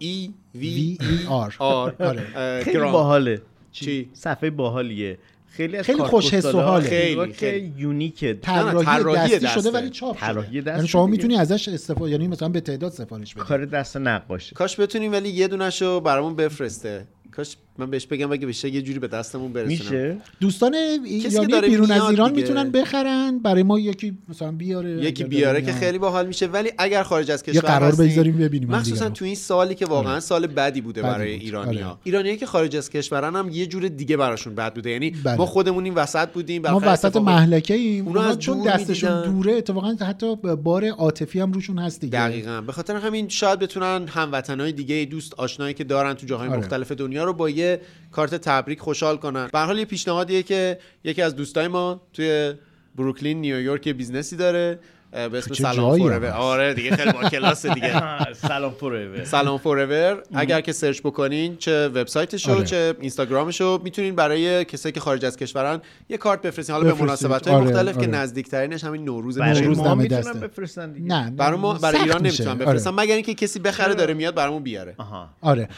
[0.00, 0.64] E V
[1.00, 1.52] E R.
[1.52, 2.22] R آره.
[2.36, 2.78] اه، خیلی.
[2.78, 5.18] باحاله چی؟ صفحه باحالیه.
[5.46, 6.88] خیلی از خیلی خوش حس و حاله.
[6.88, 7.72] خیلی خیلی، که خیلی.
[7.76, 8.34] یونیکه.
[8.34, 9.60] طراحی دستی دسته.
[9.60, 11.06] شده ولی چاپ طراحی دسته یعنی شما.
[11.06, 13.44] می‌تونی ازش استفاده یعنی مثلا به تعداد سفارش بدی.
[13.44, 17.06] کار دست نقاشه کاش بتونیم ولی یه دونشو برامون بفرسته.
[17.32, 21.46] کاش من بهش بگم اگه بشه یه جوری به دستمون برسونه میشه دوستان که ایرانی
[21.46, 22.42] داره بیرون از ایران دیگه.
[22.42, 25.72] می‌تونن بخرن برای ما یکی مثلا بیاره یکی بیاره که.
[25.72, 29.10] خیلی باحال میشه ولی اگر خارج از کشور قرار بذاریم ببینیم مخصوصا.
[29.10, 31.42] تو این سالی که واقعا سال بدی بوده بدی برای بود.
[31.42, 31.98] ایرانیا آره.
[32.04, 35.36] ایرانیایی که خارج از کشورن هم یه جور دیگه براشون بد بوده یعنی بله.
[35.36, 39.22] ما خودمون این وسط بودیم ما وسط محلکه ایم اونا از چون دستشون.
[39.22, 44.08] دوره اتفاقا حتی بار عاطفی هم روشون هست دیگه دقیقا به خاطر همین شاید بتونن
[44.08, 46.58] هموطنهای دیگه دوست آشنایی که دارن تو جاهای آره.
[46.58, 47.67] مختلف دنیا رو با یه
[48.12, 49.48] کارت تبریک خوشحال کنن.
[49.52, 52.54] به حال یه پیشنهادیه که یکی از دوستای ما توی
[52.96, 54.78] بروکلین نیویورک business ی داره.
[55.12, 56.34] به اسم چه سلام هست.
[56.34, 58.02] آره دیگه خیلی با کلاس دیگه.
[58.48, 62.64] سلام forever سلام forever اگر که سرچ بکنین چه وبسایتشو آره.
[62.64, 66.74] چه اینستاگرامشو می‌تونین برای کسایی که خارج از کشورن یه کارت بفرستین.
[66.74, 67.02] حالا به.
[67.02, 68.10] مناسبت آره، مختلف که آره.
[68.10, 70.40] نزدیکترینش همین نوروز برای نوروز ما دم می‌تونن.
[70.40, 71.06] بفرستن دیگه.
[71.06, 72.20] نه برای ما برای ایران.
[72.20, 72.58] نمی‌تونن آره.
[72.58, 72.90] بفرستن.
[72.90, 75.28] مگر اینکه کسی بخره داره میاد برامون بیاره آها.
[75.40, 75.68] آره.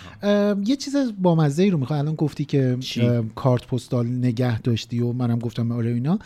[0.65, 2.79] یه چیز با مزه ای رو می‌خوام الان گفتی که
[3.35, 6.19] کارت پستال نگه داشتی و منم گفتم آره اینا.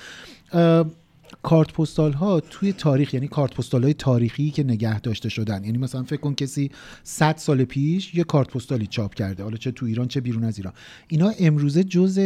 [1.42, 5.64] کارت پستال ها توی تاریخ یعنی کارت پستال های تاریخی که نگه داشته شدن.
[5.64, 6.70] یعنی مثلا فکر کن کسی
[7.02, 10.58] 100 سال پیش یه کارت پستالی چاپ کرده حالا چه تو ایران چه بیرون از
[10.58, 10.72] ایران.
[11.08, 12.20] اینا امروزه جز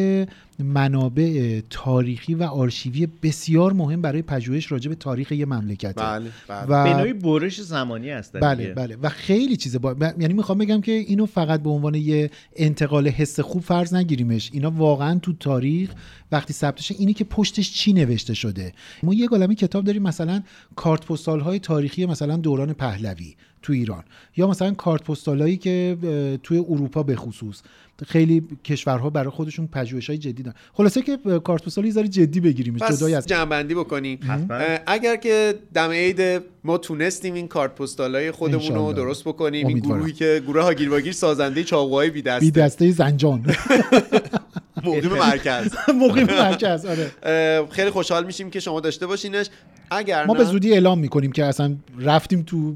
[0.59, 5.93] منابع تاریخی و آرشیوی بسیار مهم برای پژوهش راجع به تاریخ یه مملکته.
[5.93, 6.65] بله بله.
[6.69, 8.75] و به نوعی برش زمانی هستن بله دیگه.
[8.75, 9.95] بله و خیلی چیزه با...
[9.95, 14.51] ب- یعنی می‌خوام بگم که اینو فقط به عنوان یه انتقال حس خوب فرض نگیریمش.
[14.53, 15.91] اینا واقعا تو تاریخ
[16.33, 18.73] وقتی ثبت شه اینی که پشتش چی نوشته شده.
[19.03, 20.43] ما یه گالمه کتاب داریم مثلا
[20.77, 24.05] کارت پستال های تاریخی مثلا دوران پهلوی تو ایران
[24.37, 25.97] یا مثلا کارت پستال هایی که
[26.43, 27.63] توی اروپا به خصوص.
[28.07, 30.57] خیلی کشورها برای خودشون پژوهش های جدی دارن.
[30.73, 34.19] خلاصه که کارت پستال یه ذره جدی بگیریمش پس جدای از جنبندی بکنیم.
[34.87, 38.93] اگر که دم عید ما تونستیم این کارت پستالای خودمون رو.
[38.93, 39.99] درست بکنیم این امیدوارم.
[39.99, 43.43] گروهی که گروه هاگیر واگیر سازنده چاقوهای بی بی دست دسته زنجان.
[44.85, 49.47] مقیم مرکز مقیم مرکز آره خیلی خوشحال میشیم که شما داشته باشینش
[49.91, 52.75] اگر ما به زودی اعلام می‌کنیم که اصلا رفتیم تو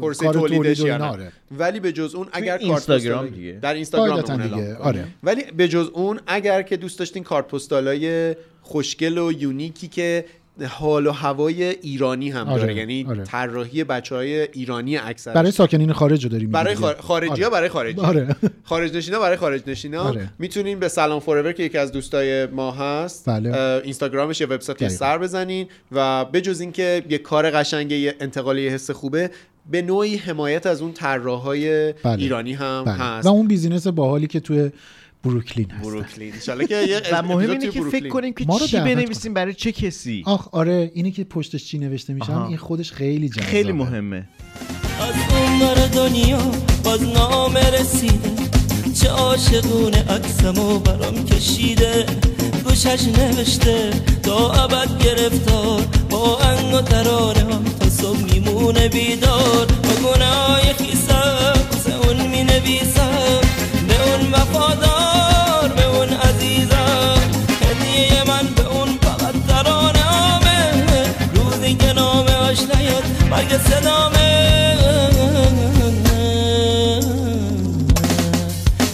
[0.00, 1.32] کار تولیدش تولید و یا اینا، نه آره.
[1.50, 3.58] ولی به جز اون اگر کارت اینستاگرام دیگه.
[3.62, 4.76] در اینستاگرام دیگه،.
[4.76, 5.04] آره.
[5.22, 10.24] ولی به جز اون اگر که دوست داشتین کارت پستالای خوشگل و unique ی که
[10.68, 13.24] حال و هوای ایرانی هم آره، داره یعنی آره.
[13.24, 16.74] طراحی بچه های ایرانی اکثر برای ساکنین خارج رو داریم برای.
[16.74, 16.96] خار...
[17.00, 17.50] خارجی ها آره.
[17.50, 18.36] برای خارجی آره.
[18.64, 20.28] خارج نشینا برای خارج نشینا آره.
[20.38, 23.80] می‌تونین به سلام forever که یکی از دوستای ما هست بله.
[23.84, 24.90] اینستاگرامش یا وبسایتش.
[24.90, 29.30] سر بزنین و بجز اینکه یه کار قشنگه یه انتقالی حس خوبه
[29.70, 32.22] به نوعی حمایت از اون طراحهای بله.
[32.22, 32.94] ایرانی هم بله.
[32.94, 34.70] هست و اون business باحالی که توی
[35.24, 36.32] بروکلین هست بروکلین.
[36.32, 38.08] انشالله که یه و مهم اینه که فکر.
[38.08, 40.22] کنیم که چی بنویسیم برای چه کسی.
[40.26, 42.46] آخ آره اینی که پشتش چی نوشته میشم آها.
[42.48, 43.46] این خودش خیلی جذابه.
[43.46, 44.28] خیلی مهمه.
[45.00, 46.50] از اون دنیا
[46.84, 48.30] باز نامه رسیده.
[49.00, 52.06] چه عاشقونه عکسمو برام کشیده.
[52.64, 53.90] گوشش نوشته
[54.22, 55.82] تا ابد گرفتار.
[56.10, 59.66] با انگ و ترانه ها تا صبح میمونه بیدار.
[59.66, 63.41] با گناه خیسم واسه اون می نویسم
[63.92, 67.20] به اون وفادار به اون عزیزم.
[67.62, 70.84] هدیه من به اون فقط ترانه همه
[71.34, 74.32] روزی که نامه هاش نیاد مرگ صدامه.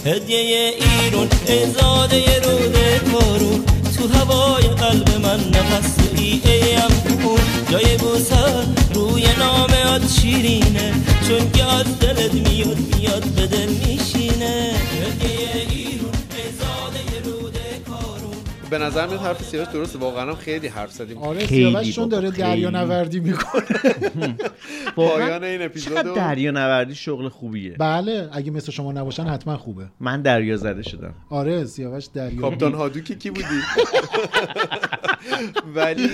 [0.05, 3.65] هدیه ایرون ازاده روده کارون
[3.97, 7.39] تو هوای قلب من نفس ای ایم اون
[7.71, 9.79] جای بوسر روی نامه
[10.21, 10.93] شیرینه.
[11.27, 11.63] چون که
[12.33, 13.47] میاد میاد به
[18.69, 19.99] به نظر میاد حرف سیاوش درسته.
[19.99, 21.17] واقعا هم خیلی حرف زدیم.
[21.17, 22.69] آره سیاوش چون داره دریا.
[22.69, 23.63] نوردی می‌کنه.
[24.95, 27.75] پایان این اپیزود چقدر دریا نوردی شغل خوبیه.
[27.79, 29.83] بله اگه مثل شما نباشن حتما خوبه.
[29.99, 31.13] من دریا زده شدم.
[31.29, 32.41] آره سیاوش دریا.
[32.41, 33.45] کاپتان هادوکی کی بودی؟
[35.75, 36.09] ولی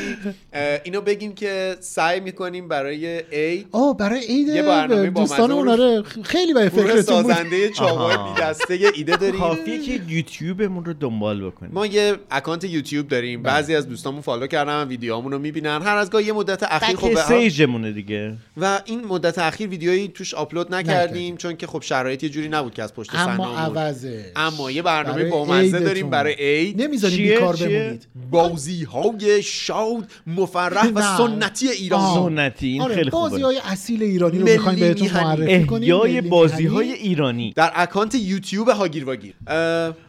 [0.83, 5.67] اینو بگیم که سعی می‌کنیم برای عید آه برای عید یه برنامه با دوستان اون
[5.69, 7.33] آره خیلی گروه فکرتون بود.
[7.33, 8.33] سازنده چاقوهای آها.
[8.33, 9.39] بی دسته ایده داریم.
[9.39, 11.71] کافیه که یوتیوبمون رو دنبال بکنیم.
[11.73, 12.15] ما یه
[12.45, 13.53] account یوتیوب داریم بله.
[13.53, 17.17] بعضی از دوستامون follow کردن ویدیوهامون رو می‌بینن هر از گاه یه مدت اخیر خب
[17.17, 21.37] استیجمونه دیگه و این مدت اخیر ویدیویی توش آپلود نکردیم.
[21.37, 23.57] چون که خب شرایط یه جوری نبود که از پشت صحنه اما.
[23.57, 25.83] عوضه اما یه برنامه بامزه عیدتون.
[25.83, 31.17] داریم برای عید نمی‌ذاریم؟ بیکار؟ بمونید بازی های شاد مفرح و.
[31.17, 32.29] سنتی ایران آه.
[32.29, 35.09] سنتی این آره خیلی بازی خوبه های اصیل ایرانی رو ملی می‌خوایم بهتون.
[35.09, 36.91] معرفی کنیم ملی بازی های.
[36.91, 39.33] ایرانی در اکانت یوتیوب هاگیر واگیر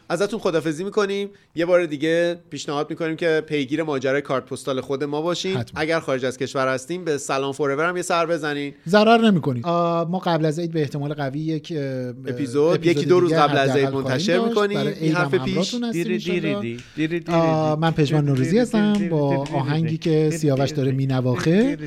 [0.08, 1.28] ازتون خدافزی می‌کنیم.
[1.54, 5.56] یه بار دیگه پیشنهاد می‌کنیم که پیگیر ماجرای کارت پستال خود ما باشین.
[5.56, 5.80] حتما.
[5.80, 8.74] اگر خارج از کشور هستیم به سلام فورور هم یه سر بزنین.
[8.88, 9.66] ضرر نمی‌کنید.
[9.66, 11.78] ما قبل از عید به احتمال قوی یک اه،
[12.26, 14.38] اپیزود یکی دو روز قبل از عید منتشر.
[14.38, 14.78] می‌کنیم.
[14.78, 15.74] این حرف پیش.
[15.74, 17.22] دیری دیری دیری.
[17.78, 19.08] من پژمان نوروزی هستم.
[19.08, 21.78] با آهنگی که سیاوش داره مینواخه.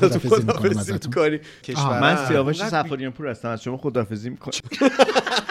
[0.00, 0.34] خدافزی
[0.78, 1.40] ازتون می‌کنیم.
[2.00, 4.52] من سیاوش سفاریان پور هستم از شما خداحافظی می‌کنم.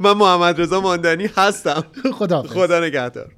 [0.00, 1.84] من محمد رضا ماندنی هستم.
[2.18, 3.32] خدا خدا نگهدار.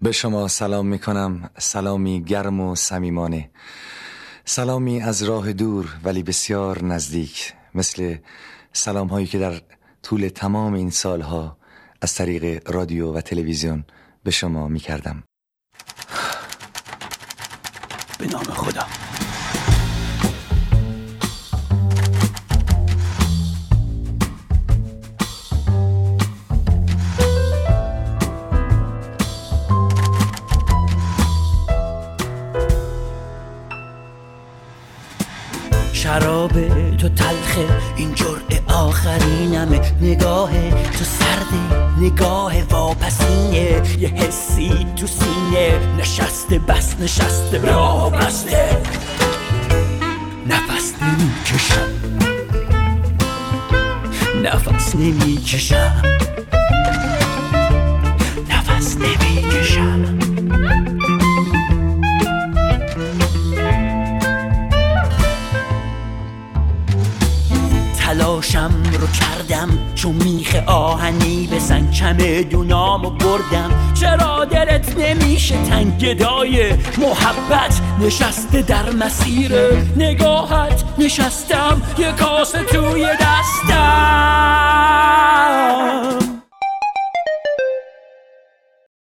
[0.00, 3.50] به شما سلام می کنم سلامی گرم و صمیمانه.
[4.44, 7.54] سلامی از راه دور ولی بسیار نزدیک.
[7.74, 8.16] مثل
[8.72, 9.60] سلام هایی که در
[10.02, 11.56] طول تمام این سالها
[12.02, 13.84] از طریق رادیو و تلویزیون
[14.24, 15.22] به شما می کردم
[18.18, 18.86] به نام خدا.
[36.06, 36.52] شراب
[36.96, 37.66] تو تلخه
[37.96, 39.80] این جرعه آخرینمه.
[40.00, 43.82] نگاه تو سرده نگاه واپسینه.
[43.98, 45.96] یه حسی تو سینه.
[45.98, 48.76] نشسته بس نشسته راه بسته
[50.46, 51.88] نفس نمی‌کشم.
[54.42, 56.02] نفس نمی‌کشم.
[58.50, 59.35] نفس نمی‌کشم.
[68.36, 73.70] تلاشم رو کردم چون میخ آهنی به سنگ دونامو بردم.
[73.94, 79.52] چرا دلت نمیشه تنگ گدای محبت؟ نشسته در مسیر
[79.96, 83.76] نگاهت نشستم یه کاسه توی دستم.